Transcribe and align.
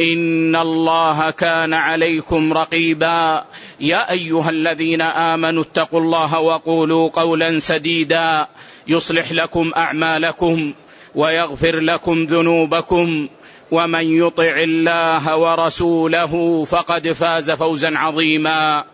إن 0.00 0.56
الله 0.56 1.30
كان 1.30 1.74
عليكم 1.74 2.52
رقيبا. 2.52 3.44
يا 3.80 4.10
أيها 4.10 4.50
الذين 4.50 5.00
آمنوا 5.00 5.62
اتقوا 5.62 6.00
الله 6.00 6.38
وقولوا 6.38 7.08
قولا 7.08 7.58
سديدا. 7.58 8.48
يصلح 8.86 9.32
لكم 9.32 9.72
أعمالكم 9.76 10.72
ويغفر 11.14 11.80
لكم 11.80 12.24
ذنوبكم. 12.24 13.28
ومن 13.70 14.04
يطع 14.04 14.54
الله 14.56 15.36
ورسوله 15.36 16.64
فقد 16.64 17.12
فاز 17.12 17.50
فوزا 17.50 17.98
عظيما. 17.98 18.84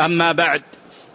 أما 0.00 0.32
بعد 0.32 0.62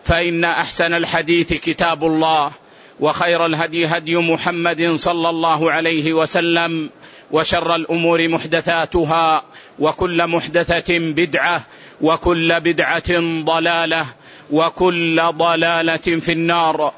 فإن 0.04 0.44
أحسن 0.46 0.94
الحديث 0.94 1.54
كتاب 1.54 2.04
الله 2.04 2.52
وخير 3.00 3.46
الهدي 3.46 3.86
هدي 3.86 4.18
محمد 4.18 4.92
صلى 4.96 5.30
الله 5.30 5.72
عليه 5.72 6.14
وسلم 6.14 6.90
وشر 7.32 7.76
الأمور 7.76 8.28
محدثاتها 8.28 9.44
وكل 9.80 10.28
محدثة 10.28 10.98
بدعة 10.98 11.66
وكل 12.02 12.60
بدعة 12.60 13.44
ضلالة 13.44 14.06
وكل 14.52 15.22
ضلالة 15.30 15.98
في 15.98 16.32
النار. 16.32 16.94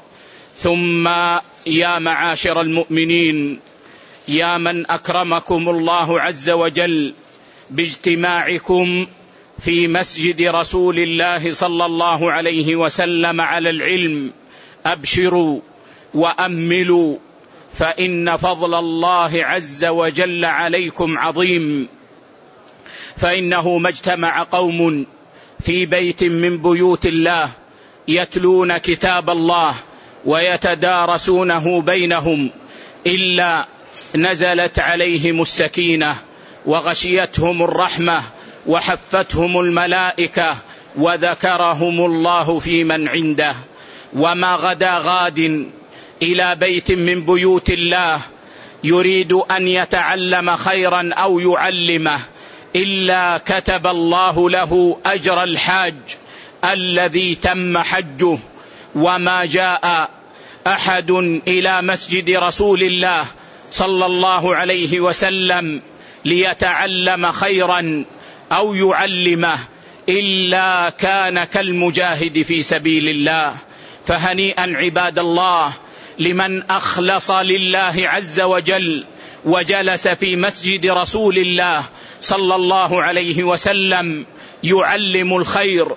ثم 0.56 1.08
يا 1.66 1.98
معاشر 1.98 2.60
المؤمنين 2.60 3.60
يا 4.28 4.58
من 4.58 4.90
أكرمكم 4.90 5.68
الله 5.68 6.20
عز 6.20 6.50
وجل 6.50 7.14
باجتماعكم 7.70 9.06
في 9.58 9.88
مسجد 9.88 10.42
رسول 10.42 10.98
الله 10.98 11.52
صلى 11.52 11.84
الله 11.86 12.32
عليه 12.32 12.76
وسلم 12.76 13.40
على 13.40 13.70
العلم 13.70 14.32
أبشروا 14.86 15.60
وأملوا 16.14 17.16
فإن 17.74 18.36
فضل 18.36 18.74
الله 18.74 19.30
عز 19.34 19.84
وجل 19.84 20.44
عليكم 20.44 21.18
عظيم. 21.18 21.88
فإنه 23.16 23.78
ما 23.78 23.88
اجتمع 23.88 24.42
قوم 24.42 25.06
في 25.60 25.86
بيت 25.86 26.24
من 26.24 26.58
بيوت 26.58 27.06
الله 27.06 27.50
يتلون 28.08 28.78
كتاب 28.78 29.30
الله 29.30 29.74
ويتدارسونه 30.24 31.80
بينهم 31.80 32.50
إلا 33.06 33.66
نزلت 34.16 34.78
عليهم 34.78 35.42
السكينة 35.42 36.16
وغشيتهم 36.66 37.62
الرحمة 37.62 38.22
وحفتهم 38.66 39.60
الملائكة 39.60 40.56
وذكرهم 40.96 42.04
الله 42.04 42.58
في 42.58 42.84
من 42.84 43.08
عنده. 43.08 43.54
وما 44.12 44.54
غدا 44.54 44.98
غاد 44.98 45.70
إلى 46.22 46.54
بيت 46.54 46.92
من 46.92 47.24
بيوت 47.24 47.70
الله 47.70 48.20
يريد 48.84 49.32
أن 49.32 49.68
يتعلم 49.68 50.56
خيرا 50.56 51.10
أو 51.14 51.40
يعلمه 51.40 52.20
إلا 52.76 53.38
كتب 53.38 53.86
الله 53.86 54.50
له 54.50 54.98
أجر 55.06 55.42
الحاج 55.42 55.94
الذي 56.64 57.34
تم 57.34 57.78
حجه 57.78 58.38
وما 58.94 59.44
جاء 59.44 60.10
أحد 60.66 61.10
إلى 61.48 61.82
مسجد 61.82 62.30
رسول 62.30 62.82
الله 62.82 63.26
صلى 63.70 64.06
الله 64.06 64.56
عليه 64.56 65.00
وسلم 65.00 65.82
ليتعلم 66.24 67.32
خيرا 67.32 68.04
أو 68.52 68.74
يعلمه 68.74 69.58
إلا 70.08 70.90
كان 70.90 71.44
كالمجاهد 71.44 72.42
في 72.42 72.62
سبيل 72.62 73.08
الله. 73.08 73.54
فهنيئا 74.06 74.76
عباد 74.76 75.18
الله 75.18 75.72
لمن 76.18 76.62
أخلص 76.62 77.30
لله 77.30 77.94
عز 77.96 78.40
وجل 78.40 79.04
وجلس 79.44 80.08
في 80.08 80.36
مسجد 80.36 80.86
رسول 80.86 81.38
الله 81.38 81.84
صلى 82.20 82.54
الله 82.54 83.02
عليه 83.02 83.44
وسلم 83.44 84.26
يعلم 84.64 85.36
الخير 85.36 85.88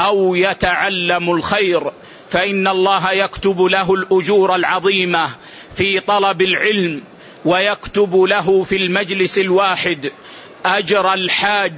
أو 0.00 0.34
يتعلم 0.34 1.30
الخير 1.30 1.92
فإن 2.30 2.68
الله 2.68 3.12
يكتب 3.12 3.60
له 3.60 3.94
الأجور 3.94 4.54
العظيمة 4.54 5.30
في 5.74 6.00
طلب 6.00 6.42
العلم 6.42 7.02
ويكتب 7.44 8.16
له 8.16 8.64
في 8.64 8.76
المجلس 8.76 9.38
الواحد 9.38 10.12
أجر 10.66 11.14
الحاج 11.14 11.74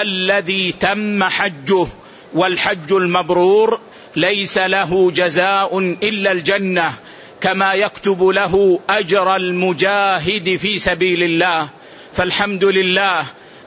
الذي 0.00 0.72
تم 0.72 1.24
حجه 1.24 1.86
والحج 2.34 2.92
المبرور 2.92 3.80
ليس 4.16 4.58
له 4.58 5.10
جزاء 5.10 5.78
إلا 5.78 6.32
الجنة 6.32 6.94
كما 7.40 7.74
يكتب 7.74 8.22
له 8.22 8.80
أجر 8.90 9.36
المجاهد 9.36 10.56
في 10.56 10.78
سبيل 10.78 11.22
الله. 11.22 11.68
فالحمد 12.12 12.64
لله 12.64 13.24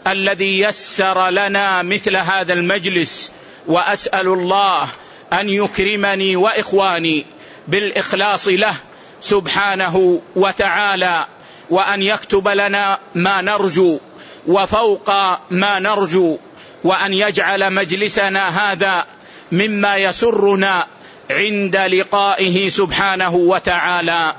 الذي 0.08 0.60
يسر 0.60 1.30
لنا 1.30 1.82
مثل 1.82 2.16
هذا 2.18 2.54
المجلس 2.54 3.32
وأسأل 3.68 4.28
الله 4.28 4.88
أن 5.34 5.50
يكرمني 5.50 6.36
وإخواني 6.36 7.26
بالإخلاص 7.68 8.48
له 8.48 8.76
سبحانه 9.22 10.22
وتعالى 10.36 11.28
وأن 11.70 12.02
يكتب 12.02 12.48
لنا 12.48 13.00
ما 13.16 13.42
نرجو 13.42 14.00
وفوق 14.48 15.10
ما 15.52 15.80
نرجو 15.80 16.38
وأن 16.84 17.14
يجعل 17.14 17.74
مجلسنا 17.74 18.72
هذا 18.72 19.06
مما 19.52 19.96
يسرنا 19.96 20.88
عند 21.32 21.76
لقائه 21.76 22.70
سبحانه 22.70 23.36
وتعالى. 23.36 24.36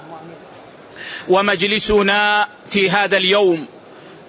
ومجلسنا 1.29 2.49
في 2.67 2.91
هذا 2.91 3.17
اليوم 3.17 3.67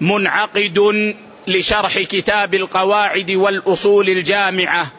منعقد 0.00 1.14
لشرح 1.46 1.98
كتاب 1.98 2.54
القواعد 2.54 3.30
والأصول 3.30 4.08
الجامعة 4.08 4.92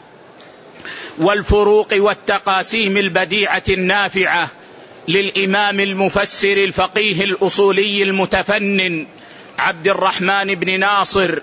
والفروق 1.18 1.88
والتقاسيم 1.92 2.96
البديعة 2.96 3.62
النافعة 3.68 4.48
للإمام 5.08 5.80
المفسر 5.80 6.52
الفقيه 6.52 7.24
الأصولي 7.24 8.02
المتفنن 8.02 9.06
عبد 9.58 9.88
الرحمن 9.88 10.54
بن 10.54 10.80
ناصر 10.80 11.38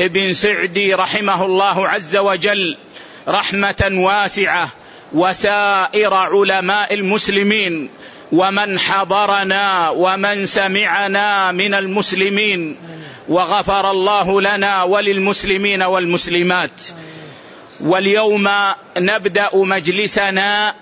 بن 0.00 0.32
سعدي 0.32 0.94
رحمه 0.94 1.44
الله 1.44 1.88
عز 1.88 2.16
وجل 2.16 2.76
رحمة 3.28 3.90
واسعة 3.92 4.68
وسائر 5.12 6.14
علماء 6.14 6.94
المسلمين 6.94 7.90
ومن 8.32 8.78
حضرنا 8.78 9.88
ومن 9.90 10.46
سمعنا 10.46 11.52
من 11.52 11.74
المسلمين 11.74 12.76
وغفر 13.28 13.90
الله 13.90 14.40
لنا 14.40 14.82
وللمسلمين 14.82 15.82
والمسلمات. 15.82 16.80
واليوم 17.80 18.48
نبدأ 18.98 19.50
مجلسنا 19.54 20.74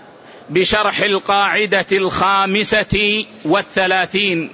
بشرح 0.51 1.01
القاعدة 1.01 1.87
الخامسة 1.93 3.25
والثلاثين. 3.45 4.53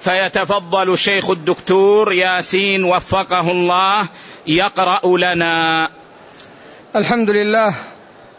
فيتفضل 0.00 0.92
الشيخ 0.92 1.30
الدكتور 1.30 2.12
ياسين 2.12 2.84
وفقه 2.84 3.50
الله 3.50 4.06
يقرأ 4.46 5.18
لنا. 5.18 5.88
الحمد 6.96 7.30
لله. 7.30 7.74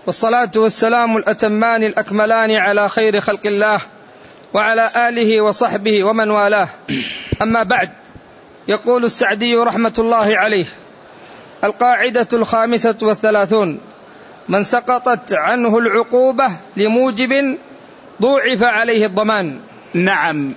والصلاة 0.07 0.52
والسلام 0.56 1.18
الأتمان 1.18 1.84
الأكملان 1.84 2.52
على 2.52 2.90
خير 2.90 3.19
خلق 3.19 3.46
الله 3.46 3.80
وعلى 4.54 4.90
آله 4.96 5.42
وصحبه 5.42 6.04
ومن 6.04 6.30
والاه. 6.30 6.68
أما 7.42 7.63
بعد 7.63 7.90
يقول 8.68 9.06
السعدي 9.06 9.56
رحمة 9.56 9.94
الله 10.00 10.38
عليه 10.38 10.66
القاعدة 11.63 12.28
الخامسة 12.34 12.96
والثلاثون 13.02 13.80
من 14.50 14.63
سقطت 14.63 15.34
عنه 15.34 15.78
العقوبة 15.78 16.52
لموجب 16.78 17.57
ضوعف 18.22 18.63
عليه 18.63 19.06
الضمان. 19.06 19.60
نعم. 19.94 20.54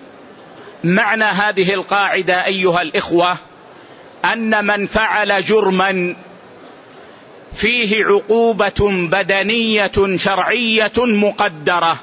معنى 0.84 1.24
هذه 1.24 1.74
القاعدة 1.74 2.44
أيها 2.44 2.82
الإخوة 2.82 3.36
أن 4.32 4.66
من 4.66 4.86
فعل 4.86 5.42
جرما 5.42 6.16
فيه 7.52 8.04
عقوبة 8.04 9.08
بدنية 9.10 10.16
شرعية 10.16 10.92
مقدرة 10.96 11.96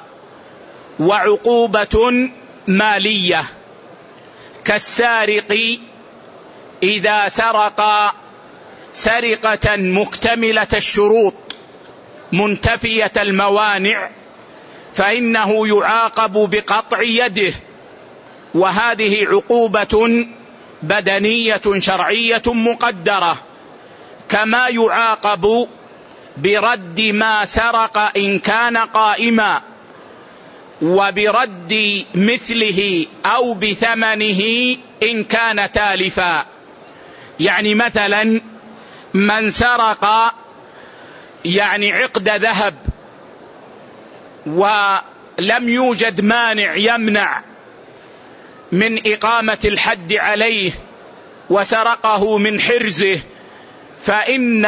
وعقوبة 1.00 2.28
مالية. 2.66 3.44
كالسارق 4.64 5.78
إذا 6.82 7.28
سرق 7.28 8.12
سرقة 8.92 9.76
مكتملة 9.76 10.66
الشروط 10.74 11.34
منتفية 12.32 13.12
الموانع 13.16 14.10
فإنه 14.92 15.68
يعاقب 15.68 16.50
بقطع 16.50 17.02
يده. 17.02 17.52
وهذه 18.54 19.26
عقوبة 19.26 20.26
بدنية 20.82 21.62
شرعية 21.78 22.42
مقدرة. 22.46 23.45
كما 24.28 24.68
يعاقب 24.68 25.68
برد 26.36 27.00
ما 27.00 27.44
سرق 27.44 27.98
إن 28.16 28.38
كان 28.38 28.76
قائما 28.76 29.62
وبرد 30.82 32.04
مثله 32.14 33.06
أو 33.26 33.54
بثمنه 33.54 34.40
إن 35.02 35.24
كان 35.24 35.72
تالفا. 35.72 36.46
يعني 37.40 37.74
مثلا 37.74 38.40
من 39.14 39.50
سرق 39.50 40.34
يعني 41.44 41.92
عقد 41.92 42.28
ذهب 42.28 42.74
ولم 44.46 45.68
يوجد 45.68 46.20
مانع 46.20 46.74
يمنع 46.76 47.42
من 48.72 49.12
إقامة 49.12 49.58
الحد 49.64 50.12
عليه 50.12 50.72
وسرقه 51.50 52.38
من 52.38 52.60
حرزه 52.60 53.20
فإن 54.00 54.66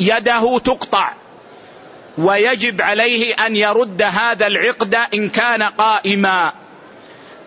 يده 0.00 0.58
تقطع 0.58 1.12
ويجب 2.18 2.82
عليه 2.82 3.34
أن 3.34 3.56
يرد 3.56 4.02
هذا 4.02 4.46
العقد 4.46 4.94
إن 5.14 5.28
كان 5.28 5.62
قائما. 5.62 6.52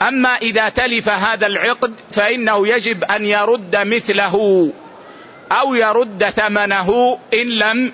أما 0.01 0.35
إذا 0.35 0.69
تلف 0.69 1.09
هذا 1.09 1.47
العقد 1.47 1.93
فإنه 2.11 2.67
يجب 2.67 3.03
أن 3.03 3.25
يرد 3.25 3.75
مثله 3.75 4.71
أو 5.51 5.75
يرد 5.75 6.29
ثمنه 6.29 7.19
إن 7.33 7.47
لم 7.47 7.93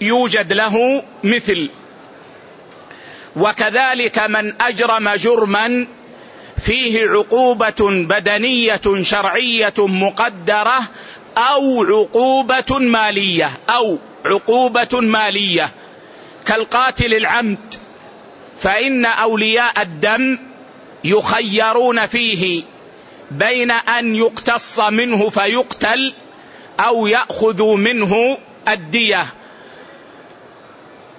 يوجد 0.00 0.52
له 0.52 1.02
مثل. 1.24 1.70
وكذلك 3.36 4.18
من 4.18 4.62
أجرم 4.62 5.10
جرما 5.10 5.86
فيه 6.58 7.08
عقوبة 7.08 8.04
بدنية 8.08 9.02
شرعية 9.02 9.74
مقدرة 9.78 10.78
أو 11.40 11.84
عقوبة 11.84 12.78
مالية 12.78 13.50
أو 13.70 13.98
عقوبة 14.26 15.00
مالية. 15.00 15.70
كالقاتل 16.46 17.14
العمد 17.14 17.74
فإن 18.56 19.06
أولياء 19.06 19.82
الدم 19.82 20.38
يخيرون 21.04 22.06
فيه 22.06 22.62
بين 23.30 23.70
أن 23.70 24.14
يقتص 24.14 24.80
منه 24.80 25.30
فيقتل 25.30 26.14
أو 26.80 27.06
يأخذ 27.06 27.62
منه 27.62 28.38
الدية. 28.68 29.26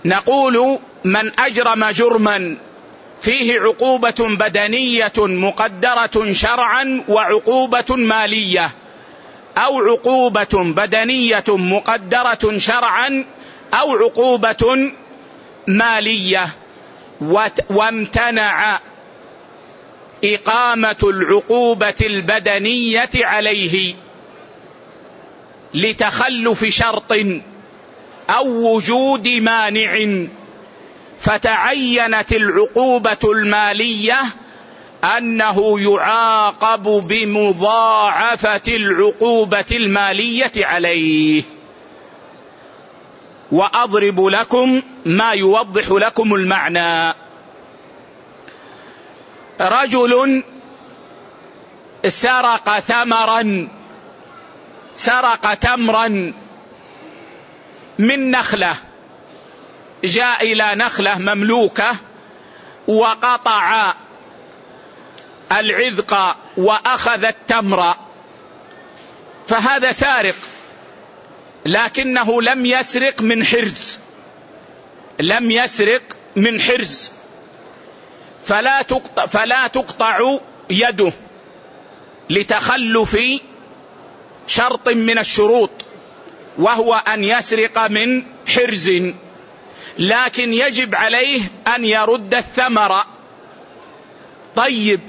نقول 0.06 0.80
من 1.04 1.40
أجرم 1.40 1.86
جرما 1.86 2.58
فيه 3.22 3.60
عقوبة 3.60 4.16
بدنية 4.20 5.14
مقدرة 5.18 6.32
شرعا 6.32 7.04
وعقوبة 7.08 7.96
مالية. 7.96 8.72
أو 9.58 9.80
عقوبة 9.80 10.50
بدنية 10.54 11.44
مقدرة 11.48 12.58
شرعا 12.58 13.26
أو 13.74 13.96
عقوبة 13.96 14.92
مالية 15.68 16.48
وامتنع 17.70 18.80
إقامة 20.24 20.98
العقوبة 21.04 21.96
البدنية 22.02 23.10
عليه 23.16 23.96
لتخلف 25.74 26.66
شرط 26.66 27.12
أو 28.30 28.76
وجود 28.76 29.28
مانع 29.28 30.26
فتعينت 31.18 32.34
العقوبة 32.34 33.20
المالية 33.24 34.20
أنه 35.04 35.80
يعاقب 35.80 36.84
بمضاعفة 36.84 38.62
العقوبة 38.68 39.66
المالية 39.72 40.52
عليه. 40.58 41.44
وأضرب 43.52 44.22
لكم 44.26 44.82
ما 45.06 45.32
يوضح 45.32 45.92
لكم 45.92 46.34
المعنى. 46.34 47.14
رجل 49.62 50.44
سرق 52.06 52.80
ثمرا 52.80 53.68
سرق 54.96 55.54
تمرا 55.54 56.34
من 58.00 58.32
نخلة 58.32 58.76
جاء 60.04 60.54
إلى 60.54 60.72
نخلة 60.76 61.18
مملوكة 61.18 61.96
وقطع 62.88 63.94
العذق 65.60 66.38
وأخذ 66.58 67.24
التمر. 67.24 67.96
فهذا 69.48 69.92
سارق 69.92 70.36
لكنه 71.66 72.42
لم 72.42 72.66
يسرق 72.66 73.22
من 73.22 73.46
حرز. 73.46 74.00
لم 75.20 75.52
يسرق 75.52 76.02
من 76.36 76.62
حرز. 76.62 77.12
فلا 78.46 78.82
تقطع, 78.82 79.26
فلا 79.26 79.68
تقطع 79.68 80.40
يده 80.70 81.12
لتخلف 82.30 83.18
شرط 84.48 84.90
من 84.90 85.18
الشروط 85.18 85.72
وهو 86.58 86.96
أن 86.96 87.24
يسرق 87.24 87.88
من 87.88 88.24
حرز. 88.48 88.92
لكن 89.98 90.54
يجب 90.54 90.96
عليه 90.96 91.42
أن 91.76 91.86
يرد 91.86 92.34
الثمر. 92.34 93.04
طيب 94.56 95.00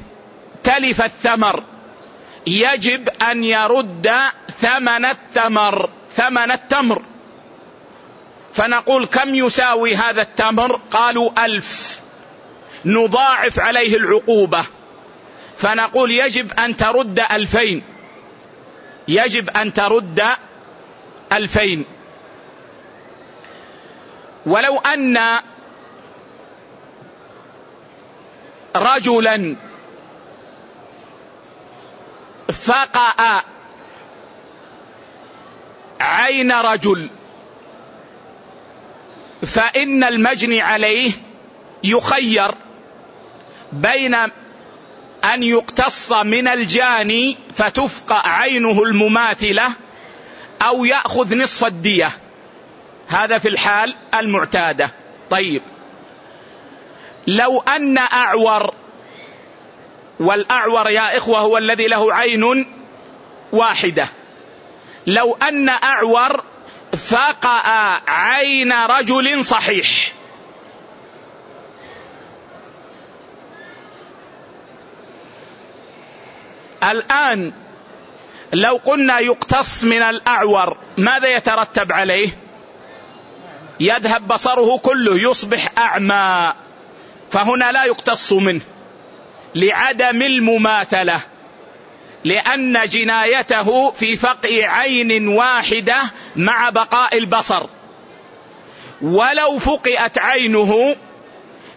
تلف 0.65 1.03
الثمر 1.03 1.63
يجب 2.47 3.09
أن 3.09 3.45
يرد 3.45 4.13
ثمن 4.59 5.05
التمر 5.05 5.91
ثمن 6.17 6.51
التمر. 6.51 7.03
فنقول 8.53 9.07
كم 9.07 9.35
يساوي 9.35 9.97
هذا 9.97 10.23
التمر؟ 10.23 10.81
قالوا 10.91 11.45
ألف. 11.45 12.01
نضاعف 12.85 13.61
عليه 13.61 13.97
العقوبة. 13.97 14.65
فنقول 15.57 16.11
يجب 16.11 16.53
أن 16.53 16.77
ترد 16.77 17.21
ألفين. 17.21 17.83
يجب 19.09 19.51
أن 19.51 19.75
ترد 19.75 20.23
ألفين. 21.33 21.85
ولو 24.47 24.79
أن 24.79 25.19
رجلا 28.77 29.57
فقأ 32.49 33.43
عين 36.01 36.53
رجل. 36.53 37.11
فإن 39.47 40.05
المجني 40.05 40.61
عليه 40.61 41.13
يخير 41.85 42.55
بين 43.73 44.15
أن 45.25 45.43
يقتص 45.43 46.13
من 46.13 46.49
الجاني 46.49 47.39
فتفقأ 47.55 48.29
عينه 48.29 48.83
المماثلة 48.83 49.73
أو 50.63 50.85
يأخذ 50.85 51.39
نصف 51.39 51.65
الدية. 51.65 52.11
هذا 53.09 53.39
في 53.39 53.49
الحال 53.49 53.95
المعتادة. 54.15 54.91
طيب. 55.31 55.63
لو 57.27 57.61
أن 57.61 57.99
أعور 57.99 58.75
والأعور 60.23 60.91
يا 60.91 61.17
إخوة 61.17 61.39
هو 61.39 61.59
الذي 61.59 61.89
له 61.89 62.15
عين 62.15 62.67
واحدة. 63.53 64.09
لو 65.07 65.37
أن 65.49 65.69
أعور 65.69 66.45
فقأ 66.97 68.01
عين 68.07 68.73
رجل 68.73 69.45
صحيح. 69.45 70.13
الآن 76.91 77.53
لو 78.53 78.81
قلنا 78.85 79.19
يقتص 79.19 79.85
من 79.85 80.03
الأعور 80.03 80.77
ماذا 80.97 81.29
يترتب 81.29 81.93
عليه؟ 81.93 82.39
يذهب 83.81 84.29
بصره 84.29 84.79
كله 84.79 85.31
يصبح 85.31 85.69
أعمى. 85.79 86.55
فهنا 87.31 87.73
لا 87.73 87.85
يقتص 87.85 88.33
منه. 88.33 88.61
لعدم 89.55 90.23
المماثلة 90.23 91.21
لأن 92.25 92.85
جنايته 92.85 93.91
في 93.91 94.17
فقع 94.17 94.69
عين 94.69 95.29
واحدة 95.29 95.97
مع 96.37 96.71
بقاء 96.71 97.19
البصر. 97.19 97.67
ولو 99.03 99.59
فقئت 99.59 100.19
عينه 100.19 100.97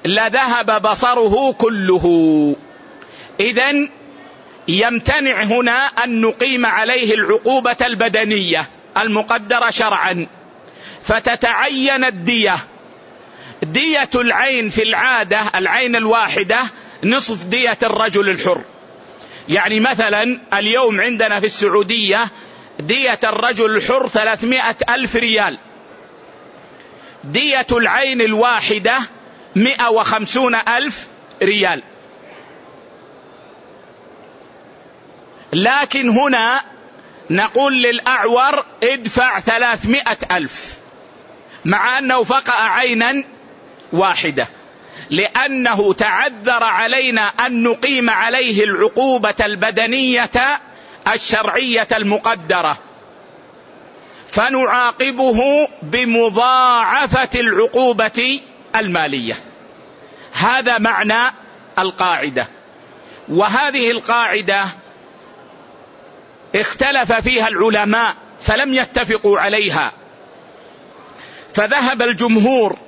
لذهب 0.05 0.81
بصره 0.81 1.51
كله. 1.51 2.55
إذا 3.39 3.87
يمتنع 4.67 5.43
هنا 5.43 5.85
أن 5.85 6.21
نقيم 6.21 6.65
عليه 6.65 7.13
العقوبة 7.13 7.77
البدنية 7.81 8.69
المقدرة 8.97 9.69
شرعا. 9.69 10.27
فتتعين 11.03 12.03
الدية. 12.03 12.55
دية 13.63 14.09
العين 14.15 14.69
في 14.69 14.83
العادة 14.83 15.41
العين 15.55 15.95
الواحدة 15.95 16.59
نصف 17.03 17.43
دية 17.43 17.77
الرجل 17.83 18.29
الحر. 18.29 18.61
يعني 19.49 19.79
مثلا 19.79 20.39
اليوم 20.53 21.01
عندنا 21.01 21.39
في 21.39 21.45
السعودية 21.45 22.27
دية 22.79 23.19
الرجل 23.23 23.75
الحر 23.75 24.07
ثلاثمائة 24.07 24.75
ألف 24.89 25.15
ريال. 25.15 25.57
دية 27.23 27.67
العين 27.71 28.21
الواحدة 28.21 28.97
مئة 29.55 29.89
وخمسون 29.89 30.55
ألف 30.55 31.07
ريال. 31.43 31.83
لكن 35.53 36.09
هنا 36.09 36.61
نقول 37.29 37.81
للأعور 37.81 38.65
ادفع 38.83 39.39
ثلاثمائة 39.39 40.17
ألف 40.31 40.77
مع 41.65 41.97
أنه 41.97 42.23
فقأ 42.23 42.53
عينا 42.53 43.23
واحدة. 43.93 44.47
لأنه 45.09 45.93
تعذر 45.93 46.63
علينا 46.63 47.21
أن 47.21 47.63
نقيم 47.63 48.09
عليه 48.09 48.63
العقوبة 48.63 49.35
البدنية 49.41 50.31
الشرعية 51.13 51.87
المقدرة. 51.91 52.77
فنعاقبه 54.27 55.67
بمضاعفة 55.81 57.29
العقوبة 57.35 58.41
المالية. 58.75 59.39
هذا 60.33 60.77
معنى 60.77 61.33
القاعدة. 61.79 62.47
وهذه 63.29 63.91
القاعدة 63.91 64.65
اختلف 66.55 67.11
فيها 67.11 67.47
العلماء 67.47 68.15
فلم 68.39 68.73
يتفقوا 68.73 69.39
عليها. 69.39 69.91
فذهب 71.53 72.01
الجمهور 72.01 72.84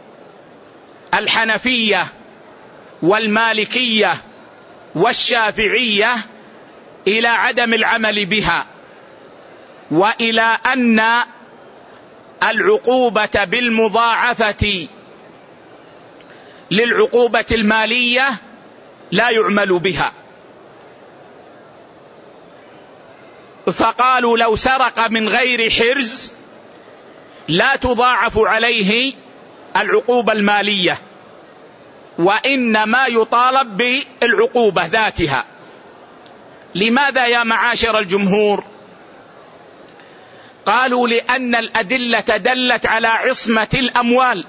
الحنفية 1.14 2.08
والمالكية 3.02 4.14
والشافعية 4.96 6.16
إلى 7.08 7.28
عدم 7.28 7.74
العمل 7.74 8.26
بها 8.26 8.66
وإلى 9.92 10.58
أن 10.66 11.02
العقوبة 12.44 13.44
بالمضاعفة 13.44 14.88
للعقوبة 16.72 17.46
المالية 17.52 18.28
لا 19.12 19.30
يعمل 19.30 19.80
بها. 19.80 20.14
فقالوا 23.74 24.38
لو 24.38 24.56
سرق 24.56 25.08
من 25.08 25.30
غير 25.30 25.70
حرز 25.70 26.34
لا 27.48 27.76
تضاعف 27.76 28.38
عليه 28.38 29.14
العقوبة 29.82 30.34
المالية 30.34 30.98
وإنما 32.20 33.08
يطالب 33.08 33.78
بالعقوبة 33.78 34.86
ذاتها. 34.86 35.46
لماذا 36.76 37.28
يا 37.28 37.44
معاشر 37.44 38.00
الجمهور؟ 38.00 38.64
قالوا 40.66 41.08
لأن 41.08 41.56
الأدلة 41.56 42.20
دلت 42.20 42.86
على 42.86 43.08
عصمة 43.08 43.68
الأموال 43.74 44.46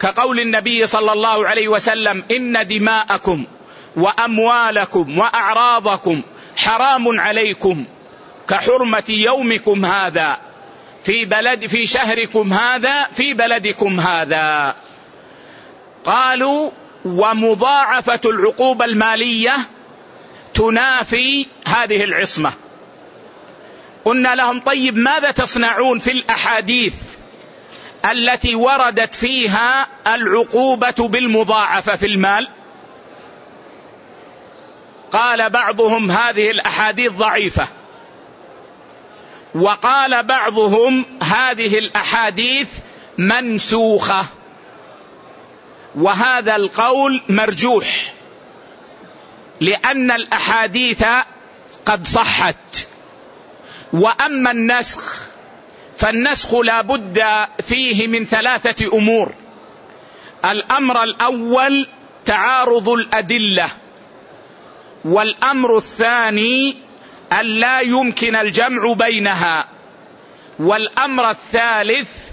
كقول 0.00 0.40
النبي 0.40 0.86
صلى 0.86 1.12
الله 1.12 1.48
عليه 1.48 1.68
وسلم 1.68 2.24
إن 2.30 2.66
دماءكم 2.68 3.44
وأموالكم 3.96 5.18
وأعراضكم 5.18 6.22
حرام 6.56 7.20
عليكم 7.20 7.84
كحرمة 8.48 9.04
يومكم 9.08 9.84
هذا. 9.84 10.38
في 11.04 11.24
بلد 11.24 11.66
في 11.66 11.86
شهركم 11.86 12.52
هذا 12.52 13.04
في 13.04 13.34
بلدكم 13.34 14.00
هذا. 14.00 14.76
قالوا 16.04 16.70
ومضاعفة 17.04 18.20
العقوبة 18.24 18.84
المالية 18.84 19.56
تنافي 20.54 21.46
هذه 21.66 22.04
العصمة. 22.04 22.52
قلنا 24.04 24.34
لهم 24.34 24.60
طيب 24.60 24.96
ماذا 24.96 25.30
تصنعون 25.30 25.98
في 25.98 26.10
الأحاديث 26.10 26.94
التي 28.10 28.54
وردت 28.54 29.14
فيها 29.14 29.88
العقوبة 30.06 31.08
بالمضاعفة 31.08 31.96
في 31.96 32.06
المال؟ 32.06 32.48
قال 35.12 35.50
بعضهم 35.50 36.10
هذه 36.10 36.50
الأحاديث 36.50 37.12
ضعيفة. 37.12 37.68
وقال 39.54 40.22
بعضهم 40.22 41.04
هذه 41.22 41.78
الأحاديث 41.78 42.68
منسوخة. 43.18 44.24
وهذا 45.94 46.56
القول 46.56 47.22
مرجوح 47.28 48.14
لأن 49.60 50.10
الأحاديث 50.10 51.04
قد 51.86 52.06
صحت. 52.06 52.86
وأما 53.92 54.50
النسخ 54.50 55.20
فالنسخ 55.96 56.54
لا 56.54 56.80
بد 56.80 57.24
فيه 57.62 58.06
من 58.06 58.24
ثلاثة 58.26 58.98
أمور. 58.98 59.34
الأمر 60.44 61.02
الأول 61.02 61.86
تعارض 62.24 62.88
الأدلة 62.88 63.68
والأمر 65.04 65.76
الثاني 65.76 66.83
أن 67.40 67.46
لا 67.46 67.80
يمكن 67.80 68.36
الجمع 68.36 68.92
بينها. 68.92 69.68
والأمر 70.58 71.30
الثالث 71.30 72.28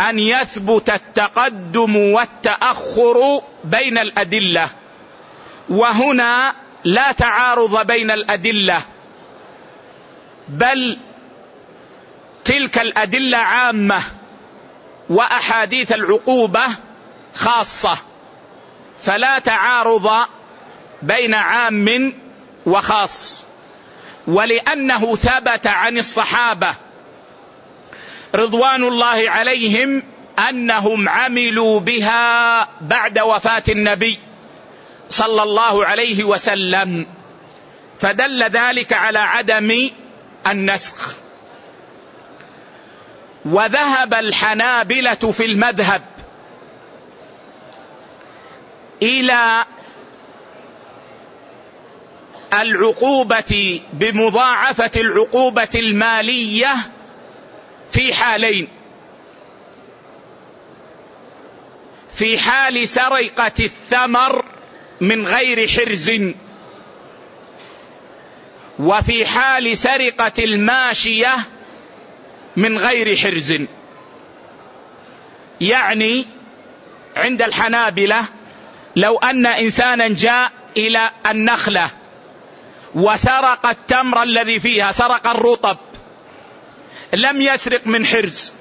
أن 0.00 0.18
يثبت 0.18 0.90
التقدم 0.90 1.96
والتأخر 1.96 3.42
بين 3.64 3.98
الأدلة. 3.98 4.68
وهنا 5.68 6.54
لا 6.84 7.12
تعارض 7.12 7.86
بين 7.86 8.10
الأدلة 8.10 8.82
بل 10.48 10.98
تلك 12.44 12.78
الأدلة 12.78 13.38
عامة 13.38 14.02
وأحاديث 15.10 15.92
العقوبة 15.92 16.66
خاصة. 17.34 17.98
فلا 19.02 19.38
تعارض 19.38 20.10
بين 21.02 21.34
عام 21.34 22.14
وخاص. 22.66 23.45
ولأنه 24.26 25.16
ثبت 25.16 25.66
عن 25.66 25.98
الصحابة 25.98 26.74
رضوان 28.34 28.84
الله 28.84 29.30
عليهم 29.30 30.02
أنهم 30.48 31.08
عملوا 31.08 31.80
بها 31.80 32.68
بعد 32.80 33.18
وفاة 33.18 33.62
النبي 33.68 34.18
صلى 35.10 35.42
الله 35.42 35.86
عليه 35.86 36.24
وسلم 36.24 37.06
فدل 38.00 38.42
ذلك 38.42 38.92
على 38.92 39.18
عدم 39.18 39.90
النسخ. 40.46 41.14
وذهب 43.44 44.14
الحنابلة 44.14 45.14
في 45.14 45.44
المذهب 45.44 46.02
إلى 49.02 49.64
العقوبة 52.54 53.80
بمضاعفة 53.92 54.90
العقوبة 54.96 55.68
المالية 55.74 56.74
في 57.90 58.14
حالين. 58.14 58.68
في 62.14 62.38
حال 62.38 62.88
سرقة 62.88 63.52
الثمر 63.60 64.44
من 65.00 65.26
غير 65.26 65.68
حرز. 65.68 66.12
وفي 68.78 69.26
حال 69.26 69.78
سرقة 69.78 70.32
الماشية 70.44 71.36
من 72.56 72.78
غير 72.78 73.16
حرز. 73.16 73.58
يعني 75.60 76.26
عند 77.16 77.42
الحنابلة 77.42 78.24
لو 78.96 79.18
أن 79.18 79.46
إنسانا 79.46 80.08
جاء 80.08 80.52
إلى 80.76 81.10
النخلة 81.30 81.90
وسرق 82.96 83.66
التمر 83.66 84.22
الذي 84.22 84.60
فيها 84.60 84.92
سرق 84.92 85.26
الرطب. 85.26 85.76
لم 87.12 87.42
يسرق 87.42 87.86
من 87.86 88.06
حرز. 88.06 88.52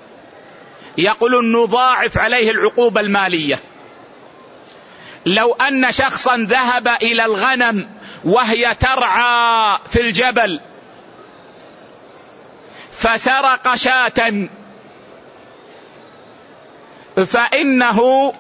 يقول 0.98 1.52
نضاعف 1.52 2.18
عليه 2.18 2.52
العقوبة 2.52 3.02
المالية. 3.02 3.60
لو 5.26 5.54
أن 5.54 5.92
شخصا 5.92 6.38
ذهب 6.38 6.88
إلى 6.88 7.26
الغنم 7.26 7.90
وهي 8.24 8.76
ترعى 8.76 9.80
في 9.92 10.02
الجبل 10.02 10.60
فسرق 12.92 13.76
شاة. 13.76 14.48
فإنه 17.26 18.34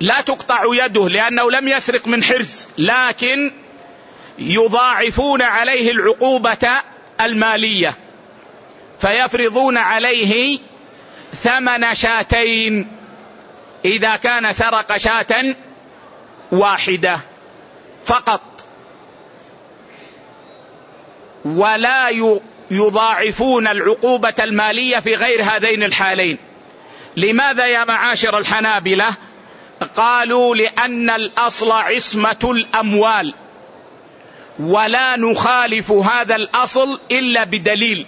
لا 0.00 0.20
تقطع 0.20 0.62
يده 0.64 1.08
لأنه 1.08 1.50
لم 1.50 1.68
يسرق 1.68 2.06
من 2.06 2.24
حرز 2.24 2.68
لكن 2.78 3.52
يضاعفون 4.40 5.42
عليه 5.42 5.90
العقوبة 5.90 6.68
المالية 7.20 7.94
فيفرضون 8.98 9.76
عليه 9.76 10.58
ثمن 11.34 11.94
شاتين 11.94 12.88
إذا 13.84 14.16
كان 14.16 14.52
سرق 14.52 14.96
شاة 14.96 15.54
واحدة 16.52 17.20
فقط. 18.04 18.40
ولا 21.44 22.08
يضاعفون 22.70 23.66
العقوبة 23.66 24.34
المالية 24.38 24.98
في 24.98 25.14
غير 25.14 25.42
هذين 25.42 25.82
الحالين. 25.82 26.38
لماذا 27.16 27.66
يا 27.66 27.84
معاشر 27.84 28.38
الحنابلة؟ 28.38 29.14
قالوا 29.96 30.56
لأن 30.56 31.10
الأصل 31.10 31.72
عصمة 31.72 32.38
الأموال. 32.44 33.34
ولا 34.60 35.16
نخالف 35.16 35.92
هذا 35.92 36.36
الأصل 36.36 37.00
إلا 37.10 37.44
بدليل. 37.44 38.06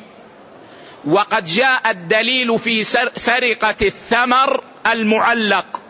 وقد 1.05 1.45
جاء 1.45 1.91
الدليل 1.91 2.59
في 2.59 2.85
سرقة 3.17 3.75
الثمر 3.83 4.65
المعلق 4.93 5.83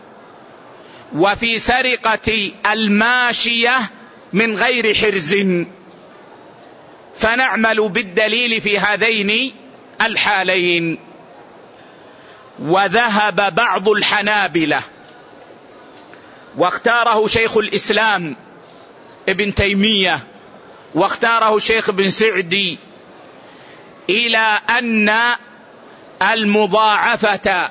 وفي 1.15 1.59
سرقة 1.59 2.51
الماشية 2.71 3.75
من 4.33 4.55
غير 4.55 4.95
حرز. 4.95 5.35
فنعمل 7.15 7.89
بالدليل 7.89 8.61
في 8.61 8.79
هذين 8.79 9.53
الحالين. 10.01 10.99
وذهب 12.59 13.55
بعض 13.55 13.89
الحنابلة 13.89 14.81
واختاره 16.57 17.27
شيخ 17.27 17.57
الإسلام 17.57 18.35
ابن 19.29 19.55
تيمية 19.55 20.19
واختاره 20.95 21.55
الشيخ 21.55 21.89
ابن 21.89 22.09
سعدي 22.09 22.79
إلى 24.09 24.59
أن 24.69 25.11
المضاعفة 26.31 27.69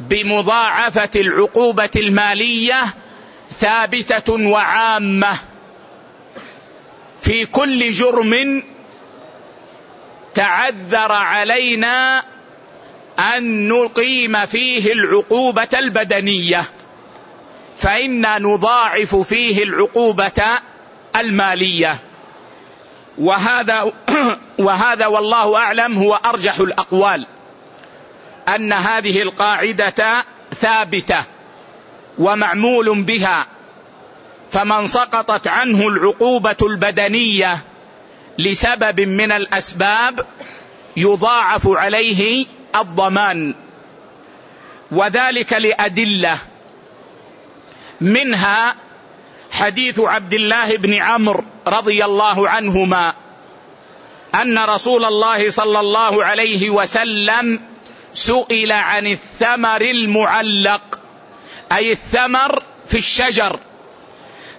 بمضاعفة 0.00 1.10
العقوبة 1.16 1.90
المالية 1.96 2.84
ثابتة 3.58 4.32
وعامة 4.32 5.38
في 7.20 7.46
كل 7.46 7.90
جرم 7.90 8.64
تعذر 10.34 11.12
علينا 11.12 12.24
أن 13.18 13.68
نقيم 13.68 14.46
فيه 14.46 14.92
العقوبة 14.92 15.68
البدنية 15.74 16.62
فإنا 17.78 18.38
نضاعف 18.38 19.16
فيه 19.16 19.62
العقوبة 19.62 20.42
المالية. 21.16 21.98
وهذا 23.18 23.92
وهذا 24.58 25.06
والله 25.06 25.56
أعلم 25.56 25.98
هو 25.98 26.14
أرجح 26.14 26.58
الأقوال 26.58 27.26
أن 28.48 28.72
هذه 28.72 29.22
القاعدة 29.22 30.24
ثابتة 30.54 31.24
ومعمول 32.18 33.02
بها 33.02 33.46
فمن 34.50 34.86
سقطت 34.86 35.48
عنه 35.48 35.88
العقوبة 35.88 36.56
البدنية 36.62 37.58
لسبب 38.38 39.00
من 39.00 39.32
الأسباب 39.32 40.26
يضاعف 40.96 41.68
عليه 41.68 42.46
الضمان. 42.76 43.54
وذلك 44.92 45.52
لأدلة 45.52 46.38
منها 48.00 48.76
حديث 49.62 50.00
عبد 50.00 50.34
الله 50.34 50.76
بن 50.76 50.94
عمرو 50.94 51.44
رضي 51.66 52.04
الله 52.04 52.48
عنهما 52.48 53.14
أن 54.34 54.58
رسول 54.58 55.04
الله 55.04 55.50
صلى 55.50 55.80
الله 55.80 56.24
عليه 56.24 56.70
وسلم 56.70 57.60
سئل 58.12 58.72
عن 58.72 59.06
الثمر 59.06 59.80
المعلق 59.80 61.00
أي 61.72 61.92
الثمر 61.92 62.62
في 62.86 62.98
الشجر. 62.98 63.60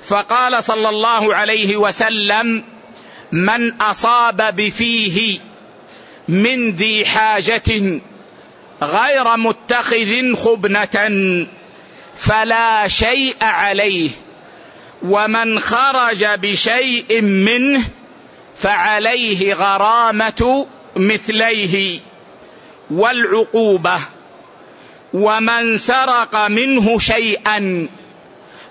فقال 0.04 0.64
صلى 0.64 0.90
الله 0.90 1.36
عليه 1.36 1.78
وسلم 1.78 2.64
من 3.32 3.82
أصاب 3.82 4.56
بفيه 4.56 5.40
من 6.28 6.72
ذي 6.72 7.06
حاجة 7.06 8.02
غير 8.82 9.38
متخذ 9.38 10.36
خبنة 10.36 10.98
فلا 12.16 12.88
شيء 12.88 13.36
عليه. 13.42 14.10
ومن 15.04 15.60
خرج 15.60 16.26
بشيء 16.26 17.22
منه 17.22 17.84
فعليه 18.58 19.54
غرامة 19.54 20.68
مثليه 20.96 22.00
والعقوبة. 22.92 24.00
ومن 25.14 25.78
سرق 25.78 26.48
منه 26.48 27.00
شيئا 27.00 27.88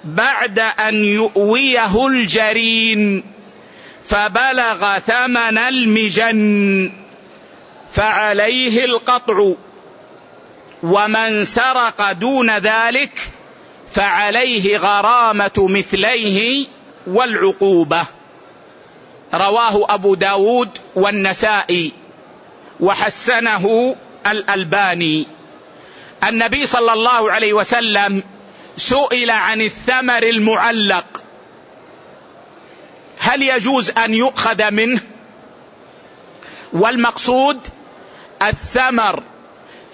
بعد 0.04 0.58
أن 0.58 1.04
يؤويه 1.04 2.06
الجرين 2.06 3.24
فبلغ 4.04 4.98
ثمن 4.98 5.58
المجن 5.58 6.92
فعليه 7.92 8.84
القطع. 8.84 9.54
ومن 10.82 11.44
سرق 11.44 12.12
دون 12.12 12.50
ذلك 12.58 13.18
فعليه 13.92 14.78
غرامة 14.78 15.52
مثليه 15.58 16.66
والعقوبة. 17.06 18.06
رواه 19.34 19.94
أبو 19.94 20.14
داود 20.14 20.78
والنسائي 20.94 21.92
وحسنه 22.80 23.96
الألباني. 24.26 25.26
النبي 26.28 26.66
صلى 26.66 26.92
الله 26.92 27.32
عليه 27.32 27.52
وسلم 27.52 28.22
سئل 28.76 29.30
عن 29.30 29.60
الثمر 29.60 30.22
المعلق. 30.22 31.22
هل 33.18 33.42
يجوز 33.42 33.90
أن 33.90 34.14
يؤخذ 34.14 34.70
منه؟ 34.70 35.00
والمقصود 36.72 37.60
الثمر 38.42 39.22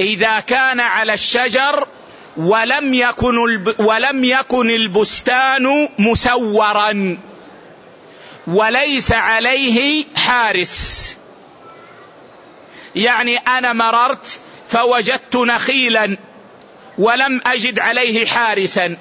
إذا 0.00 0.40
كان 0.40 0.80
على 0.80 1.14
الشجر 1.14 1.88
ولم 2.38 2.94
يكن 2.94 3.38
ولم 3.78 4.24
يكن 4.24 4.70
البستان 4.70 5.88
مسورا. 5.98 7.18
وليس 8.46 9.12
عليه 9.12 10.04
حارس. 10.16 11.16
يعني 12.94 13.36
أنا 13.36 13.72
مررت 13.72 14.40
فوجدت 14.68 15.36
نخيلا 15.36 16.16
ولم 16.98 17.40
أجد 17.46 17.78
عليه 17.78 18.26
حارسا. 18.26 18.96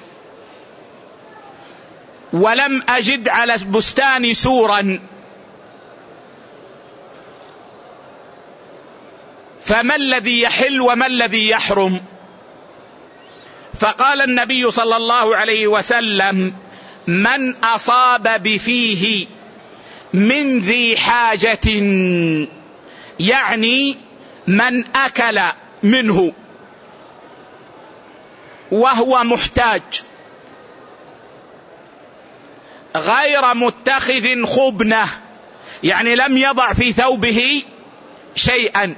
ولم 2.32 2.82
أجد 2.88 3.28
على 3.28 3.54
البستان 3.54 4.34
سورا. 4.34 5.00
فما 9.60 9.96
الذي 9.96 10.40
يحل 10.40 10.80
وما 10.80 11.06
الذي 11.06 11.48
يحرم؟ 11.48 12.00
فقال 13.80 14.22
النبي 14.22 14.70
صلى 14.70 14.96
الله 14.96 15.36
عليه 15.36 15.66
وسلم 15.66 16.54
من 17.06 17.64
أصاب 17.64 18.42
بفيه 18.42 19.26
من 20.12 20.58
ذي 20.58 20.96
حاجة 20.96 21.68
يعني 23.20 23.96
من 24.46 24.84
أكل 24.96 25.40
منه 25.82 26.32
وهو 28.70 29.24
محتاج 29.24 29.82
غير 32.96 33.54
متخذ 33.54 34.44
خبنة 34.44 35.06
يعني 35.82 36.16
لم 36.16 36.38
يضع 36.38 36.72
في 36.72 36.92
ثوبه 36.92 37.62
شيئا 38.34 38.96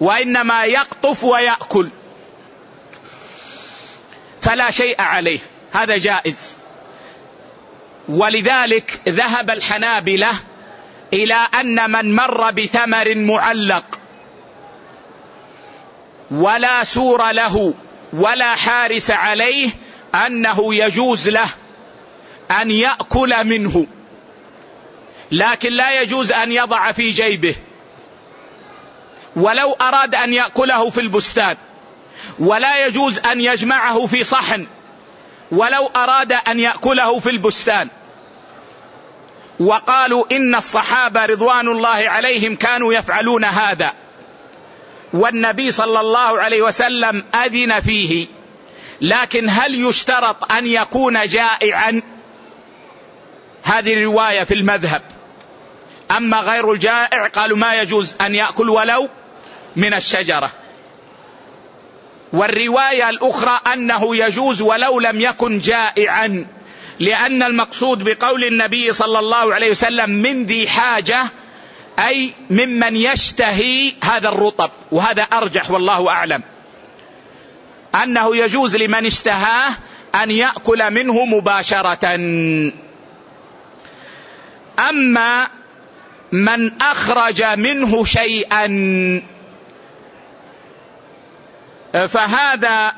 وإنما 0.00 0.64
يقطف 0.64 1.24
ويأكل. 1.24 1.90
فلا 4.42 4.70
شيء 4.70 5.00
عليه. 5.00 5.38
هذا 5.72 5.96
جائز. 5.96 6.58
ولذلك 8.08 9.00
ذهب 9.08 9.50
الحنابلة 9.50 10.30
إلى 11.12 11.36
أن 11.60 11.90
من 11.90 12.14
مر 12.14 12.50
بثمر 12.50 13.14
معلق 13.14 14.00
ولا 16.30 16.84
سور 16.84 17.30
له 17.30 17.74
ولا 18.12 18.54
حارس 18.54 19.10
عليه 19.10 19.70
أنه 20.14 20.74
يجوز 20.74 21.28
له 21.28 21.48
أن 22.50 22.70
يأكل 22.70 23.44
منه. 23.44 23.86
لكن 25.32 25.72
لا 25.72 26.00
يجوز 26.02 26.32
أن 26.32 26.52
يضع 26.52 26.92
في 26.92 27.08
جيبه. 27.08 27.54
ولو 29.36 29.72
أراد 29.72 30.14
أن 30.14 30.34
يأكله 30.34 30.90
في 30.90 31.00
البستان. 31.00 31.56
ولا 32.38 32.86
يجوز 32.86 33.18
أن 33.18 33.40
يجمعه 33.40 34.06
في 34.06 34.24
صحن 34.24 34.66
ولو 35.52 35.86
أراد 35.96 36.32
أن 36.32 36.60
يأكله 36.60 37.18
في 37.18 37.30
البستان. 37.30 37.88
وقالوا 39.60 40.24
إن 40.32 40.54
الصحابة 40.54 41.24
رضوان 41.24 41.68
الله 41.68 41.88
عليهم 42.08 42.56
كانوا 42.56 42.94
يفعلون 42.94 43.44
هذا. 43.44 43.92
والنبي 45.12 45.70
صلى 45.70 46.00
الله 46.00 46.40
عليه 46.40 46.62
وسلم 46.62 47.24
أذن 47.34 47.80
فيه 47.80 48.26
لكن 49.00 49.50
هل 49.50 49.88
يشترط 49.88 50.52
أن 50.52 50.66
يكون 50.66 51.24
جائعا؟ 51.24 52.02
هذه 53.62 54.04
روايه 54.04 54.44
في 54.44 54.54
المذهب. 54.54 55.02
أما 56.16 56.40
غير 56.40 56.72
الجائع 56.72 57.26
قالوا 57.26 57.56
ما 57.56 57.74
يجوز 57.74 58.14
أن 58.20 58.34
يأكل 58.34 58.70
ولو 58.70 59.08
من 59.76 59.94
الشجرة. 59.94 60.50
والرواية 62.32 63.10
الأخرى 63.10 63.60
أنه 63.72 64.16
يجوز 64.16 64.62
ولو 64.62 65.00
لم 65.00 65.20
يكن 65.20 65.58
جائعا 65.58 66.46
لأن 67.00 67.42
المقصود 67.42 68.02
بقول 68.04 68.44
النبي 68.44 68.92
صلى 68.92 69.18
الله 69.18 69.54
عليه 69.54 69.70
وسلم 69.70 70.10
من 70.10 70.46
ذي 70.46 70.68
حاجة 70.68 71.24
أي 71.98 72.32
ممن 72.50 72.96
يشتهي 72.96 73.92
هذا 74.04 74.28
الرطب 74.28 74.70
وهذا 74.92 75.22
أرجح 75.22 75.70
والله 75.70 76.10
أعلم. 76.10 76.42
أنه 78.02 78.36
يجوز 78.36 78.76
لمن 78.76 79.06
اشتهاه 79.06 79.72
أن 80.22 80.30
يأكل 80.30 80.90
منه 80.90 81.24
مباشرة. 81.24 82.14
أما 84.88 85.48
من 86.32 86.82
أخرج 86.82 87.42
منه 87.42 88.04
شيئا 88.04 88.66
فهذا 91.92 92.92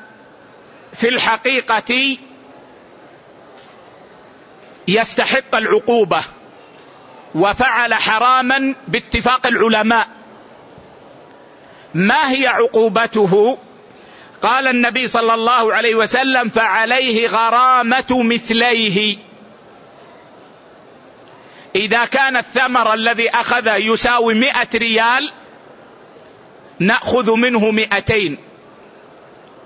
في 0.94 1.08
الحقيقة 1.08 2.16
يستحق 4.88 5.54
العقوبة 5.54 6.22
وفعل 7.34 7.94
حراما 7.94 8.74
باتفاق 8.88 9.46
العلماء. 9.46 10.08
ما 11.94 12.30
هي 12.30 12.46
عقوبته؟ 12.46 13.58
قال 14.42 14.66
النبي 14.66 15.08
صلى 15.08 15.34
الله 15.34 15.74
عليه 15.74 15.94
وسلم 15.94 16.48
فعليه 16.48 17.28
غرامة 17.28 18.22
مثليه. 18.22 19.16
إذا 21.76 22.04
كان 22.04 22.36
الثمر 22.36 22.94
الذي 22.94 23.30
أخذ 23.30 23.76
يساوي 23.76 24.34
مئة 24.34 24.68
ريال 24.74 25.32
نأخذ 26.78 27.34
منه 27.34 27.70
مئتين. 27.70 28.38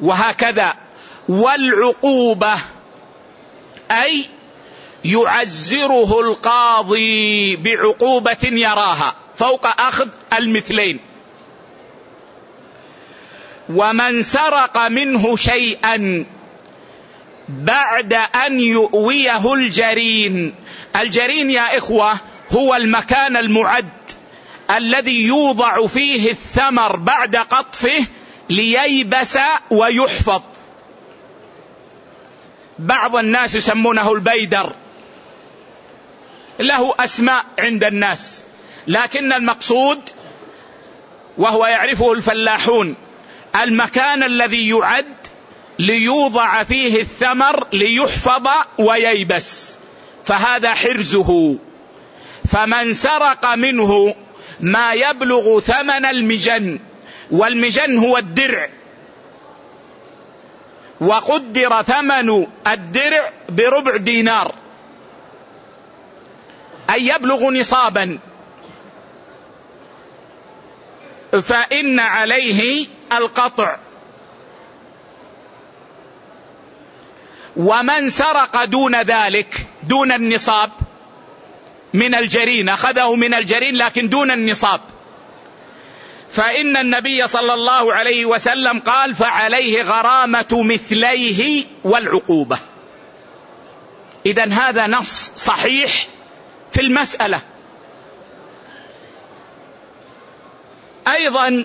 وهكذا. 0.00 0.74
والعقوبة 1.28 2.54
أي 3.90 4.24
يعزره 5.04 6.20
القاضي 6.20 7.56
بعقوبة 7.56 8.44
يراها 8.44 9.14
فوق 9.36 9.66
أخذ 9.80 10.08
المثلين. 10.38 11.00
ومن 13.68 14.22
سرق 14.22 14.78
منه 14.78 15.36
شيئا 15.36 16.26
بعد 17.48 18.12
أن 18.12 18.60
يؤويه 18.60 19.54
الجرين. 19.54 20.54
الجرين 20.96 21.50
يا 21.50 21.78
إخوة 21.78 22.14
هو 22.52 22.74
المكان 22.74 23.36
المعد 23.36 23.88
الذي 24.76 25.24
يوضع 25.24 25.86
فيه 25.86 26.30
الثمر 26.30 26.96
بعد 26.96 27.36
قطفه 27.36 28.06
لييبس 28.50 29.38
ويحفظ. 29.70 30.42
بعض 32.78 33.16
الناس 33.16 33.54
يسمونه 33.54 34.12
البيدر. 34.12 34.72
له 36.60 36.94
أسماء 37.00 37.44
عند 37.58 37.84
الناس 37.84 38.42
لكن 38.86 39.32
المقصود 39.32 40.00
وهو 41.38 41.66
يعرفه 41.66 42.12
الفلاحون 42.12 42.94
المكان 43.62 44.22
الذي 44.22 44.68
يعد 44.68 45.16
ليوضع 45.78 46.62
فيه 46.62 47.00
الثمر 47.00 47.66
ليحفظ 47.72 48.48
وييبس. 48.78 49.76
فهذا 50.24 50.74
حرزه. 50.74 51.58
فمن 52.48 52.94
سرق 52.94 53.46
منه 53.54 54.14
ما 54.60 54.92
يبلغ 54.92 55.60
ثمن 55.60 56.06
المجن. 56.06 56.78
والمجن 57.30 57.98
هو 57.98 58.18
الدرع. 58.18 58.68
وقدر 61.00 61.82
ثمن 61.82 62.46
الدرع 62.66 63.32
بربع 63.48 63.96
دينار. 63.96 64.54
أي 66.90 67.06
يبلغ 67.06 67.50
نصابا. 67.50 68.18
فإن 71.42 72.00
عليه 72.00 72.86
القطع. 73.12 73.76
ومن 77.56 78.10
سرق 78.10 78.64
دون 78.64 79.02
ذلك 79.02 79.66
دون 79.82 80.12
النصاب 80.12 80.70
من 81.94 82.14
الجرين 82.14 82.68
أخذه 82.68 83.14
من 83.14 83.34
الجرين 83.34 83.76
لكن 83.76 84.08
دون 84.08 84.30
النصاب. 84.30 84.80
فإن 86.30 86.76
النبي 86.76 87.26
صلى 87.26 87.54
الله 87.54 87.94
عليه 87.94 88.26
وسلم 88.26 88.80
قال 88.80 89.14
فعليه 89.14 89.82
غرامة 89.82 90.62
مثليه 90.62 91.64
والعقوبة. 91.84 92.58
إذا 94.26 94.44
هذا 94.44 94.86
نص 94.86 95.32
صحيح 95.36 96.06
في 96.72 96.80
المسألة. 96.80 97.40
أيضا 101.08 101.64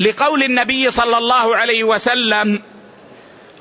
لقول 0.00 0.42
النبي 0.42 0.90
صلى 0.90 1.18
الله 1.18 1.56
عليه 1.56 1.84
وسلم 1.84 2.62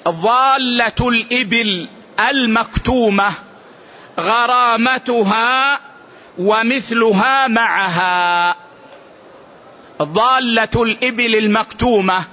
ضالة 0.08 1.10
الإبل 1.10 1.90
المكتومة 2.30 3.32
غرامتها 4.20 5.80
ومثلها 6.38 7.48
معها. 7.48 8.56
ضالة 10.04 10.84
الإبل 10.84 11.36
المكتومة 11.36 12.24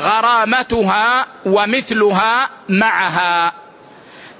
غرامتها 0.00 1.26
ومثلها 1.46 2.50
معها. 2.68 3.52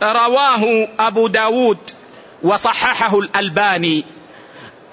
رواه 0.03 0.89
أبو 0.99 1.27
داود 1.29 1.79
وصححه 2.43 3.19
الألباني. 3.19 4.05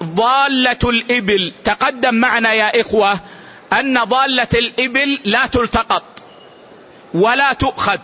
ضالة 0.02 0.78
الإبل 0.84 1.52
تقدم 1.64 2.14
معنا 2.14 2.52
يا 2.52 2.80
إخوة 2.80 3.20
أن 3.72 4.04
ضالة 4.04 4.48
الإبل 4.54 5.18
لا 5.24 5.46
تلتقط 5.46 6.02
ولا 7.14 7.52
تؤخذ 7.52 7.98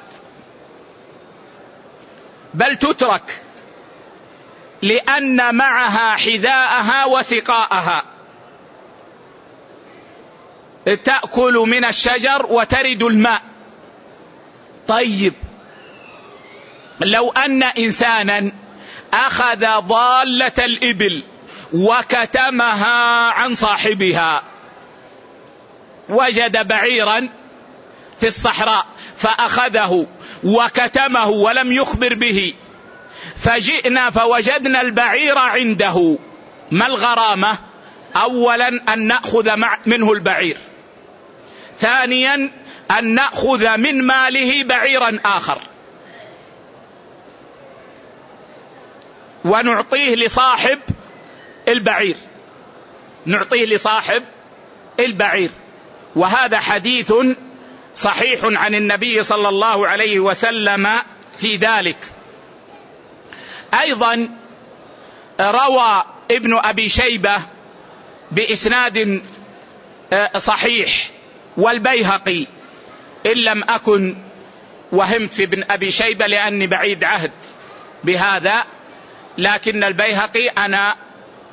بل 2.54 2.76
تترك 2.76 3.42
لأن 4.82 5.54
معها 5.54 6.16
حذاءها 6.16 7.04
وسقاءها. 7.04 8.11
تأكل 11.04 11.64
من 11.66 11.84
الشجر 11.84 12.46
وترد 12.50 13.02
الماء. 13.02 13.42
طيب. 14.88 15.34
لو 17.00 17.30
أن 17.30 17.62
إنسانا 17.62 18.52
أخذ 19.14 19.66
ضالة 19.78 20.52
الإبل 20.58 21.22
وكتمها 21.72 23.30
عن 23.30 23.54
صاحبها 23.54 24.42
وجد 26.08 26.68
بعيرا 26.68 27.28
في 28.20 28.26
الصحراء 28.26 28.86
فأخذه 29.16 30.06
وكتمه 30.44 31.28
ولم 31.28 31.72
يخبر 31.72 32.14
به 32.14 32.54
فجئنا 33.36 34.10
فوجدنا 34.10 34.80
البعير 34.80 35.38
عنده. 35.38 36.18
ما 36.70 36.86
الغرامة؟ 36.86 37.58
أولا 38.16 38.68
أن 38.94 39.06
نأخذ 39.06 39.56
منه 39.86 40.12
البعير. 40.12 40.56
ثانيا 41.82 42.50
أن 42.98 43.14
نأخذ 43.14 43.76
من 43.76 44.02
ماله 44.02 44.64
بعيرا 44.64 45.18
آخر. 45.24 45.62
ونعطيه 49.44 50.14
لصاحب 50.14 50.78
البعير. 51.68 52.16
نعطيه 53.26 53.66
لصاحب 53.66 54.24
البعير. 55.00 55.50
وهذا 56.16 56.60
حديث 56.60 57.12
صحيح 57.94 58.40
عن 58.44 58.74
النبي 58.74 59.22
صلى 59.22 59.48
الله 59.48 59.88
عليه 59.88 60.20
وسلم 60.20 60.88
في 61.36 61.56
ذلك. 61.56 61.98
أيضا 63.80 64.28
روى 65.40 66.04
ابن 66.30 66.56
أبي 66.58 66.88
شيبة 66.88 67.36
بإسناد 68.30 69.22
آه، 70.12 70.38
صحيح. 70.38 71.11
والبيهقي 71.56 72.46
إن 73.26 73.32
لم 73.32 73.62
أكن 73.62 74.16
وهمت 74.92 75.32
في 75.32 75.44
ابن 75.44 75.64
أبي 75.70 75.90
شيبة 75.90 76.26
لأني 76.26 76.66
بعيد 76.66 77.04
عهد 77.04 77.32
بهذا 78.04 78.64
لكن 79.38 79.84
البيهقي 79.84 80.48
أنا 80.48 80.96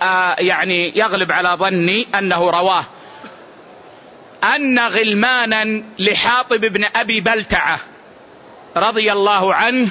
آه، 0.01 0.35
يعني 0.39 0.97
يغلب 0.97 1.31
على 1.31 1.49
ظني 1.49 2.07
أنه 2.17 2.49
رواه. 2.49 2.83
أن 4.55 4.79
غلمانا 4.79 5.83
لحاطب 5.99 6.59
بن 6.59 6.85
أبي 6.95 7.21
بلتعة 7.21 7.79
رضي 8.77 9.11
الله 9.11 9.53
عنه 9.53 9.89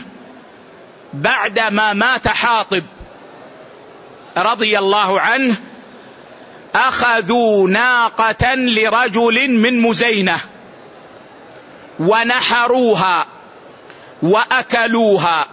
بعدما 1.15 1.93
مات 1.93 2.29
حاطب 2.29 2.83
رضي 4.37 4.79
الله 4.79 5.21
عنه 5.21 5.57
أخذوا 6.79 7.69
ناقة 7.69 8.55
لرجل 8.55 9.51
من 9.51 9.81
مزينة 9.81 10.41
ونحروها 12.01 13.27
وأكلوها 14.23 15.47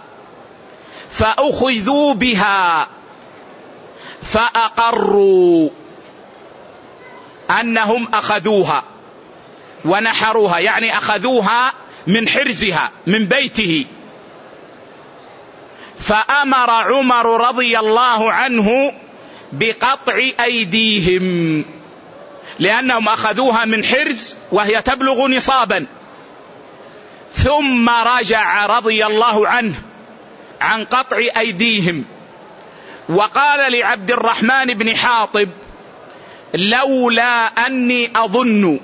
فأخذوا 1.10 2.14
بها 2.14 2.88
فأقروا 4.22 5.70
أنهم 7.60 8.08
أخذوها 8.14 8.84
ونحروها 9.84 10.58
يعني 10.58 10.98
أخذوها 10.98 11.72
من 12.06 12.28
حرزها 12.28 12.90
من 13.06 13.26
بيته. 13.26 13.86
فأمر 15.98 16.70
عمر 16.70 17.48
رضي 17.48 17.78
الله 17.78 18.32
عنه 18.32 18.92
بقطع 19.52 20.22
أيديهم 20.40 21.64
لأنهم 22.58 23.08
أخذوها 23.08 23.64
من 23.64 23.84
حرز 23.84 24.34
وهي 24.52 24.82
تبلغ 24.82 25.26
نصابا. 25.26 25.86
ثم 27.32 27.88
رجع 27.88 28.66
رضي 28.66 29.06
الله 29.06 29.48
عنه 29.48 29.74
عن 30.60 30.84
قطع 30.84 31.18
أيديهم. 31.36 32.04
وقال 33.08 33.72
لعبد 33.72 34.10
الرحمن 34.10 34.64
بن 34.74 34.96
حاطب 34.96 35.48
لولا 36.54 37.46
أني 37.46 38.10
أظن 38.16 38.80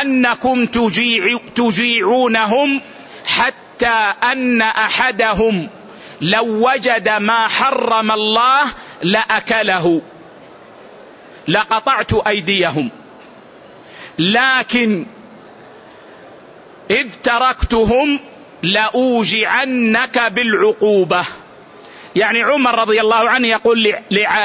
أنكم 0.00 0.66
تجيع 0.66 1.38
تجيعونهم 1.54 2.80
حتى 3.26 4.14
أن 4.32 4.62
أحدهم 4.62 5.68
لو 6.20 6.70
وجد 6.70 7.08
ما 7.08 7.48
حرم 7.48 8.10
الله 8.12 8.62
لأكله. 9.02 10.02
لقطعت 11.48 12.14
أيديهم. 12.14 12.90
لكن 14.18 15.06
إذ 16.90 17.06
تركتهم 17.22 18.20
لأوجعنك 18.62 20.18
بالعقوبة. 20.18 21.24
يعني 22.16 22.42
عمر 22.42 22.78
رضي 22.78 23.00
الله 23.00 23.30
عنه 23.30 23.48
يقول 23.48 23.94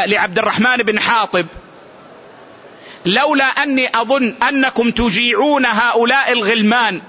لعبد 0.05 0.39
الرحمن 0.39 0.77
بن 0.77 0.99
حاطب 0.99 1.45
لولا 3.05 3.45
أني 3.45 4.01
أظن 4.01 4.35
أنكم 4.49 4.91
تجيعون 4.91 5.65
هؤلاء 5.65 6.31
الغلمان 6.31 7.01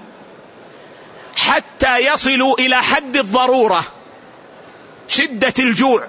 حتى 1.36 1.98
يصلوا 1.98 2.58
إلى 2.58 2.76
حد 2.82 3.16
الضرورة 3.16 3.84
شدة 5.08 5.54
الجوع. 5.58 6.06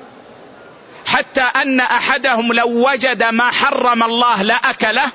حتى 1.05 1.41
أن 1.41 1.79
أحدهم 1.79 2.53
لو 2.53 2.89
وجد 2.89 3.23
ما 3.23 3.51
حرم 3.51 4.03
الله 4.03 4.41
لاكله 4.41 5.11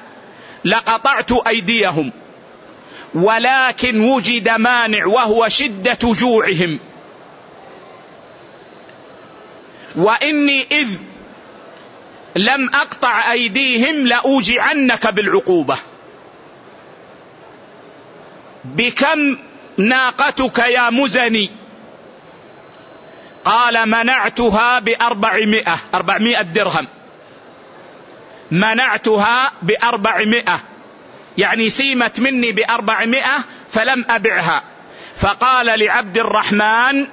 لقطعت 0.64 1.32
أيديهم. 1.32 2.12
ولكن 3.14 4.00
وجد 4.00 4.48
مانع 4.48 5.06
وهو 5.06 5.48
شدة 5.48 5.98
جوعهم. 6.02 6.78
وإني 9.96 10.66
إذ 10.70 10.98
لم 12.36 12.70
أقطع 12.74 13.32
أيديهم 13.32 14.06
لأوجعنك 14.06 15.06
بالعقوبة. 15.06 15.78
بكم 18.64 19.38
ناقتك 19.76 20.58
يا 20.58 20.90
مزني؟ 20.90 21.61
قال 23.44 23.88
منعتها 23.88 24.78
بأربعمائة 24.78 25.76
أربعمائة 25.94 26.42
درهم. 26.42 26.86
منعتها 28.50 29.52
بأربعمائة. 29.62 30.60
يعني 31.38 31.70
سيمت 31.70 32.20
مني 32.20 32.52
بأربعمائة 32.52 33.38
فلم 33.72 34.04
أبعها. 34.10 34.62
فقال 35.16 35.78
لعبد 35.80 36.18
الرحمن 36.18 37.06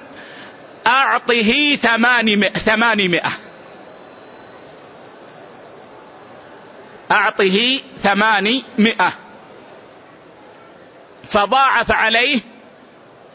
أعطه 0.86 1.76
ثمانمائة, 1.76 2.52
ثمانمائة. 2.52 3.30
أعطه 7.10 7.80
ثمانمائة. 7.98 9.12
فضاعف 11.24 11.92
عليه 11.92 12.40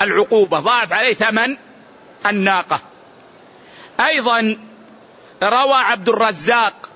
العقوبة 0.01 0.59
ضاعف 0.59 0.93
عليه 0.93 1.13
ثمن 1.13 1.57
الناقة. 2.29 2.79
أيضا 3.99 4.57
روى 5.43 5.73
عبد 5.73 6.09
الرزاق 6.09 6.89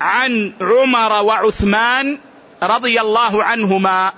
عن 0.00 0.52
عمر 0.60 1.12
وعثمان 1.12 2.18
رضي 2.62 3.00
الله 3.00 3.44
عنهما 3.44 4.12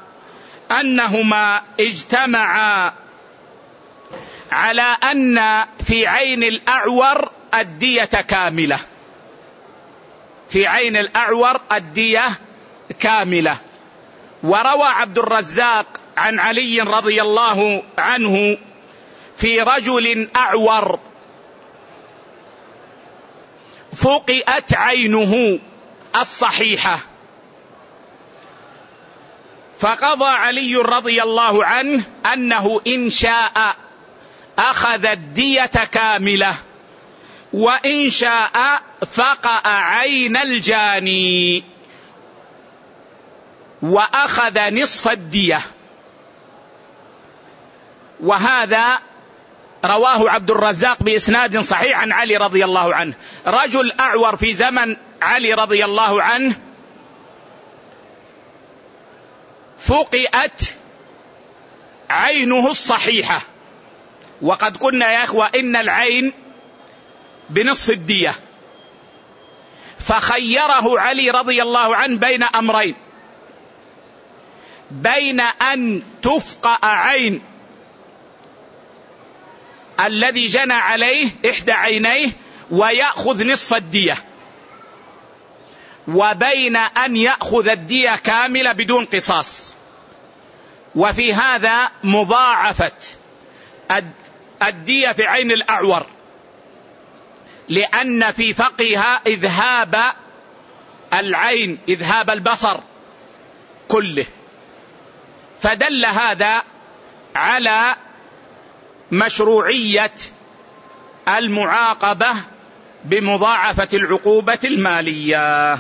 أنهما 0.81 1.63
اجتمعا 1.81 2.93
على 4.53 4.97
أن 5.13 5.65
في 5.85 6.07
عين 6.07 6.43
الأعور 6.43 7.31
الدية 7.55 8.05
كاملة. 8.05 8.79
في 10.49 10.67
عين 10.67 10.97
الأعور 10.97 11.61
الدية 11.73 12.25
كاملة. 13.01 13.57
وروى 14.43 14.87
عبد 14.87 15.19
الرزاق 15.19 15.87
عن 16.17 16.39
علي 16.39 16.81
رضي 16.81 17.23
الله 17.23 17.83
عنه 17.99 18.59
في 19.43 19.61
رجل 19.61 20.29
أعور. 20.37 20.99
فقئت 23.95 24.75
عينه 24.75 25.59
الصحيحة. 26.17 26.99
فقضى 29.79 30.25
علي 30.25 30.77
رضي 30.77 31.23
الله 31.23 31.65
عنه 31.65 32.05
أنه 32.33 32.81
إن 32.87 33.11
شاء 33.11 33.77
أخذ 34.59 35.07
الدية 35.07 35.67
كاملة 35.67 36.55
وإن 37.53 38.11
شاء 38.11 38.83
فقأ 39.13 39.69
عين 39.69 40.37
الجاني 40.37 41.65
وأخذ 43.83 44.75
نصف 44.75 45.09
الدية. 45.09 45.61
وهذا 48.21 48.99
رواه 49.85 50.31
عبد 50.31 50.51
الرزاق 50.51 51.03
بإسناد 51.03 51.59
صحيح 51.61 51.99
عن 52.01 52.13
علي 52.13 52.37
رضي 52.37 52.65
الله 52.65 52.95
عنه. 52.95 53.15
رجل 53.47 53.93
أعور 54.01 54.37
في 54.37 54.53
زمن 54.53 54.97
علي 55.23 55.55
رضي 55.55 55.85
الله 55.85 56.23
عنه 56.23 56.55
فقئت 59.79 60.75
عينه 62.11 62.71
الصحيحة. 62.71 63.41
وقد 64.43 64.77
قلنا 64.77 65.13
يا 65.13 65.25
إخوة 65.25 65.51
إن 65.55 65.77
العين 65.77 66.33
بنصف 67.51 67.91
الدية. 67.91 68.35
فخيره 69.99 71.01
علي 71.01 71.31
رضي 71.31 71.63
الله 71.63 71.97
عنه 71.97 72.19
بين 72.19 72.43
أمرين. 72.43 72.95
بين 74.91 75.41
أن 75.41 76.03
تفقأ 76.23 76.87
عين 76.87 77.43
الذي 80.01 80.47
جنى 80.47 80.75
عليه 80.75 81.31
إحدى 81.51 81.73
عينيه 81.73 82.31
ويأخذ 82.71 83.47
نصف 83.47 83.75
الدية. 83.75 84.17
وبين 86.09 86.77
أن 86.77 87.17
يأخذ 87.17 87.69
الدية 87.69 88.17
كاملة 88.17 88.73
بدون 88.73 89.05
قصاص. 89.05 89.77
وفي 90.95 91.35
هذا 91.35 91.91
مضاعفة 92.05 92.93
الدية 94.63 95.13
في 95.13 95.27
عين 95.27 95.53
الأعور. 95.53 96.07
لأن 97.69 98.33
في 98.33 98.55
فقها 98.55 99.21
إذهاب 99.27 100.03
العين 101.15 101.79
إذهاب 101.89 102.31
البصر 102.31 102.81
كله. 103.89 104.27
فدل 105.61 106.07
هذا 106.07 106.63
على 107.35 107.97
مشروعية 109.13 110.15
المعاقبة 111.29 112.33
بمضاعفة 113.05 113.89
العقوبة 113.95 114.59
المالية. 114.65 115.79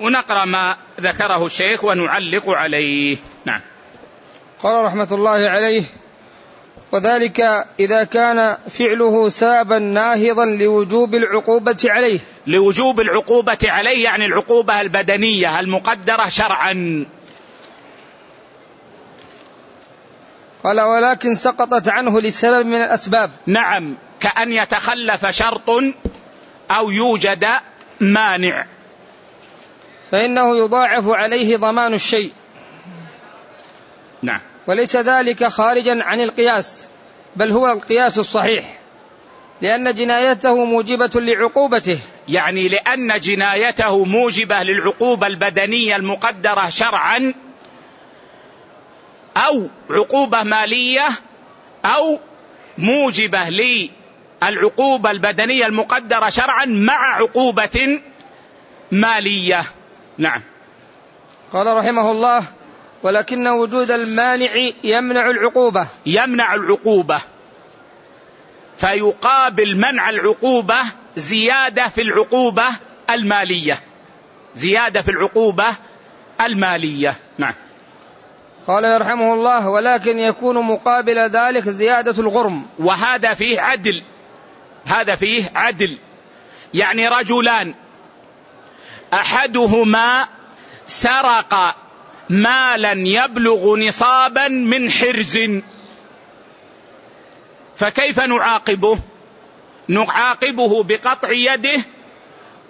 ونقرأ 0.00 0.44
ما 0.44 0.76
ذكره 1.00 1.46
الشيخ 1.46 1.84
ونعلق 1.84 2.50
عليه. 2.50 3.16
نعم. 3.44 3.60
قال 4.62 4.84
رحمة 4.84 5.08
الله 5.12 5.48
عليه 5.48 5.84
وذلك 6.92 7.40
إذا 7.80 8.04
كان 8.04 8.56
فعله 8.70 9.28
سابا 9.28 9.78
ناهضا 9.78 10.44
لوجوب 10.46 11.14
العقوبة 11.14 11.78
عليه. 11.84 12.20
لوجوب 12.46 13.00
العقوبة 13.00 13.58
عليه 13.64 14.04
يعني 14.04 14.24
العقوبة 14.26 14.80
البدنية 14.80 15.60
المقدرة 15.60 16.28
شرعا. 16.28 17.06
قال 20.64 20.80
ولكن 20.80 21.34
سقطت 21.34 21.88
عنه 21.88 22.20
لسبب 22.20 22.66
من 22.66 22.82
الأسباب. 22.82 23.30
نعم 23.46 23.94
كأن 24.20 24.52
يتخلف 24.52 25.26
شرط 25.26 25.70
أو 26.70 26.90
يوجد 26.90 27.46
مانع. 28.00 28.66
فإنه 30.10 30.56
يضاعف 30.56 31.08
عليه 31.08 31.56
ضمان 31.56 31.94
الشيء. 31.94 32.32
نعم. 34.22 34.40
وليس 34.66 34.96
ذلك 34.96 35.44
خارجا 35.46 35.98
عن 36.02 36.20
القياس 36.20 36.88
بل 37.36 37.52
هو 37.52 37.72
القياس 37.72 38.18
الصحيح 38.18 38.78
لأن 39.60 39.94
جنايته 39.94 40.64
موجبة 40.64 41.10
لعقوبته. 41.14 41.98
يعني 42.28 42.68
لأن 42.68 43.20
جنايته 43.20 44.04
موجبة 44.04 44.62
للعقوبة 44.62 45.26
البدنية 45.26 45.96
المقدرة 45.96 46.68
شرعا 46.68 47.34
أو 49.36 49.68
عقوبة 49.90 50.42
مالية 50.42 51.08
أو 51.84 52.18
موجبة 52.78 53.48
للعقوبة 54.42 55.10
البدنية 55.10 55.66
المقدرة 55.66 56.28
شرعا 56.28 56.64
مع 56.64 57.16
عقوبة 57.16 58.00
مالية. 58.92 59.64
نعم. 60.18 60.42
قال 61.52 61.76
رحمه 61.76 62.10
الله 62.10 62.44
ولكن 63.02 63.48
وجود 63.48 63.90
المانع 63.90 64.50
يمنع 64.84 65.30
العقوبة. 65.30 65.86
يمنع 66.06 66.54
العقوبة. 66.54 67.20
فيقابل 68.76 69.76
منع 69.76 70.10
العقوبة 70.10 70.78
زيادة 71.16 71.88
في 71.88 72.02
العقوبة 72.02 72.64
المالية. 73.10 73.80
زيادة 74.56 75.02
في 75.02 75.10
العقوبة 75.10 75.66
المالية. 76.40 77.16
نعم. 77.38 77.54
قال 78.66 78.84
يرحمه 78.84 79.34
الله 79.34 79.68
ولكن 79.68 80.18
يكون 80.18 80.58
مقابل 80.64 81.18
ذلك 81.18 81.68
زيادة 81.68 82.22
الغرم. 82.22 82.66
وهذا 82.78 83.34
فيه 83.34 83.60
عدل. 83.60 84.02
هذا 84.84 85.16
فيه 85.16 85.50
عدل. 85.54 85.98
يعني 86.74 87.08
رجلان. 87.08 87.74
أحدهما 89.12 90.28
سرق 90.86 91.76
مالا 92.30 92.92
يبلغ 92.92 93.76
نصابا 93.76 94.48
من 94.48 94.90
حرز. 94.90 95.38
فكيف 97.76 98.20
نعاقبه؟ 98.20 98.98
نعاقبه 99.88 100.82
بقطع 100.82 101.30
يده 101.30 101.80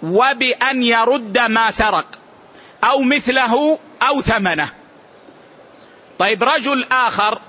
وبأن 0.03 0.83
يرد 0.83 1.37
ما 1.37 1.71
سرق 1.71 2.05
أو 2.83 3.01
مثله 3.01 3.79
أو 4.01 4.21
ثمنه. 4.21 4.82
طيب 6.23 6.43
رجل 6.43 6.85
آخر 6.91 7.39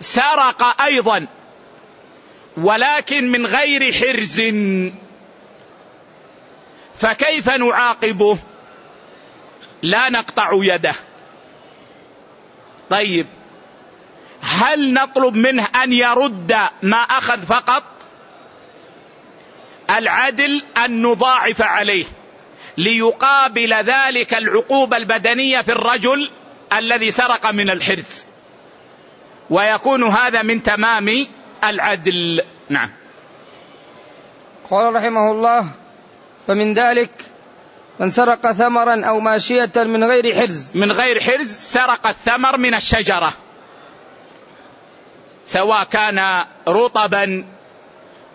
سرق 0.00 0.82
أيضا 0.82 1.26
ولكن 2.56 3.32
من 3.32 3.46
غير 3.46 3.92
حرز. 3.92 4.42
فكيف 6.94 7.48
نعاقبه؟ 7.48 8.38
لا 9.82 10.08
نقطع 10.08 10.50
يده. 10.52 10.94
طيب 12.90 13.26
هل 14.40 14.92
نطلب 14.92 15.34
منه 15.34 15.66
أن 15.82 15.92
يرد 15.92 16.56
ما 16.82 17.00
أخذ 17.00 17.42
فقط؟ 17.42 17.84
العدل 19.90 20.62
أن 20.84 21.02
نضاعف 21.02 21.62
عليه 21.62 22.04
ليقابل 22.76 23.74
ذلك 23.74 24.34
العقوبة 24.34 24.96
البدنية 24.96 25.60
في 25.60 25.72
الرجل 25.72 26.30
الذي 26.78 27.10
سرق 27.10 27.46
من 27.46 27.70
الحرز. 27.70 28.24
ويكون 29.50 30.04
هذا 30.04 30.42
من 30.42 30.62
تمام 30.62 31.26
العدل. 31.64 32.42
نعم. 32.68 32.90
قال 34.70 34.94
رحمه 34.94 35.30
الله 35.30 35.66
فمن 36.46 36.74
ذلك 36.74 37.10
من 38.00 38.10
سرق 38.10 38.52
ثمرا 38.52 39.04
أو 39.04 39.20
ماشية 39.20 39.72
من 39.76 40.04
غير 40.04 40.34
حرز. 40.34 40.76
من 40.76 40.92
غير 40.92 41.20
حرز 41.20 41.52
سرق 41.52 42.06
الثمر 42.06 42.56
من 42.56 42.74
الشجرة. 42.74 43.32
سواء 45.46 45.84
كان 45.84 46.44
رطبا 46.68 47.44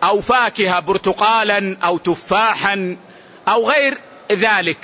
أو 0.02 0.20
فاكهة 0.20 0.80
برتقالا 0.80 1.76
أو 1.84 1.98
تفاحا 1.98 2.96
أو 3.48 3.70
غير 3.70 3.98
ذلك. 4.32 4.78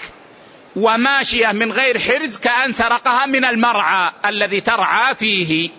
وماشية 0.79 1.53
من 1.53 1.73
غير 1.73 1.99
حرز 1.99 2.39
كأن 2.39 2.73
سرقها 2.73 3.27
من 3.27 3.45
المرعى 3.45 4.13
الذي 4.27 4.61
ترعى 4.61 5.15
فيه. 5.15 5.71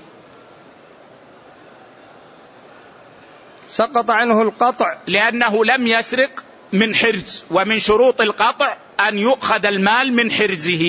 سقط 3.69 4.12
عنه 4.12 4.41
القطع. 4.41 4.97
لأنه 5.07 5.65
لم 5.65 5.88
يسرق 5.88 6.43
من 6.73 6.95
حرز 6.95 7.43
ومن 7.51 7.79
شروط 7.79 8.21
القطع 8.21 8.77
أن 8.99 9.17
يؤخذ 9.17 9.65
المال 9.65 10.13
من 10.13 10.31
حرزه. 10.31 10.85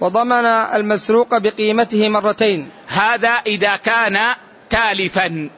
وضمن 0.00 0.46
المسروق 0.46 1.38
بقيمته 1.38 2.08
مرتين. 2.08 2.70
هذا 2.86 3.28
إذا 3.28 3.76
كان 3.76 4.34
تالفا. 4.70 5.50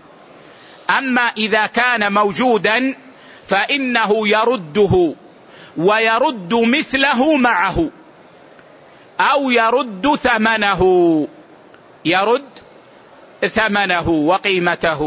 أما 0.99 1.23
إذا 1.23 1.67
كان 1.67 2.13
موجودا 2.13 2.95
فإنه 3.47 4.29
يرده. 4.29 5.15
ويرد 5.79 6.55
مثله 6.55 7.37
معه. 7.37 7.91
أو 9.21 9.51
يرد 9.51 10.15
ثمنه. 10.15 10.83
يرد 12.05 12.45
ثمنه 13.49 14.09
وقيمته 14.09 15.03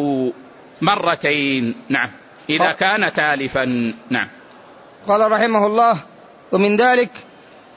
مرتين. 0.82 1.76
نعم. 1.90 2.10
إذا 2.50 2.72
كان 2.72 3.14
تالفا. 3.14 3.94
نعم. 4.10 4.28
قال 5.08 5.32
رحمه 5.32 5.66
الله 5.66 5.98
ومن 6.52 6.76
ذلك 6.76 7.12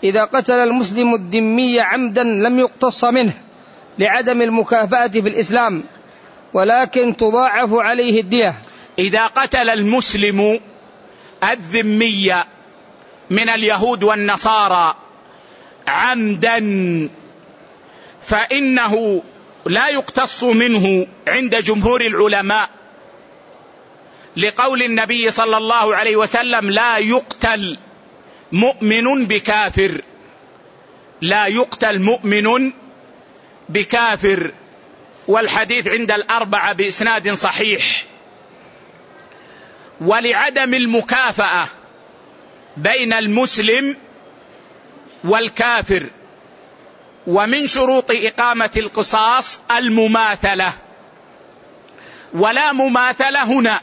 إذا 0.04 0.24
قتل 0.24 0.60
المسلم 0.60 1.14
الذمي 1.14 1.80
عمدا 1.80 2.22
لم 2.22 2.58
يقتص 2.58 3.04
منه 3.04 3.32
لعدم 3.98 4.42
المكافأة 4.42 5.08
في 5.08 5.28
الإسلام 5.28 5.82
ولكن 6.52 7.16
تضاعف 7.16 7.74
عليه 7.74 8.20
الدية. 8.20 8.54
إذا 8.98 9.26
قتل 9.26 9.70
المسلم 9.70 10.60
الذمي 11.50 12.34
من 13.30 13.48
اليهود 13.48 14.02
والنصارى 14.02 14.96
عمدا 15.88 16.58
فإنه 18.22 19.22
لا 19.66 19.88
يقتص 19.88 20.44
منه 20.44 21.06
عند 21.28 21.56
جمهور 21.56 22.00
العلماء 22.00 22.70
لقول 24.36 24.82
النبي 24.82 25.30
صلى 25.30 25.56
الله 25.56 25.96
عليه 25.96 26.16
وسلم 26.16 26.70
لا 26.70 26.98
يقتل 26.98 27.78
مؤمن 28.52 29.26
بكافر. 29.26 30.02
لا 31.20 31.46
يقتل 31.46 32.02
مؤمن 32.02 32.72
بكافر 33.68 34.52
والحديث 35.28 35.88
عند 35.88 36.10
الأربعة 36.10 36.72
بإسناد 36.72 37.32
صحيح. 37.32 38.04
ولعدم 40.00 40.74
المكافأة 40.74 41.66
بين 42.76 43.12
المسلم 43.12 43.96
والكافر 45.24 46.10
ومن 47.26 47.66
شروط 47.66 48.10
إقامة 48.10 48.70
القصاص 48.76 49.60
المماثلة. 49.76 50.72
ولا 52.34 52.72
مماثلة 52.72 53.42
هنا. 53.44 53.80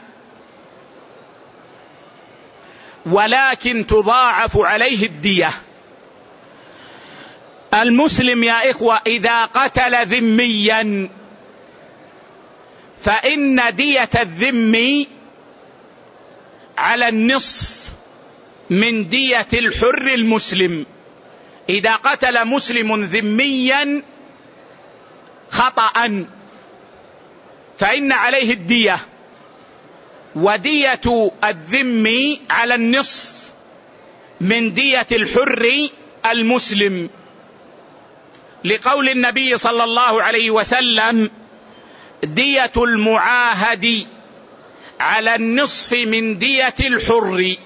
ولكن 3.06 3.86
تضاعف 3.86 4.58
عليه 4.58 5.06
الدية. 5.06 5.50
المسلم 7.74 8.44
يا 8.44 8.70
إخوة 8.70 9.00
إذا 9.06 9.44
قتل 9.44 10.06
ذميا 10.06 11.08
فإن 12.96 13.74
دية 13.74 14.10
الذمي 14.20 15.08
على 16.78 17.08
النصف 17.08 17.92
من 18.72 19.08
دية 19.08 19.48
الحر 19.52 20.06
المسلم. 20.06 20.86
إذا 21.68 21.94
قتل 21.96 22.44
مسلم 22.44 23.00
ذميا 23.00 24.02
خطأ. 25.50 26.26
فإن 27.78 28.12
عليه 28.12 28.52
الدية. 28.52 28.98
ودية 30.36 31.30
الذم 31.44 32.38
على 32.50 32.74
النصف 32.74 33.52
من 34.40 34.72
دية 34.74 35.06
الحر 35.12 35.88
المسلم. 36.26 37.10
لقول 38.64 39.08
النبي 39.08 39.58
صلى 39.58 39.84
الله 39.84 40.22
عليه 40.22 40.50
وسلم 40.50 41.30
دية 42.24 42.72
المعاهد 42.76 44.06
على 45.00 45.34
النصف 45.34 45.92
من 45.92 46.38
دية 46.38 46.74
الحر. 46.80 47.56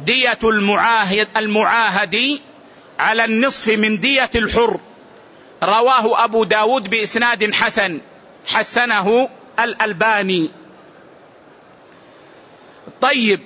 دية 0.00 0.38
المعاهد 0.44 1.28
المعاهد 1.36 2.40
على 2.98 3.24
النصف 3.24 3.68
من 3.72 4.00
دية 4.00 4.30
الحر. 4.34 4.80
رواه 5.62 6.24
أبو 6.24 6.44
داود 6.44 6.90
بإسناد 6.90 7.54
حسن. 7.54 8.00
حسنه 8.46 9.28
الألباني. 9.60 10.50
طيب 13.00 13.40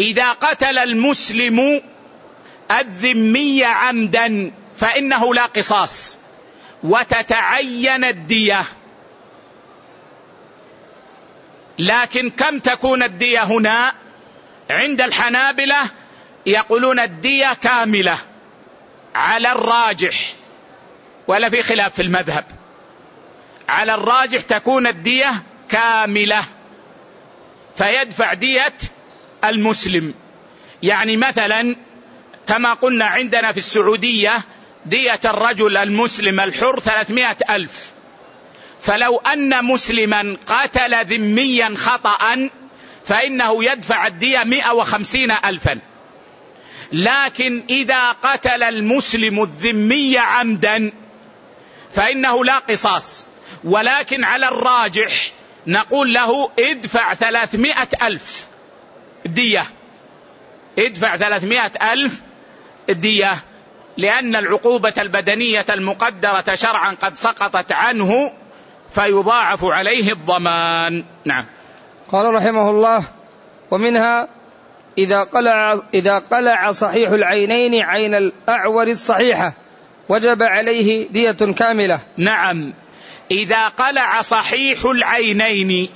إذا 0.00 0.30
قتل 0.30 0.78
المسلم 0.78 1.82
الذمي 2.70 3.64
عمدا 3.64 4.52
فإنه 4.76 5.34
لا 5.34 5.46
قصاص. 5.46 6.18
وتتعين 6.82 8.04
الدية. 8.04 8.62
لكن 11.78 12.30
كم 12.30 12.58
تكون 12.58 13.02
الدية 13.02 13.42
هنا؟ 13.42 14.03
عند 14.74 15.00
الحنابلة 15.00 15.78
يقولون 16.46 17.00
الدية 17.00 17.52
كاملة 17.54 18.18
على 19.14 19.52
الراجح 19.52 20.34
ولا 21.28 21.50
في 21.50 21.62
خلاف 21.62 21.94
في 21.94 22.02
المذهب. 22.02 22.44
على 23.68 23.94
الراجح 23.94 24.42
تكون 24.42 24.86
الدية 24.86 25.42
كاملة 25.68 26.42
فيدفع 27.76 28.34
دية 28.34 28.74
المسلم. 29.44 30.14
يعني 30.82 31.16
مثلا 31.16 31.76
كما 32.46 32.74
قلنا 32.74 33.04
عندنا 33.04 33.52
في 33.52 33.58
السعودية 33.58 34.40
دية 34.86 35.20
الرجل 35.24 35.76
المسلم 35.76 36.40
الحر 36.40 36.80
ثلاثمائة 36.80 37.36
ألف. 37.50 37.90
فلو 38.80 39.18
أن 39.18 39.64
مسلما 39.64 40.36
قاتل 40.46 41.04
ذميا 41.04 41.74
خطأ 41.76 42.48
فإنه 43.04 43.64
يدفع 43.64 44.06
الدية 44.06 44.44
مئة 44.44 44.72
وخمسين 44.72 45.30
ألفا. 45.30 45.78
لكن 46.92 47.62
إذا 47.70 48.12
قتل 48.12 48.62
المسلم 48.62 49.42
الذمي 49.42 50.18
عمدا 50.18 50.92
فإنه 51.90 52.44
لا 52.44 52.58
قصاص. 52.58 53.26
ولكن 53.64 54.24
على 54.24 54.48
الراجح 54.48 55.30
نقول 55.66 56.14
له 56.14 56.50
ادفع 56.58 57.14
ثلاثمائة 57.14 57.88
ألف 58.02 58.46
دية. 59.24 59.64
ادفع 60.78 61.16
ثلاثمائة 61.16 61.92
ألف 61.92 62.20
دية 62.88 63.36
لأن 63.96 64.36
العقوبة 64.36 64.94
البدنية 64.98 65.66
المقدرة 65.70 66.54
شرعا 66.54 66.96
قد 67.02 67.16
سقطت 67.16 67.72
عنه 67.72 68.32
فيضاعف 68.90 69.64
عليه 69.64 70.12
الضمان. 70.12 71.04
نعم. 71.24 71.46
قال 72.14 72.34
رحمه 72.34 72.70
الله 72.70 73.04
ومنها 73.70 74.28
إذا 74.98 75.22
قلع 75.22 75.80
إذا 75.94 76.18
قلع 76.18 76.70
صحيح 76.70 77.10
العينين 77.10 77.82
عين 77.82 78.14
الأعور 78.14 78.86
الصحيحة 78.86 79.54
وجب 80.08 80.42
عليه 80.42 81.08
دية 81.08 81.52
كاملة. 81.58 82.00
نعم. 82.16 82.72
إذا 83.30 83.68
قلع 83.68 84.22
صحيح 84.22 84.84
العينين 84.84 85.90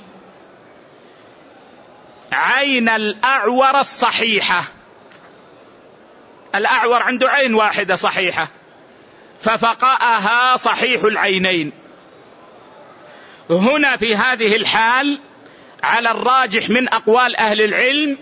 عين 2.31 2.89
الأعور 2.89 3.79
الصحيحة. 3.79 4.63
الأعور 6.55 7.03
عنده 7.03 7.29
عين 7.29 7.53
واحدة 7.53 7.95
صحيحة 7.95 8.47
ففقأها 9.39 10.57
صحيح 10.57 11.03
العينين. 11.03 11.71
هنا 13.49 13.97
في 13.97 14.15
هذه 14.15 14.55
الحال 14.55 15.19
على 15.83 16.11
الراجح 16.11 16.69
من 16.69 16.89
أقوال 16.89 17.35
أهل 17.35 17.61
العلم 17.61 18.17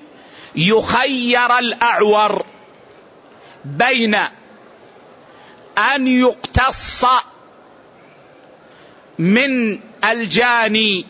يخير 0.56 1.58
الأعور 1.60 2.46
بين 3.66 4.16
أن 5.78 6.08
يقتص 6.08 7.06
من 9.20 9.80
الجاني 10.04 11.06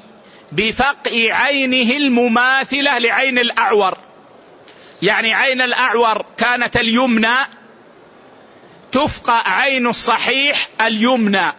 بفقع 0.52 1.12
عينه 1.14 1.98
المماثلة 1.98 2.98
لعين 2.98 3.40
الأعور. 3.40 3.98
يعني 5.02 5.34
عين 5.34 5.62
الأعور 5.62 6.26
كانت 6.38 6.78
اليمنى 6.78 7.38
تفقع 8.92 9.50
عين 9.50 9.88
الصحيح 9.88 10.70
اليمنى 10.82 11.54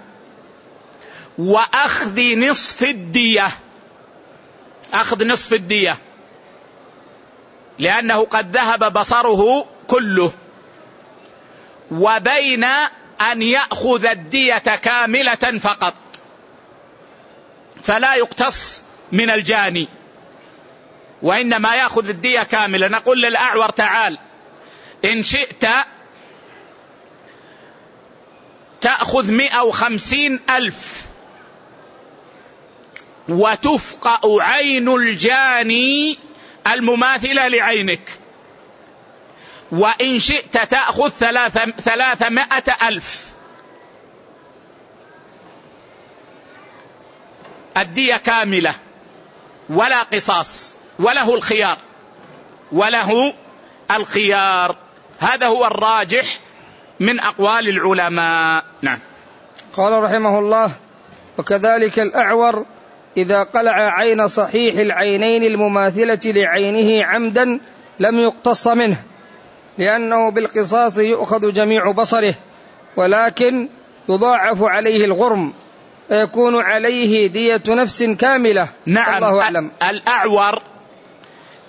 وأخذ 1.38 2.38
نصف 2.38 2.82
الدية. 2.82 3.48
أخذ 4.94 5.26
نصف 5.26 5.52
الدية. 5.52 5.98
لأنه 7.78 8.24
قد 8.24 8.56
ذهب 8.56 8.92
بصره 8.92 9.66
كله. 9.86 10.32
وبين 11.90 12.64
أن 13.20 13.42
يأخذ 13.42 14.06
الدية 14.06 14.58
كاملة 14.58 15.58
فقط. 15.60 15.94
فلا 17.82 18.14
يقتص 18.14 18.82
من 19.12 19.30
الجاني. 19.30 19.88
وإنما 21.22 21.74
يأخذ 21.74 22.08
الدية 22.08 22.42
كاملة. 22.42 22.88
نقول 22.88 23.22
للأعور 23.22 23.70
تعال. 23.70 24.18
إن 25.04 25.22
شئت 25.22 25.66
تأخذ 28.80 29.30
مئة 29.30 29.62
وخمسين 29.62 30.40
ألف. 30.50 31.07
وتفقأ 33.28 34.20
عين 34.42 34.88
الجاني 34.88 36.18
المماثلة 36.66 37.48
لعينك. 37.48 38.18
وإن 39.72 40.18
شئت 40.18 40.58
تأخذ 40.58 41.08
ثلاثمائة 41.84 42.76
ألف. 42.88 43.32
الدية 47.76 48.16
كاملة 48.16 48.74
ولا 49.68 50.02
قصاص 50.02 50.74
وله 50.98 51.34
الخيار 51.34 51.78
وله 52.72 53.34
الخيار. 53.90 54.76
هذا 55.18 55.46
هو 55.46 55.66
الراجح 55.66 56.38
من 57.00 57.20
أقوال 57.20 57.68
العلماء. 57.68 58.64
نعم. 58.82 58.98
قال 59.76 60.02
رحمه 60.02 60.38
الله 60.38 60.72
وكذلك 61.38 61.98
الأعور 61.98 62.66
إذا 63.16 63.42
قلع 63.42 63.72
عين 63.72 64.28
صحيح 64.28 64.78
العينين 64.78 65.42
المماثلة 65.42 66.20
لعينه 66.24 67.04
عمدا 67.04 67.60
لم 68.00 68.18
يقتص 68.18 68.68
منه 68.68 69.02
لأنه 69.78 70.30
بالقصاص 70.30 70.98
يؤخذ 70.98 71.52
جميع 71.52 71.90
بصره 71.90 72.34
ولكن 72.96 73.68
يضاعف 74.08 74.62
عليه 74.62 75.04
الغرم 75.04 75.52
فيكون 76.08 76.62
عليه 76.62 77.26
دية 77.26 77.62
نفس 77.68 78.02
كاملة. 78.02 78.68
نعم. 78.86 79.24
الله 79.24 79.42
أعلم. 79.42 79.70
الأعور 79.90 80.62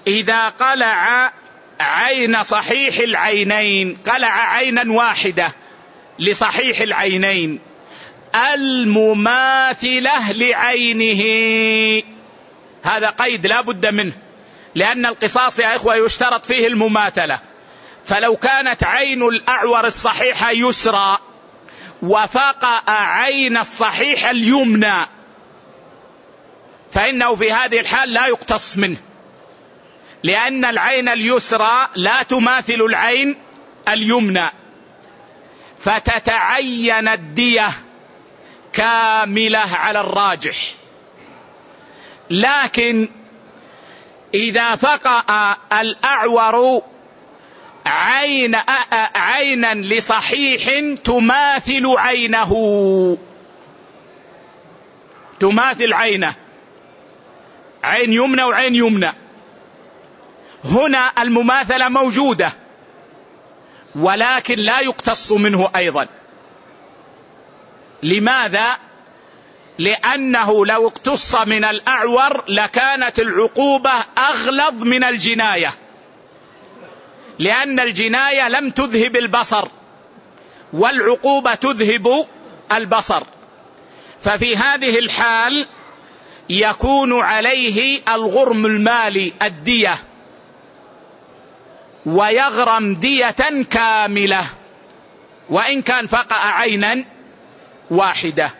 إذا 0.08 0.50
قلع 0.50 1.32
عين 1.80 2.44
صحيح 2.44 3.00
العينين 3.00 3.98
قلع 4.06 4.56
عينا 4.56 4.94
واحدة 4.94 5.52
لصحيح 6.20 6.82
العينين 6.82 7.60
المماثلة 8.36 10.32
لعينه. 10.32 11.24
هذا 12.84 13.10
قيد 13.10 13.48
لا 13.48 13.62
بد 13.62 13.86
منه 13.86 14.14
لأن 14.76 15.06
القصاص 15.06 15.60
يا 15.60 15.76
إخوة 15.76 15.96
يشترط 15.96 16.46
فيه 16.46 16.68
المماثلة. 16.68 17.40
فلو 18.06 18.36
كانت 18.36 18.84
عين 18.84 19.24
الأعور 19.24 19.88
الصحيحة 19.88 20.52
يسرى 20.52 21.18
وفقأ 22.02 22.92
عين 22.92 23.58
الصحيح 23.58 24.26
اليمنى 24.26 25.06
فإنه 26.92 27.36
في 27.36 27.52
هذه 27.52 27.80
الحال 27.80 28.14
لا 28.14 28.28
يقتص 28.28 28.78
منه. 28.78 28.98
لأن 30.24 30.66
العين 30.66 31.10
اليسرى 31.10 31.90
لا 31.96 32.24
تماثل 32.24 32.82
العين 32.82 33.38
اليمنى. 33.88 34.52
فتتعين 35.80 37.08
الدية. 37.08 37.70
كاملة 38.74 39.66
على 39.74 40.02
الراجح. 40.02 40.76
لكن 42.30 43.10
إذا 44.34 44.76
فقأ 44.76 45.58
الأعور 45.82 46.82
عين 47.86 48.56
عينا 49.16 49.74
لصحيح 49.74 50.96
تماثل 51.04 51.84
عينه. 51.98 52.54
تماثل 55.40 55.94
عينه. 55.94 56.36
عين 57.84 58.14
يمنى 58.14 58.44
وعين 58.44 58.76
يمنى. 58.76 59.14
هنا 60.64 61.12
المماثلة 61.20 61.90
موجودة 61.90 62.54
ولكن 63.96 64.56
لا 64.56 64.80
يقتص 64.80 65.32
منه 65.32 65.70
أيضا. 65.76 66.08
لماذا؟ 68.04 68.78
لأنه 69.80 70.66
لو 70.66 70.88
اقتص 70.88 71.36
من 71.36 71.64
الأعور 71.64 72.44
لكانت 72.48 73.20
العقوبة 73.20 73.92
أغلظ 74.18 74.84
من 74.84 75.04
الجناية. 75.04 75.74
لأن 77.40 77.80
الجناية 77.80 78.50
لم 78.50 78.70
تذهب 78.70 79.16
البصر 79.16 79.68
والعقوبة 80.74 81.56
تذهب 81.56 82.28
البصر. 82.72 83.24
ففي 84.22 84.58
هذه 84.58 85.00
الحال 85.00 85.68
يكون 86.50 87.22
عليه 87.22 88.02
الغرم 88.14 88.66
المالي 88.66 89.34
الدية 89.42 89.98
ويغرم 92.06 92.94
دية 92.94 93.64
كاملة. 93.70 94.46
وإن 95.50 95.82
كان 95.82 96.08
فقأ 96.08 96.38
عينا 96.38 97.06
واحدة 97.92 98.52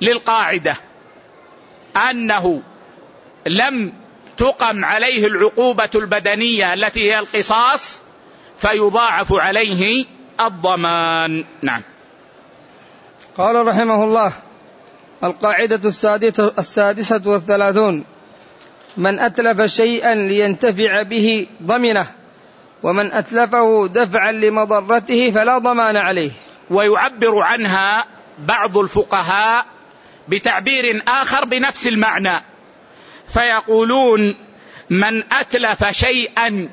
للقاعدة 0.00 0.76
أنه 2.10 2.62
لم 3.46 3.92
تقم 4.36 4.84
عليه 4.84 5.26
العقوبة 5.26 5.90
البدنية 5.94 6.74
التي 6.74 7.12
هي 7.12 7.18
القصاص 7.18 8.00
فيضاعف 8.56 9.32
عليه 9.32 10.04
الضمان. 10.40 11.44
نعم. 11.62 11.82
قال 13.36 13.66
رحمه 13.66 14.04
الله 14.04 14.32
القاعدة 15.24 15.88
السادسة, 15.88 16.52
السادسة 16.58 17.22
والثلاثون 17.26 18.04
من 18.96 19.20
أتلف 19.20 19.62
شيئا 19.62 20.14
لينتفع 20.14 21.02
به 21.02 21.46
ضمنه 21.62 22.06
ومن 22.82 23.12
أتلفه 23.12 23.86
دفعا 23.86 24.32
لمضرته 24.32 25.30
فلا 25.30 25.58
ضمان 25.58 25.96
عليه. 25.96 26.30
ويعبر 26.70 27.40
عنها 27.40 28.04
بعض 28.38 28.78
الفقهاء 28.78 29.66
بتعبير 30.28 31.02
آخر 31.08 31.44
بنفس 31.44 31.86
المعنى 31.86 32.42
فيقولون 33.28 34.34
من 34.90 35.32
أتلف 35.32 35.84
شيئا 35.90 36.70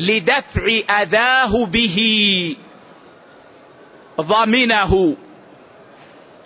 لدفع 0.00 0.62
أذاه 1.02 1.66
به 1.66 2.56
ضمنه 4.20 5.16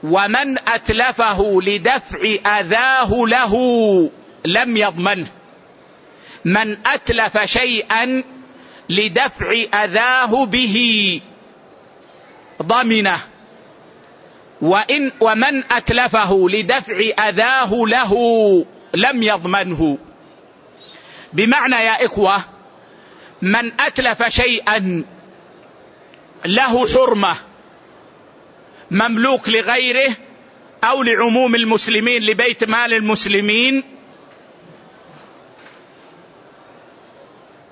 ومن 0.02 0.58
أتلفه 0.68 1.60
لدفع 1.62 2.20
أذاه 2.60 3.10
له 3.12 3.54
لم 4.44 4.76
يضمنه. 4.76 5.26
من 6.44 6.86
أتلف 6.86 7.38
شيئا 7.44 8.22
لدفع 8.88 9.52
أذاه 9.84 10.46
به 10.46 11.20
ضمنه. 12.62 13.18
وإن 14.60 15.12
ومن 15.20 15.64
أتلفه 15.72 16.48
لدفع 16.50 16.98
أذاه 17.28 17.70
له 17.86 18.14
لم 18.94 19.22
يضمنه. 19.22 19.98
بمعنى 21.32 21.76
يا 21.76 22.04
إخوة 22.04 22.40
من 23.42 23.80
أتلف 23.80 24.28
شيئا 24.28 25.04
له 26.44 26.86
حرمة 26.86 27.36
مملوك 28.90 29.48
لغيره 29.48 30.16
أو 30.84 31.02
لعموم 31.02 31.54
المسلمين 31.54 32.22
لبيت 32.22 32.64
مال 32.64 32.92
المسلمين 32.92 33.82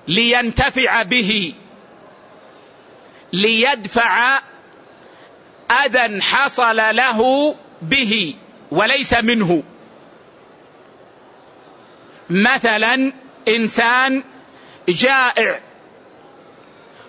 لينتفع 0.07 1.03
به 1.03 1.53
ليدفع 3.33 4.39
أذى 5.71 6.21
حصل 6.21 6.95
له 6.95 7.55
به 7.81 8.35
وليس 8.71 9.13
منه. 9.13 9.63
مثلا 12.29 13.13
إنسان 13.47 14.23
جائع 14.89 15.59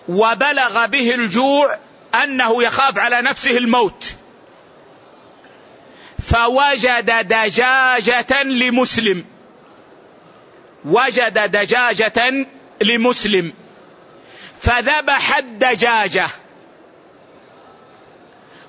وبلغ 0.09 0.85
به 0.85 1.15
الجوع 1.15 1.77
أنه 2.23 2.63
يخاف 2.63 2.97
على 2.97 3.21
نفسه 3.21 3.57
الموت. 3.57 4.15
فوجد 6.19 7.27
دجاجة 7.27 8.43
لمسلم. 8.43 9.25
وجد 10.85 11.51
دجاجة 11.51 12.47
لمسلم. 12.81 13.53
فذبح 14.61 15.37
الدجاجة. 15.37 16.27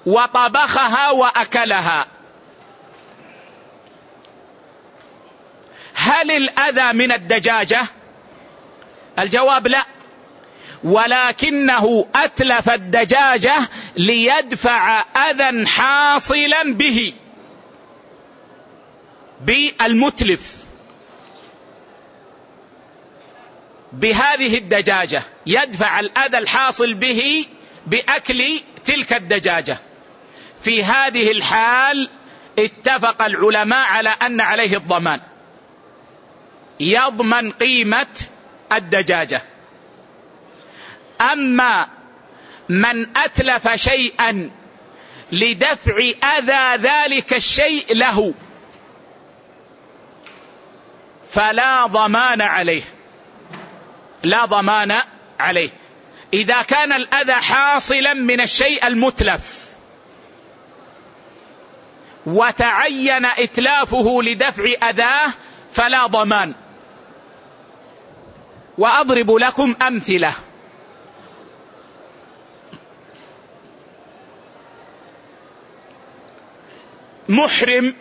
وطبخها 0.08 1.10
وأكلها. 1.10 2.06
هل 5.94 6.30
الأذى 6.30 6.92
من 6.92 7.12
الدجاجة؟ 7.12 7.82
الجواب 9.18 9.68
لا. 9.68 9.84
ولكنه 10.84 12.06
أتلف 12.14 12.70
الدجاجة 12.70 13.54
ليدفع 13.96 15.04
أذى 15.16 15.66
حاصلا 15.66 16.62
به. 16.64 17.14
بالمتلف. 19.40 20.64
بهذه 23.92 24.58
الدجاجة 24.58 25.22
يدفع 25.46 26.00
الأذى 26.00 26.38
الحاصل 26.38 26.94
به 26.94 27.46
بأكل 27.86 28.60
تلك 28.84 29.12
الدجاجة. 29.12 29.78
في 30.62 30.84
هذه 30.84 31.30
الحال 31.30 32.08
اتفق 32.58 33.22
العلماء 33.22 33.86
على 33.86 34.08
أن 34.08 34.40
عليه 34.40 34.76
الضمان. 34.76 35.20
يضمن 36.80 37.52
قيمة 37.52 38.20
الدجاجة. 38.72 39.42
أما 41.20 41.88
من 42.68 43.16
أتلف 43.16 43.74
شيئا 43.74 44.50
لدفع 45.32 46.10
أذى 46.38 46.88
ذلك 46.88 47.34
الشيء 47.34 47.94
له 47.94 48.34
فلا 51.24 51.86
ضمان 51.86 52.42
عليه. 52.42 52.82
لا 54.22 54.44
ضمان 54.44 55.02
عليه. 55.40 55.70
إذا 56.34 56.62
كان 56.62 56.92
الأذى 56.92 57.32
حاصلا 57.32 58.14
من 58.14 58.40
الشيء 58.40 58.86
المتلف 58.86 59.67
وتعين 62.28 63.24
إتلافه 63.24 64.22
لدفع 64.22 64.64
أذاه 64.90 65.32
فلا 65.72 66.06
ضمان. 66.06 66.54
وأضرب 68.78 69.30
لكم 69.30 69.74
أمثلة. 69.82 70.32
محرم 77.28 77.94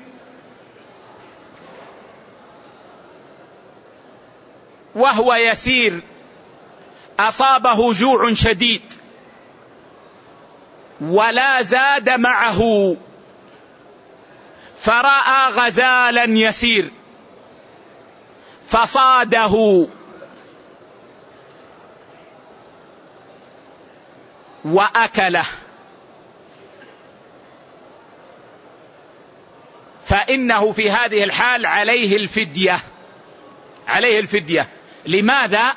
وهو 4.96 5.34
يسير 5.34 6.02
أصابه 7.20 7.94
جوع 7.94 8.34
شديد 8.34 8.94
ولا 11.02 11.62
زاد 11.62 12.10
معه 12.10 12.96
فراى 14.82 15.52
غزالا 15.52 16.24
يسير. 16.24 16.92
فصاده. 18.68 19.88
وأكله. 24.66 25.46
فإنه 30.06 30.72
في 30.72 30.92
هذه 30.92 31.24
الحال 31.24 31.66
عليه 31.66 32.18
الفدية. 32.18 32.80
عليه 33.88 34.20
الفدية. 34.20 34.70
لماذا؟ 35.06 35.74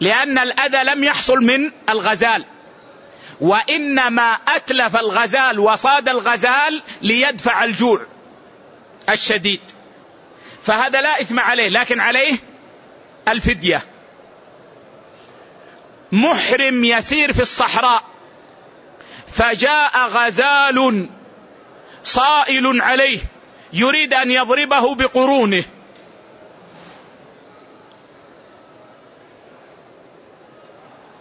لأن 0.00 0.38
الأذى 0.38 0.84
لم 0.84 1.04
يحصل 1.04 1.36
من 1.36 1.72
الغزال. 1.88 2.44
وإنما 3.40 4.32
أتلف 4.32 4.96
الغزال 4.96 5.58
وصاد 5.58 6.08
الغزال 6.08 6.82
ليدفع 7.02 7.64
الجوع. 7.64 8.06
الشديد. 9.08 9.60
فهذا 10.62 11.00
لا 11.00 11.20
إثم 11.20 11.40
عليه 11.40 11.68
لكن 11.68 12.00
عليه 12.00 12.36
الفدية. 13.28 13.82
محرم 16.12 16.84
يسير 16.84 17.32
في 17.32 17.42
الصحراء 17.42 18.04
فجاء 19.26 20.06
غزال 20.08 21.08
صائل 22.04 22.82
عليه 22.82 23.18
يريد 23.72 24.14
أن 24.14 24.30
يضربه 24.30 24.94
بقرونه. 24.94 25.64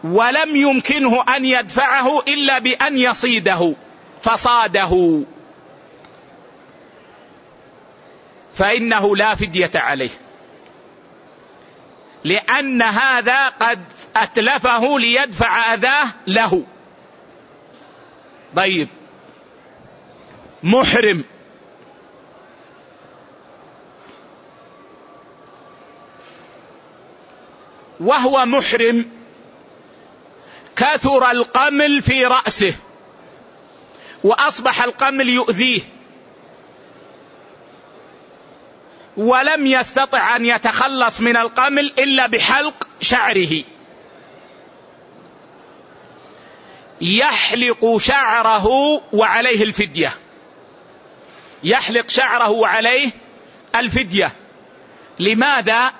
ولم 0.04 0.56
يمكنه 0.56 1.24
أن 1.36 1.46
يدفعه 1.46 2.20
إلا 2.20 2.60
بأن 2.60 2.98
يصيده 2.98 3.76
فصاده. 4.22 5.24
فإنه 8.56 9.16
لا 9.16 9.36
فدية 9.36 9.72
عليه. 9.76 10.10
لأن 12.24 12.82
هذا 12.82 13.50
قد 13.50 13.84
أتلفه 14.16 15.00
ليدفع 15.00 15.74
أذاه 15.74 16.08
له. 16.28 16.64
طيب. 18.56 18.88
محرم. 20.64 21.24
وهو 28.00 28.46
محرم. 28.46 29.12
كثر 30.76 31.32
القمل 31.32 32.02
في 32.02 32.26
رأسه. 32.26 32.74
وأصبح 34.24 34.84
القمل 34.84 35.30
يؤذيه. 35.30 35.82
ولم 39.18 39.68
يستطع 39.68 40.36
أن 40.36 40.46
يتخلص 40.46 41.22
من 41.22 41.38
القمل 41.38 41.94
إلا 42.00 42.28
بحلق 42.28 42.88
شعره. 43.02 43.64
يحلق 47.02 47.98
شعره 47.98 48.68
وعليه 49.14 49.64
الفدية. 49.64 50.12
يحلق 51.64 52.10
شعره 52.10 52.50
وعليه 52.50 53.10
الفدية. 53.76 54.36
لماذا؟ 55.20 55.94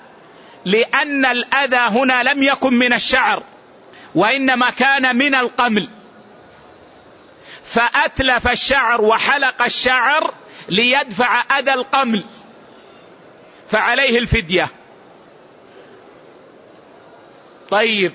لأن 0.64 1.26
الأذى 1.26 1.76
هنا 1.76 2.22
لم 2.22 2.42
يكن 2.42 2.74
من 2.74 2.92
الشعر 2.92 3.42
وإنما 4.14 4.70
كان 4.70 5.16
من 5.16 5.34
القمل. 5.34 5.88
فأتلف 7.64 8.48
الشعر 8.48 9.00
وحلق 9.00 9.62
الشعر 9.62 10.34
ليدفع 10.68 11.58
أذى 11.58 11.72
القمل. 11.72 12.24
فعليه 13.68 14.18
الفدية. 14.18 14.68
طيب. 17.70 18.12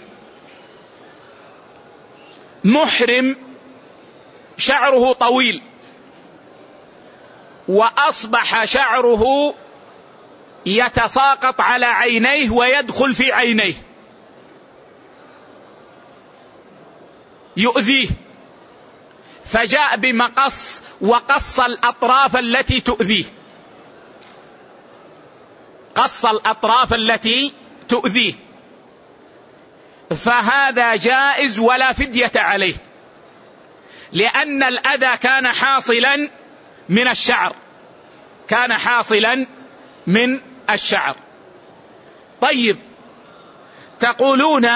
محرم 2.64 3.36
شعره 4.58 5.14
طويل. 5.14 5.62
وأصبح 7.68 8.66
شعره 8.66 9.54
يتساقط 10.66 11.62
على 11.62 11.86
عينيه 11.86 12.50
ويدخل 12.50 13.14
في 13.14 13.32
عينيه. 13.32 13.74
يؤذيه. 17.58 18.08
فجاء 19.46 19.98
بمقص 19.98 20.82
وقص 21.02 21.60
الأطراف 21.60 22.36
التي 22.36 22.82
تؤذيه. 22.82 23.39
قص 26.00 26.26
الأطراف 26.26 26.94
التي 26.94 27.54
تؤذيه. 27.90 28.34
فهذا 30.16 30.96
جائز 30.96 31.60
ولا 31.60 31.94
فدية 31.94 32.32
عليه. 32.36 32.76
لأن 34.12 34.64
الأذى 34.64 35.18
كان 35.18 35.48
حاصلا 35.48 36.30
من 36.90 37.08
الشعر. 37.08 37.56
كان 38.48 38.74
حاصلا 38.74 39.48
من 40.08 40.40
الشعر. 40.70 41.16
طيب 42.42 42.78
تقولون 44.00 44.70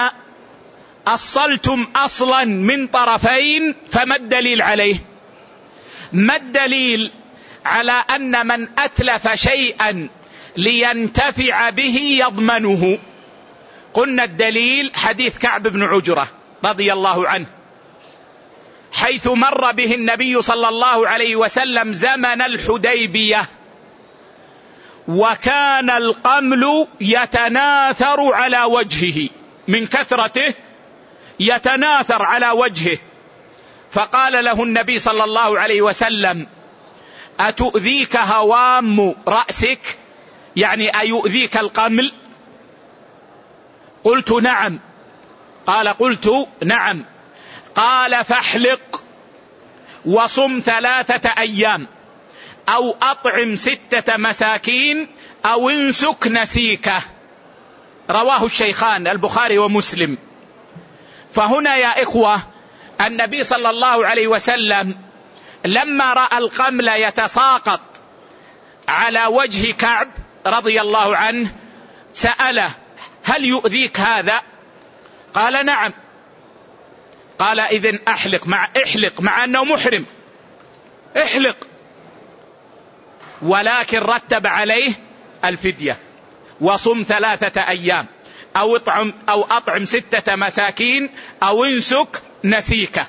أصلتم 1.06 1.86
أصلا 1.96 2.44
من 2.44 2.86
طرفين 2.86 3.74
فما 3.90 4.16
الدليل 4.16 4.62
عليه؟ 4.62 4.96
ما 6.12 6.36
الدليل 6.36 7.10
على 7.64 8.04
أن 8.10 8.46
من 8.46 8.68
أتلف 8.78 9.34
شيئا 9.34 10.08
لينتفع 10.56 11.70
به 11.70 12.18
يضمنه. 12.20 12.98
قلنا 13.94 14.24
الدليل 14.24 14.92
حديث 14.94 15.38
كعب 15.38 15.62
بن 15.62 15.82
عجرة 15.82 16.28
رضي 16.64 16.92
الله 16.92 17.28
عنه. 17.28 17.46
حيث 18.92 19.26
مر 19.26 19.72
به 19.72 19.94
النبي 19.94 20.42
صلى 20.42 20.68
الله 20.68 21.08
عليه 21.08 21.36
وسلم 21.36 21.92
زمن 21.92 22.42
الحديبية. 22.42 23.44
وكان 25.08 25.90
القمل 25.90 26.86
يتناثر 27.00 28.32
على 28.34 28.62
وجهه. 28.62 29.28
من 29.68 29.86
كثرته 29.86 30.54
يتناثر 31.40 32.22
على 32.22 32.50
وجهه. 32.50 32.98
فقال 33.90 34.44
له 34.44 34.62
النبي 34.62 34.98
صلى 34.98 35.24
الله 35.24 35.58
عليه 35.58 35.82
وسلم 35.82 36.46
أتؤذيك 37.40 38.16
هوام 38.16 39.14
رأسك 39.28 39.80
يعني 40.56 41.00
أيؤذيك 41.00 41.56
القمل 41.56 42.12
قلت 44.04 44.32
نعم. 44.32 44.78
قال 45.66 45.88
قلت 45.88 46.48
نعم. 46.64 47.04
قال 47.74 48.24
فاحلق 48.24 49.02
وصم 50.04 50.60
ثلاثة 50.64 51.30
أيام 51.38 51.86
أو 52.68 52.96
أطعم 53.02 53.56
ستة 53.56 54.16
مساكين 54.16 55.08
أو 55.46 55.70
انسك 55.70 56.26
نسيكه. 56.26 57.02
رواه 58.10 58.44
الشيخان 58.44 59.06
البخاري 59.06 59.58
ومسلم. 59.58 60.18
فهنا 61.32 61.76
يا 61.76 62.02
إخوة 62.02 62.40
النبي 63.06 63.44
صلى 63.44 63.70
الله 63.70 64.06
عليه 64.06 64.28
وسلم 64.28 64.94
لما 65.64 66.12
رأى 66.12 66.38
القمل 66.38 66.88
يتساقط 66.88 67.80
على 68.88 69.26
وجه 69.26 69.72
كعب 69.72 70.08
رضي 70.46 70.80
الله 70.80 71.16
عنه 71.16 71.52
سأله 72.12 72.70
هل 73.24 73.44
يؤذيك 73.44 74.00
هذا؟ 74.00 74.42
قال 75.34 75.66
نعم. 75.66 75.92
قال 77.38 77.60
إذن 77.60 77.98
أحلق 78.08 78.46
مع 78.46 78.68
احلق 78.84 79.20
مع 79.20 79.44
أنه 79.44 79.64
محرم 79.64 80.06
احلق. 81.16 81.56
ولكن 83.42 83.98
رتب 83.98 84.46
عليه 84.46 84.92
الفدية 85.44 85.98
وصم 86.60 87.02
ثلاثة 87.02 87.68
أيام 87.68 88.06
أو 88.56 88.76
اطعم 88.76 89.14
أو 89.28 89.42
أطعم 89.50 89.84
ستة 89.84 90.36
مساكين 90.36 91.10
أو 91.42 91.64
انسك 91.64 92.22
نسيكه 92.44 93.06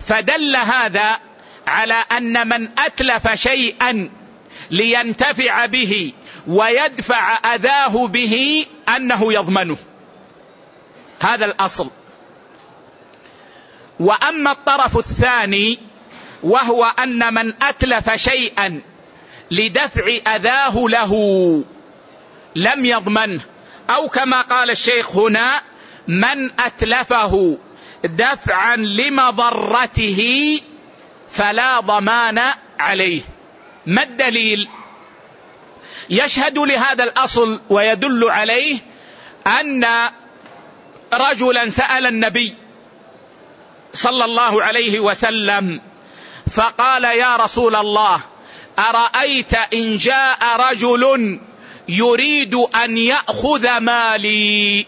فدل 0.00 0.56
هذا 0.56 1.18
على 1.66 2.04
أن 2.12 2.48
من 2.48 2.78
أتلف 2.78 3.34
شيئا 3.34 4.10
لينتفع 4.70 5.66
به 5.66 6.12
ويدفع 6.46 7.54
أذاه 7.54 8.06
به 8.06 8.66
أنه 8.96 9.32
يضمنه. 9.32 9.76
هذا 11.22 11.44
الأصل. 11.44 11.90
وأما 14.00 14.52
الطرف 14.52 14.96
الثاني 14.96 15.78
وهو 16.42 16.84
أن 16.84 17.34
من 17.34 17.62
أتلف 17.62 18.10
شيئا 18.10 18.80
لدفع 19.50 20.16
أذاه 20.36 20.74
له 20.88 21.12
لم 22.56 22.84
يضمنه 22.84 23.40
أو 23.90 24.08
كما 24.08 24.42
قال 24.42 24.70
الشيخ 24.70 25.16
هنا 25.16 25.60
من 26.08 26.60
أتلفه 26.60 27.58
دفعا 28.04 28.76
لمضرته 28.76 30.60
فلا 31.28 31.80
ضمان 31.80 32.40
عليه. 32.78 33.20
ما 33.86 34.02
الدليل؟ 34.02 34.68
يشهد 36.10 36.58
لهذا 36.58 37.04
الأصل 37.04 37.60
ويدل 37.70 38.24
عليه 38.30 38.78
أن 39.60 39.86
رجلا 41.14 41.70
سأل 41.70 42.06
النبي 42.06 42.54
صلى 43.92 44.24
الله 44.24 44.62
عليه 44.62 45.00
وسلم 45.00 45.80
فقال 46.50 47.04
يا 47.04 47.36
رسول 47.36 47.76
الله 47.76 48.20
أرأيت 48.78 49.54
إن 49.54 49.96
جاء 49.96 50.56
رجل 50.56 51.40
يريد 51.88 52.54
أن 52.54 52.98
يأخذ 52.98 53.78
مالي؟ 53.78 54.86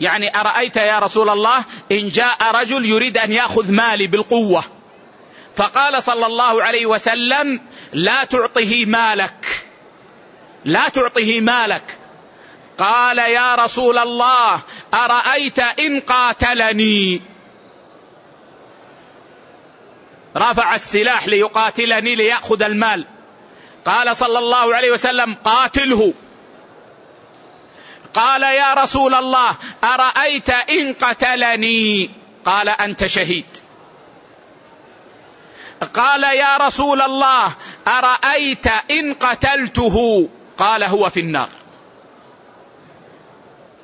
يعني 0.00 0.40
أرأيت 0.40 0.76
يا 0.76 0.98
رسول 0.98 1.28
الله 1.28 1.64
إن 1.92 2.08
جاء 2.08 2.42
رجل 2.42 2.84
يريد 2.84 3.18
أن 3.18 3.32
يأخذ 3.32 3.72
مالي 3.72 4.06
بالقوة. 4.06 4.64
فقال 5.56 6.02
صلى 6.02 6.26
الله 6.26 6.64
عليه 6.64 6.86
وسلم 6.86 7.60
لا 7.92 8.24
تعطه 8.24 8.84
مالك 8.86 9.70
لا 10.64 10.88
تعطيه 10.88 11.40
مالك. 11.40 11.98
قال 12.78 13.18
يا 13.18 13.54
رسول 13.54 13.98
الله 13.98 14.60
أرأيت 14.94 15.58
إن 15.58 16.00
قاتلني؟ 16.00 17.22
رفع 20.36 20.74
السلاح 20.74 21.26
ليقاتلني 21.26 22.14
ليأخذ 22.14 22.62
المال. 22.62 23.06
قال 23.84 24.16
صلى 24.16 24.38
الله 24.38 24.76
عليه 24.76 24.90
وسلم 24.90 25.34
قاتله. 25.34 26.14
قال 28.14 28.42
يا 28.42 28.74
رسول 28.74 29.14
الله 29.14 29.56
أرأيت 29.84 30.50
إن 30.50 30.92
قتلني؟ 30.92 32.10
قال 32.44 32.68
أنت 32.68 33.06
شهيد. 33.06 33.59
قال 35.86 36.24
يا 36.24 36.56
رسول 36.56 37.02
الله 37.02 37.52
أرأيت 37.88 38.66
إن 38.90 39.14
قتلته؟ 39.14 40.28
قال 40.58 40.84
هو 40.84 41.10
في 41.10 41.20
النار. 41.20 41.48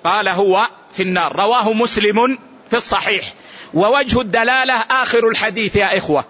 قال 0.04 0.28
هو 0.28 0.68
في 0.92 1.02
النار. 1.02 1.36
رواه 1.36 1.72
مسلم 1.72 2.38
في 2.70 2.76
الصحيح. 2.76 3.32
ووجه 3.74 4.20
الدلالة 4.20 4.74
آخر 4.74 5.28
الحديث 5.28 5.76
يا 5.76 5.98
إخوة. 5.98 6.24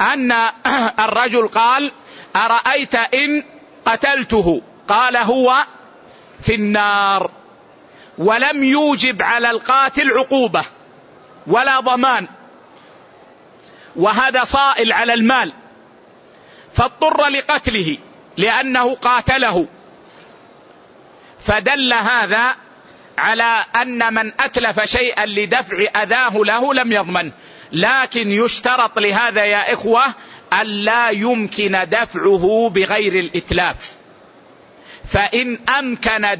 أن 0.00 0.32
الرجل 1.04 1.48
قال 1.48 1.92
أرأيت 2.36 2.94
إن 2.94 3.44
قتلته؟ 3.84 4.62
قال 4.88 5.16
هو 5.16 5.64
في 6.40 6.54
النار. 6.54 7.30
ولم 8.18 8.64
يوجب 8.64 9.22
على 9.22 9.50
القاتل 9.50 10.10
عقوبة 10.10 10.64
ولا 11.46 11.80
ضمان. 11.80 12.28
وهذا 13.96 14.44
صائل 14.44 14.92
على 14.92 15.14
المال 15.14 15.52
فاضطر 16.72 17.28
لقتله 17.28 17.96
لأنه 18.36 18.94
قاتله. 18.94 19.66
فدل 21.40 21.92
هذا 21.92 22.56
على 23.18 23.64
أن 23.76 24.14
من 24.14 24.32
أتلف 24.40 24.84
شيئا 24.84 25.26
لدفع 25.26 26.02
أذاه 26.02 26.32
له 26.36 26.74
لم 26.74 26.92
يضمن. 26.92 27.32
لكن 27.72 28.30
يشترط 28.30 28.98
لهذا 28.98 29.44
يا 29.44 29.72
إخوة 29.72 30.04
أن 30.60 30.66
لا 30.66 31.10
يمكن 31.10 31.86
دفعه 31.90 32.70
بغير 32.74 33.18
الإتلاف. 33.18 33.94
فإن 35.04 35.58
أمكن 35.78 36.38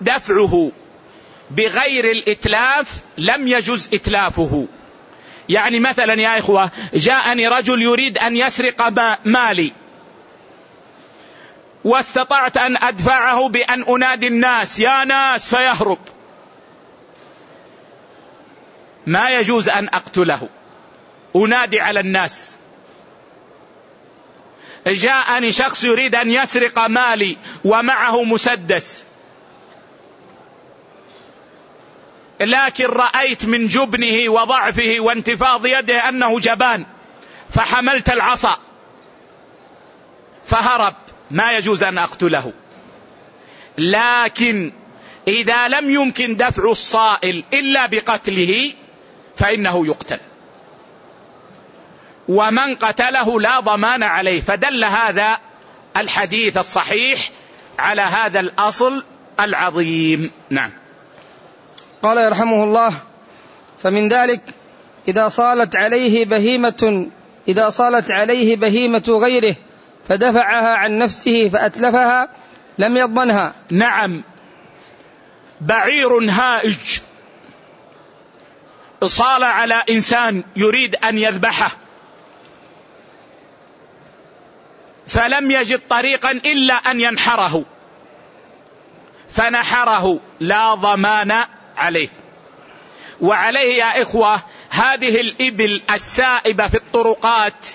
دفعه 0.00 0.72
بغير 1.50 2.10
الإتلاف 2.10 3.00
لم 3.18 3.48
يجز 3.48 3.88
إتلافه. 3.94 4.66
يعني 5.50 5.80
مثلا 5.80 6.14
يا 6.14 6.38
إخوة 6.38 6.70
جاءني 6.94 7.48
رجل 7.48 7.82
يريد 7.82 8.18
أن 8.18 8.36
يسرق 8.36 8.88
مالي. 9.24 9.72
واستطعت 11.84 12.56
أن 12.56 12.76
أدفعه 12.76 13.48
بأن 13.48 13.82
أنادي 13.82 14.26
الناس 14.26 14.80
يا 14.80 15.04
ناس 15.04 15.54
فيهرب. 15.54 15.98
ما 19.06 19.30
يجوز 19.30 19.68
أن 19.68 19.88
أقتله. 19.88 20.48
أنادي 21.36 21.80
على 21.80 22.00
الناس. 22.00 22.56
جاءني 24.86 25.52
شخص 25.52 25.84
يريد 25.84 26.14
أن 26.14 26.30
يسرق 26.30 26.86
مالي 26.86 27.36
ومعه 27.64 28.22
مسدس. 28.24 29.04
لكن 32.40 32.84
رأيت 32.84 33.44
من 33.44 33.66
جبنه 33.66 34.32
وضعفه 34.32 34.96
وانتفاض 34.98 35.66
يده 35.66 36.08
أنه 36.08 36.40
جبان 36.40 36.86
فحملت 37.50 38.10
العصا 38.10 38.58
فهرب 40.44 40.94
ما 41.30 41.52
يجوز 41.52 41.82
أن 41.82 41.98
أقتله. 41.98 42.52
لكن 43.78 44.72
إذا 45.28 45.68
لم 45.68 45.90
يمكن 45.90 46.36
دفع 46.36 46.70
الصائل 46.70 47.44
إلا 47.52 47.86
بقتله 47.86 48.72
فإنه 49.36 49.86
يقتل. 49.86 50.18
ومن 52.28 52.74
قتله 52.74 53.40
لا 53.40 53.60
ضمان 53.60 54.02
عليه 54.02 54.40
فدل 54.40 54.84
هذا 54.84 55.38
الحديث 55.96 56.56
الصحيح 56.56 57.30
على 57.78 58.02
هذا 58.02 58.40
الأصل 58.40 59.04
العظيم. 59.40 60.30
نعم. 60.50 60.79
قال 62.02 62.18
يرحمه 62.18 62.64
الله 62.64 62.92
فمن 63.82 64.08
ذلك 64.08 64.40
إذا 65.08 65.28
صالت 65.28 65.76
عليه 65.76 66.24
بهيمة 66.24 67.06
إذا 67.48 67.70
صالت 67.70 68.10
عليه 68.10 68.56
بهيمة 68.56 69.04
غيره 69.08 69.56
فدفعها 70.08 70.74
عن 70.74 70.98
نفسه 70.98 71.48
فأتلفها 71.48 72.28
لم 72.78 72.96
يضمنها. 72.96 73.54
نعم. 73.70 74.22
بعير 75.60 76.30
هائج. 76.30 77.00
صال 79.04 79.44
على 79.44 79.82
إنسان 79.90 80.44
يريد 80.56 80.96
أن 80.96 81.18
يذبحه. 81.18 81.70
فلم 85.06 85.50
يجد 85.50 85.80
طريقا 85.88 86.30
إلا 86.30 86.74
أن 86.74 87.00
ينحره. 87.00 87.64
فنحره. 89.28 90.20
لا 90.40 90.74
ضمان 90.74 91.44
عليه. 91.80 92.08
وعليه 93.20 93.78
يا 93.78 94.02
إخوة 94.02 94.40
هذه 94.70 95.20
الإبل 95.20 95.82
السائبة 95.90 96.68
في 96.68 96.74
الطرقات. 96.74 97.66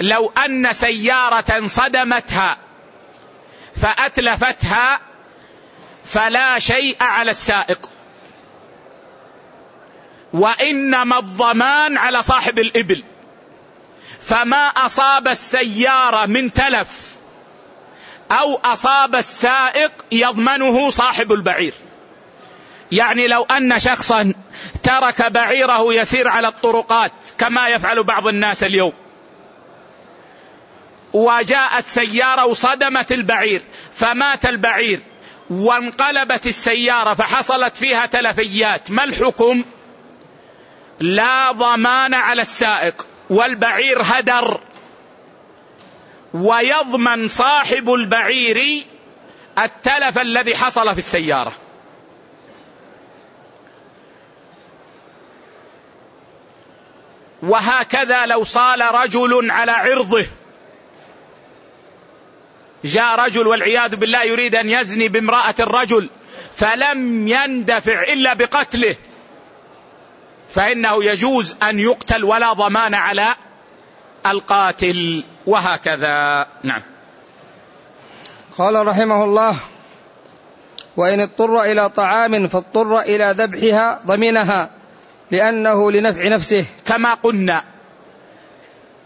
لو 0.00 0.32
أن 0.46 0.72
سيارة 0.72 1.66
صدمتها 1.66 2.58
فأتلفتها 3.76 5.00
فلا 6.04 6.58
شيء 6.58 6.96
على 7.00 7.30
السائق. 7.30 7.90
وإنما 10.32 11.18
الضمان 11.18 11.96
على 11.96 12.22
صاحب 12.22 12.58
الإبل. 12.58 13.04
فما 14.20 14.66
أصاب 14.66 15.28
السيارة 15.28 16.26
من 16.26 16.52
تلف 16.52 17.16
أو 18.30 18.60
أصاب 18.64 19.14
السائق 19.14 19.92
يضمنه 20.12 20.90
صاحب 20.90 21.32
البعير. 21.32 21.74
يعني 22.92 23.26
لو 23.26 23.42
أن 23.42 23.78
شخصا 23.78 24.34
ترك 24.82 25.32
بعيره 25.32 25.94
يسير 25.94 26.28
على 26.28 26.48
الطرقات 26.48 27.12
كما 27.38 27.68
يفعل 27.68 28.04
بعض 28.04 28.26
الناس 28.26 28.64
اليوم. 28.64 28.92
وجاءت 31.12 31.86
سيارة 31.86 32.46
وصدمت 32.46 33.12
البعير 33.12 33.62
فمات 33.94 34.46
البعير 34.46 35.00
وانقلبت 35.50 36.46
السيارة 36.46 37.14
فحصلت 37.14 37.76
فيها 37.76 38.06
تلفيات. 38.06 38.90
ما 38.90 39.04
الحكم؟ 39.04 39.64
لا 41.00 41.52
ضمان 41.52 42.14
على 42.14 42.42
السائق 42.42 43.06
والبعير 43.30 44.02
هدر. 44.02 44.60
ويضمن 46.34 47.28
صاحب 47.28 47.92
البعير 47.92 48.84
التلف 49.58 50.18
الذي 50.18 50.56
حصل 50.56 50.92
في 50.92 50.98
السيارة. 50.98 51.52
وهكذا 57.42 58.26
لو 58.26 58.44
صال 58.44 58.94
رجل 58.94 59.50
على 59.50 59.72
عرضه. 59.72 60.26
جاء 62.84 63.14
رجل 63.14 63.46
والعياذ 63.46 63.96
بالله 63.96 64.22
يريد 64.22 64.54
أن 64.54 64.70
يزني 64.70 65.08
بامرأة 65.08 65.54
الرجل 65.60 66.08
فلم 66.54 67.28
يندفع 67.28 68.02
إلا 68.02 68.34
بقتله. 68.34 68.96
فإنه 70.48 71.04
يجوز 71.04 71.56
أن 71.62 71.80
يقتل 71.80 72.24
ولا 72.24 72.52
ضمان 72.52 72.94
على 72.94 73.34
القاتل. 74.26 75.24
وهكذا. 75.46 76.46
نعم. 76.62 76.82
قال 78.58 78.86
رحمه 78.86 79.24
الله 79.24 79.56
وإن 80.96 81.20
اضطر 81.20 81.62
إلى 81.62 81.88
طعام 81.88 82.48
فاضطر 82.48 83.00
إلى 83.00 83.34
ذبحها 83.38 84.00
ضمنها 84.06 84.70
لأنه 85.30 85.92
لنفع 85.92 86.28
نفسه. 86.28 86.64
كما 86.86 87.14
قلنا 87.14 87.64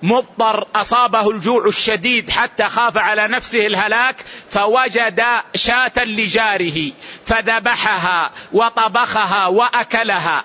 مضطر 0.03 0.67
أصابه 0.75 1.31
الجوع 1.31 1.67
الشديد 1.67 2.31
حتى 2.31 2.65
خاف 2.65 2.97
على 2.97 3.29
نفسه 3.29 3.67
الهلاك 3.67 4.17
فوجد 4.51 5.23
شاة 5.55 5.93
لجاره 5.97 6.93
فذبحها 7.27 8.31
وطبخها 8.53 9.47
وأكلها. 9.47 10.45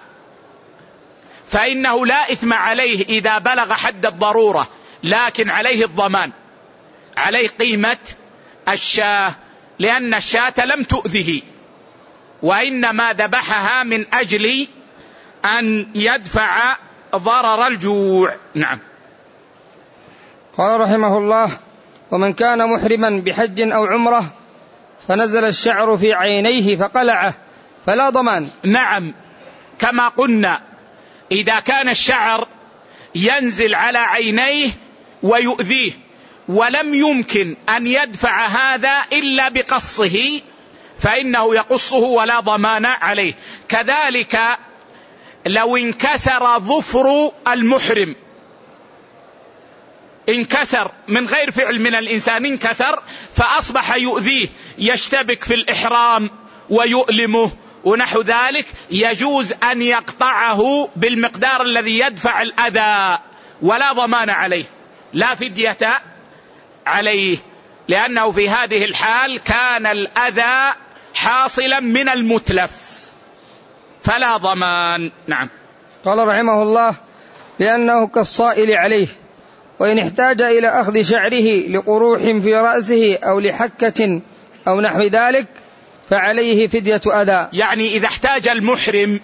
فإنه 1.46 2.06
لا 2.06 2.32
إثم 2.32 2.54
عليه 2.54 3.06
إذا 3.06 3.38
بلغ 3.38 3.74
حد 3.74 4.06
الضرورة 4.06 4.68
لكن 5.04 5.50
عليه 5.50 5.86
الضمان 5.86 6.32
عليه 7.18 7.48
قيمة 7.48 7.98
الشاة 8.70 9.34
لأن 9.80 10.14
الشاة 10.14 10.66
لم 10.66 10.84
تؤذه 10.84 11.42
وإنما 12.44 13.14
ذبحها 13.14 13.84
من 13.84 14.14
أجل 14.14 14.68
أن 15.46 15.88
يدفع 15.96 16.76
ضرر 17.16 17.68
الجوع. 17.68 18.36
نعم. 18.56 18.80
قال 20.58 20.82
رحمه 20.82 21.18
الله 21.18 21.60
ومن 22.12 22.34
كان 22.34 22.70
محرما 22.70 23.22
بحج 23.26 23.72
أو 23.72 23.86
عمرة 23.86 24.26
فنزل 25.08 25.46
الشعر 25.46 25.98
في 25.98 26.14
عينيه 26.14 26.78
فقلعه 26.78 27.34
فلا 27.86 28.10
ضمان. 28.10 28.50
نعم. 28.64 29.14
كما 29.80 30.08
قلنا 30.08 30.62
إذا 31.32 31.60
كان 31.60 31.90
الشعر 31.90 32.48
ينزل 33.16 33.76
على 33.76 33.98
عينيه 33.98 34.70
ويؤذيه 35.24 35.92
ولم 36.48 36.94
يمكن 36.94 37.56
أن 37.70 37.88
يدفع 37.88 38.48
هذا 38.48 39.02
إلا 39.14 39.50
بقصه 39.50 40.42
فإنه 41.00 41.56
يقصه 41.56 41.98
ولا 41.98 42.40
ضمان 42.40 42.86
عليه. 42.86 43.34
كذلك 43.70 44.40
لو 45.46 45.78
انكسر 45.78 46.60
ظفر 46.60 47.32
المحرم. 47.48 48.16
انكسر 50.30 50.92
من 51.08 51.26
غير 51.26 51.52
فعل 51.52 51.80
من 51.80 51.96
الإنسان 51.96 52.46
انكسر 52.46 53.04
فأصبح 53.36 53.96
يؤذيه 53.96 54.48
يشتبك 54.78 55.44
في 55.44 55.54
الإحرام 55.54 56.30
ويؤلمه. 56.70 57.52
ونحو 57.84 58.22
ذلك 58.22 58.66
يجوز 58.92 59.54
أن 59.72 59.82
يقطعه 59.82 60.90
بالمقدار 60.96 61.62
الذي 61.62 62.00
يدفع 62.00 62.42
الأذى 62.42 63.20
ولا 63.62 63.94
ضمان 63.94 64.30
عليه. 64.30 64.66
لا 65.14 65.36
فدية 65.36 66.02
عليه 66.86 67.38
لأنه 67.88 68.32
في 68.32 68.50
هذه 68.50 68.86
الحال 68.86 69.38
كان 69.38 69.86
الأذى 69.86 70.76
حاصلا 71.16 71.80
من 71.80 72.10
المتلف. 72.10 72.95
فلا 74.06 74.38
ضمان. 74.38 75.12
نعم. 75.28 75.50
قال 76.06 76.28
رحمه 76.28 76.64
الله 76.64 76.96
لأنه 77.60 78.08
كالصائل 78.08 78.72
عليه 78.72 79.08
وإن 79.80 80.00
احتاج 80.00 80.42
إلى 80.42 80.68
أخذ 80.68 81.02
شعره 81.02 81.68
لقروح 81.68 82.22
في 82.22 82.56
رأسه 82.56 83.16
أو 83.16 83.40
لحكة 83.40 84.22
أو 84.68 84.82
نحو 84.82 85.04
ذلك 85.04 85.48
فعليه 86.10 86.68
فدية 86.68 87.02
أذى. 87.06 87.50
يعني 87.54 87.88
إذا 87.88 88.06
احتاج 88.08 88.48
المحرم 88.48 89.20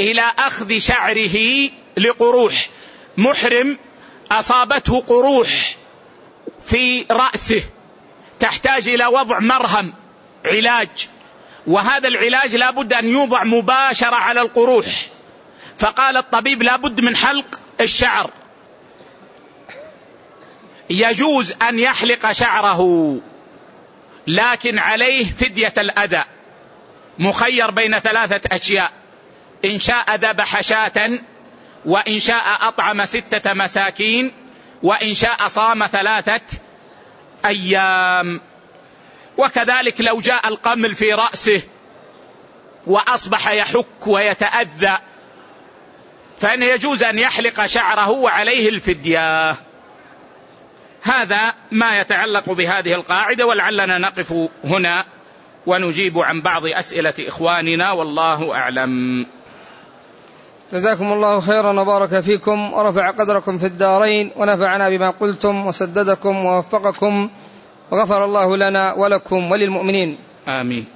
إلى 0.00 0.24
أخذ 0.38 0.78
شعره 0.78 1.68
لقروح 1.96 2.68
محرم 3.16 3.78
أصابته 4.32 5.00
قروح 5.00 5.76
في 6.60 7.04
رأسه 7.10 7.62
تحتاج 8.40 8.88
إلى 8.88 9.06
وضع 9.06 9.38
مرهم 9.38 9.92
علاج. 10.44 11.08
وهذا 11.66 12.08
العلاج 12.08 12.56
لابد 12.56 12.92
أن 12.92 13.08
يوضع 13.08 13.44
مباشرة 13.44 14.16
على 14.16 14.40
القروح 14.40 14.86
فقال 15.78 16.16
الطبيب 16.16 16.62
لابد 16.62 17.00
من 17.00 17.16
حلق 17.16 17.60
الشعر. 17.80 18.30
يجوز 20.90 21.54
أن 21.62 21.78
يحلق 21.78 22.32
شعره 22.32 23.20
لكن 24.26 24.78
عليه 24.78 25.24
فدية 25.24 25.74
الأذى. 25.78 26.24
مخير 27.18 27.70
بين 27.70 27.98
ثلاثة 27.98 28.40
أشياء. 28.56 28.92
إن 29.64 29.78
شاء 29.78 30.14
ذبح 30.14 30.60
شاه 30.60 31.18
وإن 31.84 32.18
شاء 32.18 32.68
أطعم 32.68 33.04
ستة 33.04 33.52
مساكين 33.52 34.32
وإن 34.82 35.14
شاء 35.14 35.48
صام 35.48 35.86
ثلاثة 35.86 36.58
أيام. 37.44 38.40
وكذلك 39.38 40.00
لو 40.00 40.20
جاء 40.20 40.48
القمل 40.48 40.94
في 40.94 41.12
رأسه 41.12 41.62
وأصبح 42.86 43.52
يحك 43.52 44.06
ويتأذى 44.06 44.98
فإن 46.38 46.62
يجوز 46.62 47.02
أن 47.02 47.18
يحلق 47.18 47.66
شعره 47.66 48.10
وعليه 48.10 48.68
الفدية 48.68 49.56
هذا 51.02 51.54
ما 51.70 52.00
يتعلق 52.00 52.52
بهذه 52.52 52.94
القاعدة 52.94 53.46
ولعلنا 53.46 53.98
نقف 53.98 54.34
هنا 54.64 55.04
ونجيب 55.66 56.18
عن 56.18 56.40
بعض 56.40 56.66
أسئلة 56.66 57.14
إخواننا 57.20 57.92
والله 57.92 58.54
أعلم. 58.54 59.26
جزاكم 60.72 61.12
الله 61.12 61.40
خيرا 61.40 61.80
وبارك 61.80 62.20
فيكم 62.20 62.72
ورفع 62.72 63.10
قدركم 63.10 63.58
في 63.58 63.66
الدارين 63.66 64.30
ونفعنا 64.36 64.88
بما 64.88 65.10
قلتم 65.10 65.66
وسددكم 65.66 66.44
ووفقكم 66.44 67.30
وغفر 67.92 68.24
الله 68.24 68.56
لنا 68.56 68.92
ولكم 68.92 69.50
وللمؤمنين. 69.52 70.18
آمين. 70.48 70.86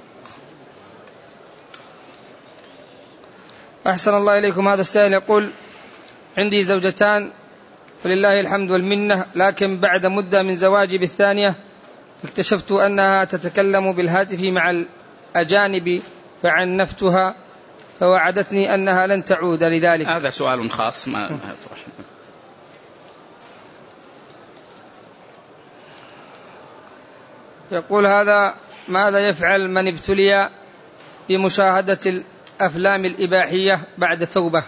أحسن 3.87 4.13
الله 4.13 4.37
إليكم 4.37 4.67
هذا 4.67 4.81
السائل 4.81 5.13
يقول 5.13 5.49
عندي 6.37 6.63
زوجتان 6.63 7.31
فلله 8.03 8.39
الحمد 8.39 8.71
والمنة 8.71 9.25
لكن 9.35 9.77
بعد 9.77 10.05
مدة 10.05 10.43
من 10.43 10.55
زواجي 10.55 10.97
بالثانية 10.97 11.55
اكتشفت 12.23 12.71
أنها 12.71 13.23
تتكلم 13.23 13.91
بالهاتف 13.91 14.41
مع 14.41 14.83
الأجانب 15.35 16.01
فعنفتها 16.43 17.35
فوعدتني 17.99 18.73
أنها 18.73 19.07
لن 19.07 19.23
تعود 19.23 19.63
لذلك 19.63 20.07
هذا 20.07 20.29
سؤال 20.29 20.71
خاص 20.71 21.07
ما 21.07 21.25
يطرح 21.25 21.85
يقول 27.71 28.05
هذا 28.05 28.55
ماذا 28.87 29.29
يفعل 29.29 29.69
من 29.69 29.87
ابتلي 29.87 30.49
بمشاهدة 31.29 31.99
الأفلام 32.05 33.05
الإباحية 33.05 33.81
بعد 33.97 34.27
توبة 34.27 34.63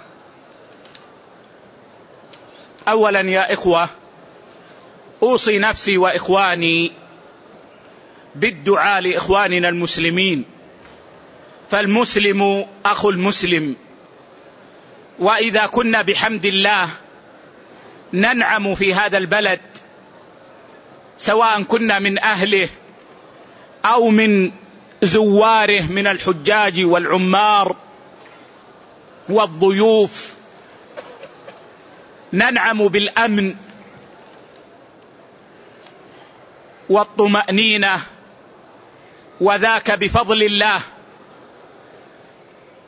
اولا 2.88 3.20
يا 3.20 3.54
إخوة 3.54 3.90
أوصي 5.24 5.60
نفسي 5.60 5.98
وإخواني 5.98 6.92
بالدعاء 8.36 9.02
لإخواننا 9.02 9.70
المسلمين. 9.70 10.46
فالمسلم 11.70 12.66
أخو 12.86 13.10
المسلم. 13.10 13.76
وإذا 15.20 15.66
كنا 15.66 16.02
بحمد 16.02 16.46
الله 16.46 16.90
ننعم 18.14 18.76
في 18.76 18.94
هذا 18.94 19.18
البلد 19.18 19.60
سواء 21.18 21.64
كنا 21.64 22.00
من 22.00 22.20
أهله 22.20 22.70
أو 23.86 24.10
من 24.10 24.52
زواره 25.02 25.82
من 25.82 26.08
الحجاج 26.08 26.82
والعمار 26.84 27.76
والضيوف. 29.30 30.34
ننعم 32.34 32.88
بالأمن 32.88 33.56
والطمأنينة 36.90 38.02
وذاك 39.42 39.92
بفضل 39.92 40.44
الله 40.44 40.82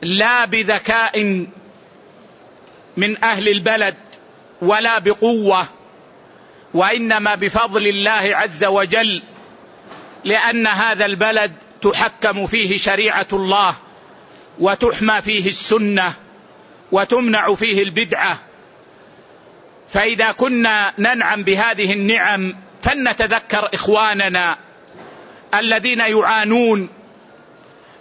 لا 0.02 0.44
بذكاء 0.44 1.46
من 2.96 3.24
أهل 3.24 3.48
البلد 3.48 3.96
ولا 4.62 4.98
بقوة 4.98 5.66
وإنما 6.74 7.34
بفضل 7.34 7.86
الله 7.86 8.36
عز 8.36 8.64
وجل. 8.64 9.22
لأن 10.24 10.66
هذا 10.66 11.06
البلد 11.06 11.52
تحكم 11.80 12.46
فيه 12.46 12.78
شريعة 12.78 13.26
الله 13.32 13.74
وتحمى 14.58 15.22
فيه 15.22 15.48
السنة 15.48 16.12
وتمنع 16.92 17.54
فيه 17.54 17.82
البدعة. 17.82 18.38
فإذا 19.88 20.32
كنا 20.32 20.94
ننعم 20.98 21.42
بهذه 21.42 21.92
النعم 21.92 22.56
فلنتذكر 22.82 23.68
إخواننا 23.74 24.58
الذين 25.54 26.00
يعانون 26.00 26.88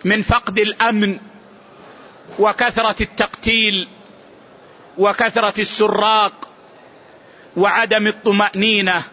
من 0.05 0.21
فقد 0.21 0.59
الأمن 0.59 1.19
وكثرة 2.39 2.95
التقتيل 3.03 3.87
وكثرة 4.97 5.61
السراق 5.61 6.49
وعدم 7.57 8.07
الطمأنينة. 8.07 9.03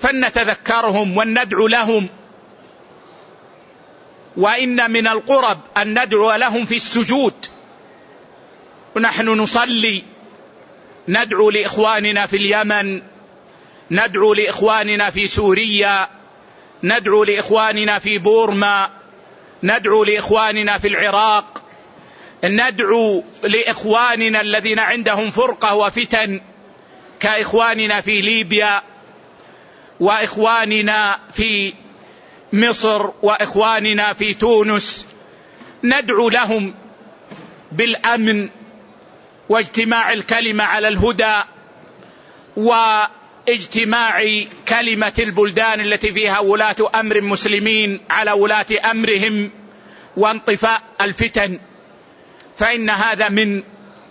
فلنتذكرهم 0.00 1.16
وندعو 1.16 1.66
لهم. 1.66 2.08
وإن 4.36 4.90
من 4.90 5.06
القرب 5.06 5.60
أن 5.76 6.02
ندعو 6.02 6.32
لهم 6.32 6.64
في 6.64 6.76
السجود. 6.76 7.34
ونحن 8.96 9.28
نصلي. 9.28 10.02
ندعو 11.08 11.50
لإخواننا 11.50 12.26
في 12.26 12.36
اليمن. 12.36 13.02
ندعو 13.90 14.34
لإخواننا 14.34 15.10
في 15.10 15.26
سوريا. 15.26 16.08
ندعو 16.84 17.24
لإخواننا 17.24 17.98
في 17.98 18.18
بورما. 18.18 18.90
ندعو 19.62 20.04
لإخواننا 20.04 20.78
في 20.78 20.88
العراق. 20.88 21.62
ندعو 22.44 23.24
لإخواننا 23.44 24.40
الذين 24.40 24.78
عندهم 24.78 25.30
فرقة 25.30 25.74
وفتن. 25.74 26.40
كإخواننا 27.20 28.00
في 28.00 28.20
ليبيا. 28.20 28.82
وإخواننا 30.00 31.18
في 31.32 31.72
مصر 32.52 33.10
وإخواننا 33.22 34.12
في 34.12 34.34
تونس 34.34 35.06
ندعو 35.84 36.28
لهم 36.28 36.74
بالأمن 37.72 38.48
واجتماع 39.48 40.12
الكلمة 40.12 40.64
على 40.64 40.88
الهدى 40.88 41.36
اجتماع 43.48 44.44
كلمة 44.68 45.12
البلدان 45.18 45.80
التي 45.80 46.12
فيها 46.12 46.38
ولاة 46.38 46.76
أمر 46.94 47.20
مسلمين 47.20 48.00
على 48.10 48.32
ولاة 48.32 48.66
أمرهم 48.90 49.50
وانطفاء 50.16 50.82
الفتن. 51.00 51.58
فإن 52.56 52.90
هذا 52.90 53.28
من 53.28 53.62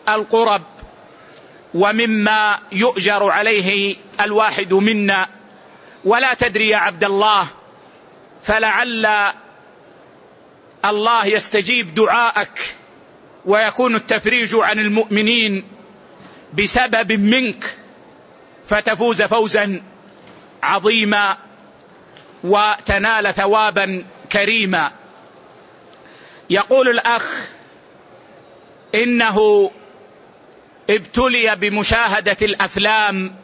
القرب 0.10 0.62
ومما 1.74 2.60
يؤجر 2.72 3.30
عليه 3.30 3.96
الواحد 4.22 4.74
منا 4.74 5.28
ولا 6.06 6.34
تدري 6.34 6.70
يا 6.70 6.78
عبد 6.78 7.04
الله 7.04 7.48
فلعل 8.44 9.34
الله 10.86 11.26
يستجيب 11.26 11.94
دعاءك 11.94 12.76
ويكون 13.46 13.96
التفريج 13.96 14.56
عن 14.56 14.80
المؤمنين 14.80 15.64
بسبب 16.54 17.12
منك 17.12 17.78
فتفوز 18.68 19.22
فوزا 19.22 19.84
عظيما 20.64 21.38
وتنال 22.44 23.34
ثوابا 23.34 24.06
كريما. 24.32 24.92
يقول 26.50 26.90
الأخ 26.90 27.48
إنه 28.96 29.72
ابتلي 30.90 31.56
بمشاهدة 31.56 32.38
الأفلام 32.42 33.36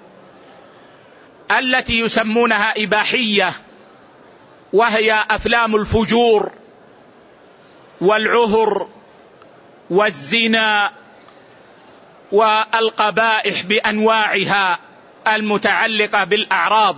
التي 1.51 1.99
يسمونها 1.99 2.73
إباحية 2.77 3.53
وهي 4.73 5.25
أفلام 5.31 5.75
الفجور 5.75 6.51
والعهر 8.01 8.87
والزنا 9.89 10.91
والقبائح 12.31 13.63
بأنواعها 13.63 14.79
المتعلقة 15.27 16.23
بالأعراض. 16.23 16.95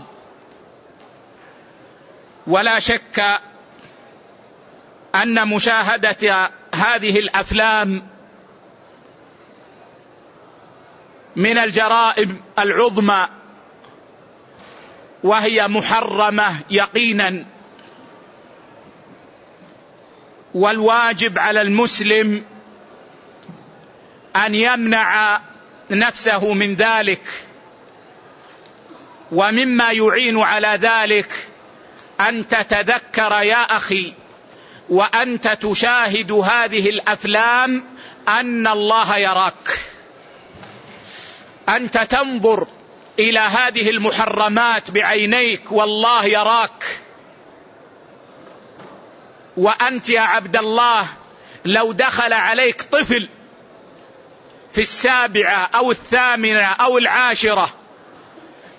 ولا 2.47 2.79
شك 2.79 3.39
أن 5.15 5.47
مشاهدة 5.47 6.51
هذه 6.75 7.19
الأفلام 7.19 8.07
من 11.35 11.57
الجرائم 11.57 12.41
العظمى 12.59 13.27
وهي 15.23 15.67
محرمة 15.67 16.59
يقينا. 16.69 17.45
والواجب 20.53 21.39
على 21.39 21.61
المسلم 21.61 22.43
أن 24.35 24.55
يمنع 24.55 25.41
نفسه 25.91 26.53
من 26.53 26.75
ذلك. 26.75 27.21
ومما 29.31 29.91
يعين 29.91 30.39
على 30.39 30.79
ذلك 30.81 31.47
أن 32.21 32.47
تتذكر 32.47 33.31
يا 33.31 33.77
أخي 33.77 34.13
وأنت 34.89 35.47
تشاهد 35.47 36.31
هذه 36.31 36.89
الأفلام 36.89 37.83
أن 38.27 38.67
الله 38.67 39.17
يراك. 39.17 39.79
أنت 41.69 41.97
تنظر 41.97 42.67
إلى 43.29 43.39
هذه 43.39 43.89
المحرمات 43.89 44.91
بعينيك 44.91 45.71
والله 45.71 46.25
يراك. 46.25 46.99
وأنت 49.57 50.09
يا 50.09 50.21
عبد 50.21 50.57
الله 50.57 51.07
لو 51.65 51.91
دخل 51.91 52.33
عليك 52.33 52.81
طفل 52.81 53.29
في 54.73 54.81
السابعة 54.81 55.69
أو 55.75 55.91
الثامنة 55.91 56.65
أو 56.65 56.97
العاشرة 56.97 57.69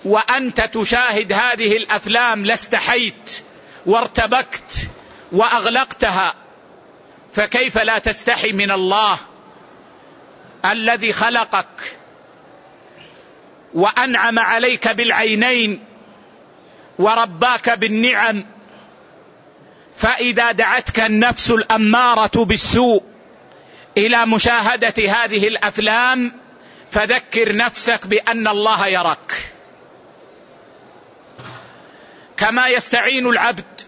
وأنت 0.05 0.61
تشاهد 0.61 1.33
هذه 1.33 1.77
الأفلام 1.77 2.45
لاستحيت 2.45 3.43
وارتبكت 3.85 4.87
وأغلقتها 5.31 6.35
فكيف 7.33 7.77
لا 7.77 7.99
تستحي 7.99 8.51
من 8.51 8.71
الله 8.71 9.17
الذي 10.65 11.13
خلقك 11.13 11.97
وأنعم 13.73 14.39
عليك 14.39 14.87
بالعينين 14.87 15.83
ورباك 16.99 17.69
بالنعم. 17.69 18.45
فإذا 19.95 20.51
دعتك 20.51 20.99
النفس 20.99 21.51
الأمارة 21.51 22.45
بالسوء 22.45 23.03
إلى 23.97 24.25
مشاهدة 24.25 24.93
هذه 24.97 25.47
الأفلام 25.47 26.33
فذكر 26.91 27.55
نفسك 27.55 28.07
بأن 28.07 28.47
الله 28.47 28.87
يراك. 28.87 29.51
كما 32.37 32.67
يستعين 32.67 33.27
العبد 33.27 33.81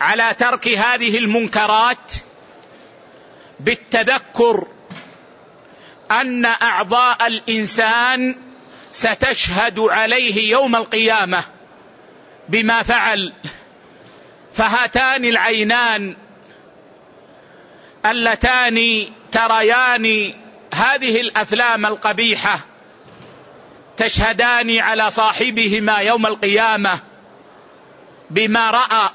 على 0.00 0.34
ترك 0.38 0.68
هذه 0.68 1.18
المنكرات 1.18 2.12
بالتذكر 3.60 4.66
أن 6.10 6.44
أعضاء 6.44 7.26
الإنسان 7.26 8.36
ستشهد 8.92 9.78
عليه 9.78 10.50
يوم 10.50 10.76
القيامة 10.76 11.44
بما 12.48 12.82
فعل. 12.82 13.32
فهاتان 14.52 15.24
العينان 15.24 16.16
اللتان 18.06 19.06
تريان 19.32 20.34
هذه 20.74 21.20
الأفلام 21.20 21.86
القبيحة 21.86 22.60
تشهدان 23.96 24.78
على 24.78 25.10
صاحبهما 25.10 25.96
يوم 25.96 26.26
القيامة 26.26 26.98
بما 28.30 28.70
رأى 28.70 29.10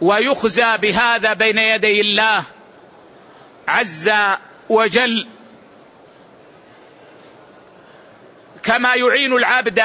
ويخزى 0.00 0.76
بهذا 0.76 1.32
بين 1.32 1.58
يدي 1.58 2.00
الله 2.00 2.44
عز 3.68 4.10
وجل. 4.68 5.26
كما 8.62 8.94
يعين 8.94 9.32
العبد 9.32 9.82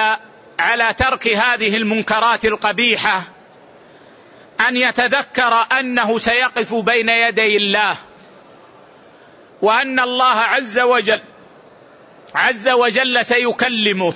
على 0.60 0.94
ترك 0.94 1.28
هذه 1.28 1.78
المنكرات 1.78 2.46
القبيحة 2.46 3.22
أن 4.68 4.78
يتذكر 4.78 5.54
أنه 5.80 6.18
سيقف 6.18 6.76
بين 6.76 7.10
يدي 7.10 7.58
الله 7.58 7.96
وأن 9.62 10.00
الله 10.00 10.36
عز 10.40 10.80
وجل 10.80 11.22
عز 12.36 12.70
وجل 12.70 13.26
سيكلمه. 13.26 14.14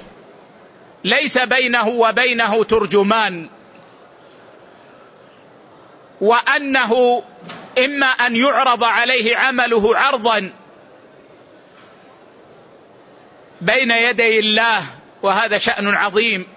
ليس 1.04 1.38
بينه 1.38 1.88
وبينه 1.88 2.64
ترجمان. 2.64 3.50
وأنه 6.22 7.24
إما 7.78 8.06
أن 8.06 8.36
يعرض 8.36 8.84
عليه 8.84 9.38
عمله 9.38 9.98
عرضا 9.98 10.52
بين 13.62 13.92
يدي 13.92 14.40
الله 14.40 14.84
وهذا 15.22 15.58
شأن 15.58 15.88
عظيم. 15.88 16.48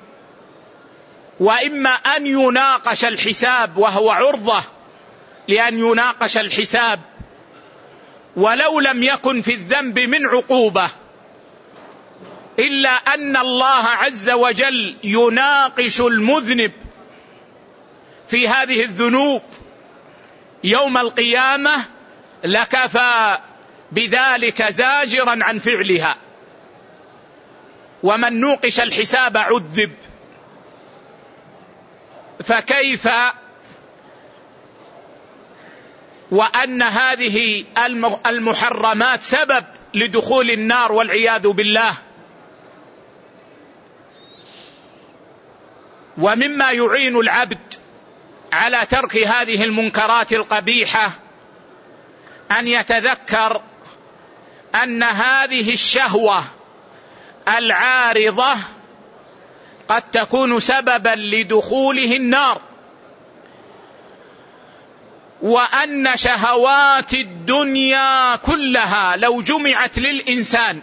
وإما 1.40 1.90
أن 1.90 2.26
يناقش 2.26 3.04
الحساب 3.04 3.76
وهو 3.76 4.10
عرضة 4.10 4.62
لأن 5.48 5.78
يناقش 5.78 6.38
الحساب. 6.38 7.00
ولو 8.36 8.80
لم 8.80 9.02
يكن 9.02 9.40
في 9.40 9.54
الذنب 9.54 9.98
من 9.98 10.26
عقوبة 10.26 10.88
إلا 12.58 12.90
أن 12.90 13.36
الله 13.36 13.84
عز 13.84 14.30
وجل 14.30 14.96
يناقش 15.04 16.00
المذنب 16.00 16.72
في 18.28 18.48
هذه 18.48 18.82
الذنوب. 18.82 19.42
يوم 20.64 20.98
القيامة 20.98 21.84
لكفى 22.44 23.38
بذلك 23.92 24.62
زاجرا 24.62 25.44
عن 25.44 25.58
فعلها. 25.58 26.16
ومن 28.02 28.40
نوقش 28.40 28.80
الحساب 28.80 29.36
عذب. 29.36 29.92
فكيف 32.44 33.08
وأن 36.30 36.82
هذه 36.82 37.64
المحرمات 38.26 39.22
سبب 39.22 39.64
لدخول 39.94 40.50
النار 40.50 40.92
والعياذ 40.92 41.48
بالله؟ 41.48 41.94
ومما 46.18 46.72
يعين 46.72 47.16
العبد 47.16 47.58
على 48.56 48.86
ترك 48.90 49.16
هذه 49.16 49.64
المنكرات 49.64 50.32
القبيحة 50.32 51.10
أن 52.58 52.68
يتذكر 52.68 53.62
أن 54.82 55.02
هذه 55.02 55.72
الشهوة 55.72 56.44
العارضة 57.48 58.54
قد 59.88 60.02
تكون 60.02 60.60
سببا 60.60 61.14
لدخوله 61.16 62.16
النار 62.16 62.60
وأن 65.42 66.16
شهوات 66.16 67.14
الدنيا 67.14 68.36
كلها 68.36 69.16
لو 69.16 69.42
جمعت 69.42 69.98
للإنسان 69.98 70.82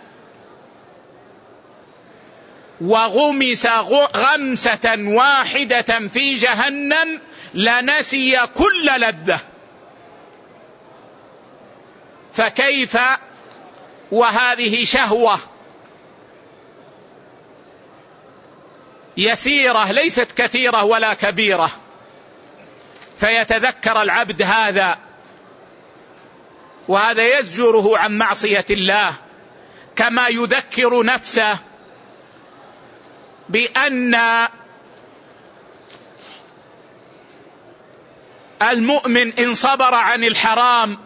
وغمس 2.82 3.67
غمسة 4.15 4.95
واحدة 4.97 6.07
في 6.07 6.34
جهنم 6.34 7.19
لنسي 7.53 8.39
كل 8.55 8.86
لذة. 8.97 9.39
فكيف؟ 12.34 12.97
وهذه 14.11 14.86
شهوة 14.86 15.39
يسيرة 19.17 19.91
ليست 19.91 20.28
كثيرة 20.36 20.84
ولا 20.84 21.13
كبيرة. 21.13 21.71
فيتذكر 23.19 24.01
العبد 24.01 24.41
هذا. 24.41 24.97
وهذا 26.88 27.39
يزجره 27.39 27.97
عن 27.97 28.17
معصية 28.17 28.65
الله. 28.69 29.13
كما 29.95 30.28
يذكر 30.28 31.03
نفسه 31.05 31.57
بأن 33.54 34.16
المؤمن 38.62 39.34
إن 39.39 39.54
صبر 39.54 39.93
عن 39.95 40.24
الحرام 40.24 40.97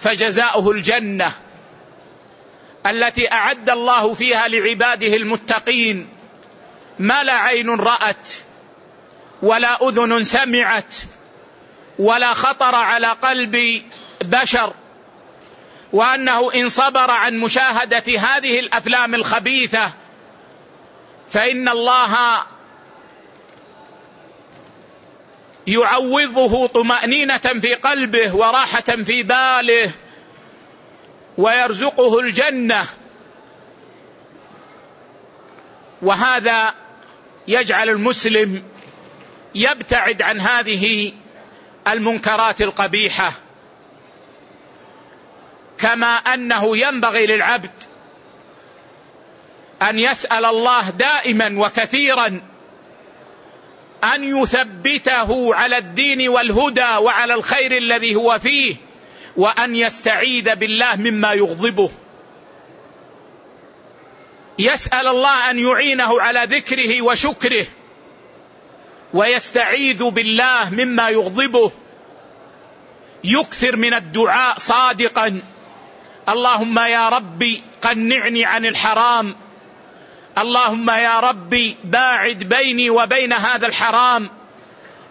فجزاؤه 0.00 0.70
الجنة 0.70 1.32
التي 2.86 3.32
أعد 3.32 3.70
الله 3.70 4.14
فيها 4.14 4.48
لعباده 4.48 5.16
المتقين. 5.16 6.08
ما 6.98 7.22
لا 7.22 7.32
عين 7.32 7.70
رأت 7.70 8.32
ولا 9.42 9.88
أذن 9.88 10.24
سمعت 10.24 10.96
ولا 11.98 12.34
خطر 12.34 12.74
على 12.74 13.06
قلب 13.06 13.82
بشر. 14.20 14.72
وأنه 15.92 16.52
إن 16.54 16.68
صبر 16.68 17.10
عن 17.10 17.38
مشاهدة 17.38 18.18
هذه 18.18 18.60
الأفلام 18.60 19.14
الخبيثة 19.14 19.92
فإن 21.30 21.68
الله 21.68 22.42
يعوضه 25.66 26.66
طمأنينة 26.66 27.38
في 27.60 27.74
قلبه 27.74 28.34
وراحة 28.36 29.02
في 29.04 29.22
باله 29.22 29.92
ويرزقه 31.38 32.20
الجنة. 32.20 32.86
وهذا 36.02 36.74
يجعل 37.48 37.88
المسلم 37.88 38.62
يبتعد 39.54 40.22
عن 40.22 40.40
هذه 40.40 41.12
المنكرات 41.88 42.62
القبيحة 42.62 43.32
كما 45.78 46.06
أنه 46.06 46.76
ينبغي 46.76 47.26
للعبد 47.26 47.70
أن 49.82 49.98
يسأل 49.98 50.44
الله 50.44 50.90
دائما 50.90 51.54
وكثيرا 51.58 52.40
أن 54.04 54.24
يثبته 54.24 55.54
على 55.54 55.78
الدين 55.78 56.28
والهدى 56.28 56.96
وعلى 56.96 57.34
الخير 57.34 57.76
الذي 57.76 58.14
هو 58.14 58.38
فيه 58.38 58.76
وأن 59.36 59.76
يستعيذ 59.76 60.54
بالله 60.54 60.96
مما 60.96 61.32
يغضبه. 61.32 61.90
يسأل 64.58 65.06
الله 65.06 65.50
أن 65.50 65.58
يعينه 65.58 66.20
على 66.20 66.44
ذكره 66.44 67.02
وشكره 67.02 67.66
ويستعيذ 69.14 70.04
بالله 70.04 70.70
مما 70.70 71.08
يغضبه. 71.08 71.72
يكثر 73.24 73.76
من 73.76 73.94
الدعاء 73.94 74.58
صادقا. 74.58 75.42
اللهم 76.28 76.78
يا 76.78 77.08
ربي 77.08 77.62
قنعني 77.82 78.44
عن 78.44 78.66
الحرام. 78.66 79.36
اللهم 80.38 80.90
يا 80.90 81.20
ربي 81.20 81.76
باعد 81.84 82.38
بيني 82.38 82.90
وبين 82.90 83.32
هذا 83.32 83.66
الحرام 83.66 84.30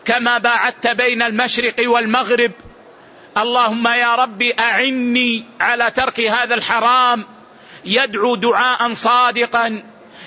كما 0.05 0.37
باعدت 0.37 0.87
بين 0.87 1.21
المشرق 1.21 1.75
والمغرب. 1.79 2.51
اللهم 3.37 3.87
يا 3.87 4.15
ربي 4.15 4.53
أعني 4.59 5.45
على 5.59 5.91
ترك 5.91 6.19
هذا 6.19 6.55
الحرام. 6.55 7.25
يدعو 7.85 8.35
دعاء 8.35 8.93
صادقا. 8.93 9.83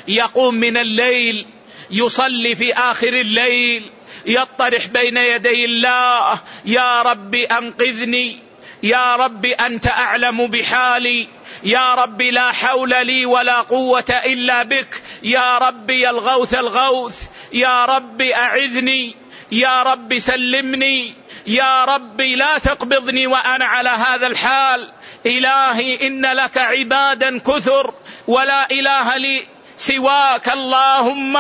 يقوم 0.09 0.55
من 0.55 0.76
الليل. 0.76 1.46
يصلي 1.90 2.55
في 2.55 2.74
آخر 2.74 3.09
الليل. 3.09 3.90
يطرح 4.26 4.86
بين 4.86 5.16
يدي 5.16 5.64
الله. 5.64 6.40
يا 6.64 7.03
رب 7.03 7.34
أنقذني. 7.34 8.49
يا 8.83 9.16
رب 9.16 9.47
أنت 9.47 9.87
أعلم 9.87 10.47
بحالي. 10.47 11.26
يا 11.62 11.95
رب 11.95 12.22
لا 12.22 12.53
حول 12.53 13.07
لي 13.07 13.26
ولا 13.26 13.61
قوة 13.61 14.20
إلا 14.24 14.62
بك. 14.62 15.03
يا 15.22 15.59
رب 15.59 15.91
يا 15.91 16.11
الغوث 16.11 16.55
الغوث. 16.55 17.22
يا 17.53 17.85
رب 17.85 18.22
أعذني. 18.22 19.16
يا 19.53 19.83
رب 19.83 20.18
سلمني. 20.18 21.14
يا 21.47 21.85
رب 21.85 22.20
لا 22.20 22.59
تقبضني 22.59 23.26
وأنا 23.26 23.64
على 23.64 23.89
هذا 23.89 24.26
الحال. 24.26 24.93
إلهي 25.26 26.07
إن 26.07 26.26
لك 26.26 26.59
عبادا 26.59 27.39
كثر. 27.39 27.95
ولا 28.26 28.70
إله 28.70 29.16
لي 29.16 29.47
سواك 29.76 30.49
اللهم. 30.49 31.39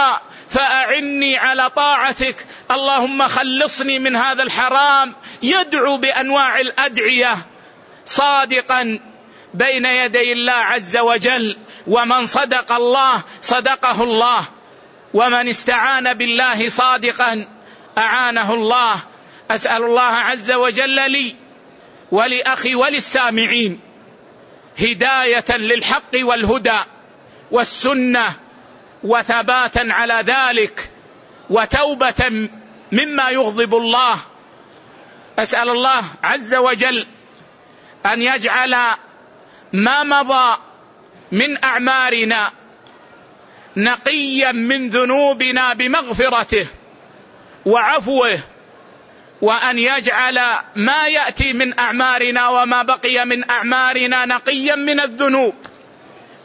فأعني 0.50 1.36
على 1.36 1.70
طاعتك. 1.70 2.46
اللهم 2.70 3.28
خلصني 3.28 3.98
من 3.98 4.16
هذا 4.16 4.42
الحرام. 4.42 5.14
يدعو 5.42 5.96
بأنواع 5.96 6.60
الأدعية. 6.60 7.36
صادقا 8.06 8.98
بين 9.54 9.84
يدي 9.84 10.32
الله 10.32 10.52
عز 10.52 10.96
وجل. 10.96 11.56
ومن 11.86 12.26
صدق 12.26 12.72
الله 12.72 13.22
صدقه 13.42 14.02
الله. 14.02 14.44
ومن 15.14 15.48
استعان 15.48 16.14
بالله 16.14 16.68
صادقا 16.68 17.48
أعانه 17.98 18.54
الله. 18.54 18.94
أسأل 19.50 19.82
الله 19.82 20.02
عز 20.02 20.52
وجل 20.52 21.10
لي 21.10 21.36
ولأخي 22.10 22.74
وللسامعين 22.74 23.80
هداية 24.78 25.56
للحق 25.56 26.12
والهدى 26.14 26.78
والسنة 27.50 28.32
وثباتا 29.04 29.86
على 29.90 30.14
ذلك 30.26 30.90
وتوبة 31.50 32.48
مما 32.92 33.30
يغضب 33.30 33.74
الله. 33.74 34.18
أسأل 35.38 35.68
الله 35.68 36.04
عز 36.22 36.54
وجل 36.54 37.06
أن 38.06 38.22
يجعل 38.22 38.76
ما 39.72 40.02
مضى 40.02 40.58
من 41.32 41.64
أعمارنا 41.64 42.50
نقيا 43.76 44.52
من 44.52 44.88
ذنوبنا 44.88 45.72
بمغفرته 45.74 46.66
وعفوه 47.66 48.38
وأن 49.40 49.78
يجعل 49.78 50.40
ما 50.76 51.06
يأتي 51.06 51.52
من 51.52 51.78
أعمارنا 51.78 52.48
وما 52.48 52.82
بقي 52.82 53.24
من 53.24 53.50
أعمارنا 53.50 54.26
نقيا 54.26 54.74
من 54.74 55.00
الذنوب 55.00 55.54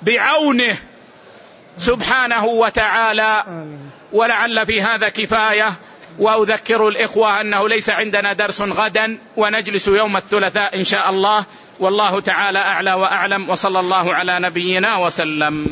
بعونه 0.02 0.78
سبحانه 1.78 2.46
وتعالى. 2.46 3.44
ولعل 4.14 4.66
في 4.66 4.82
هذا 4.82 5.10
كفاية 5.10 5.74
وأذكر 6.20 6.88
الإخوة 6.88 7.42
أنه 7.42 7.70
ليس 7.70 7.90
عندنا 7.90 8.34
درس 8.34 8.62
غدا 8.62 9.18
ونجلس 9.38 9.88
يوم 9.88 10.18
الثلاثاء 10.18 10.76
إن 10.80 10.84
شاء 10.84 11.10
الله. 11.10 11.46
والله 11.80 12.20
تعالى 12.20 12.60
أعلى 12.60 12.94
وأعلم 12.94 13.50
وصلى 13.50 13.80
الله 13.80 14.16
على 14.16 14.40
نبينا 14.40 14.98
وسلم. 14.98 15.68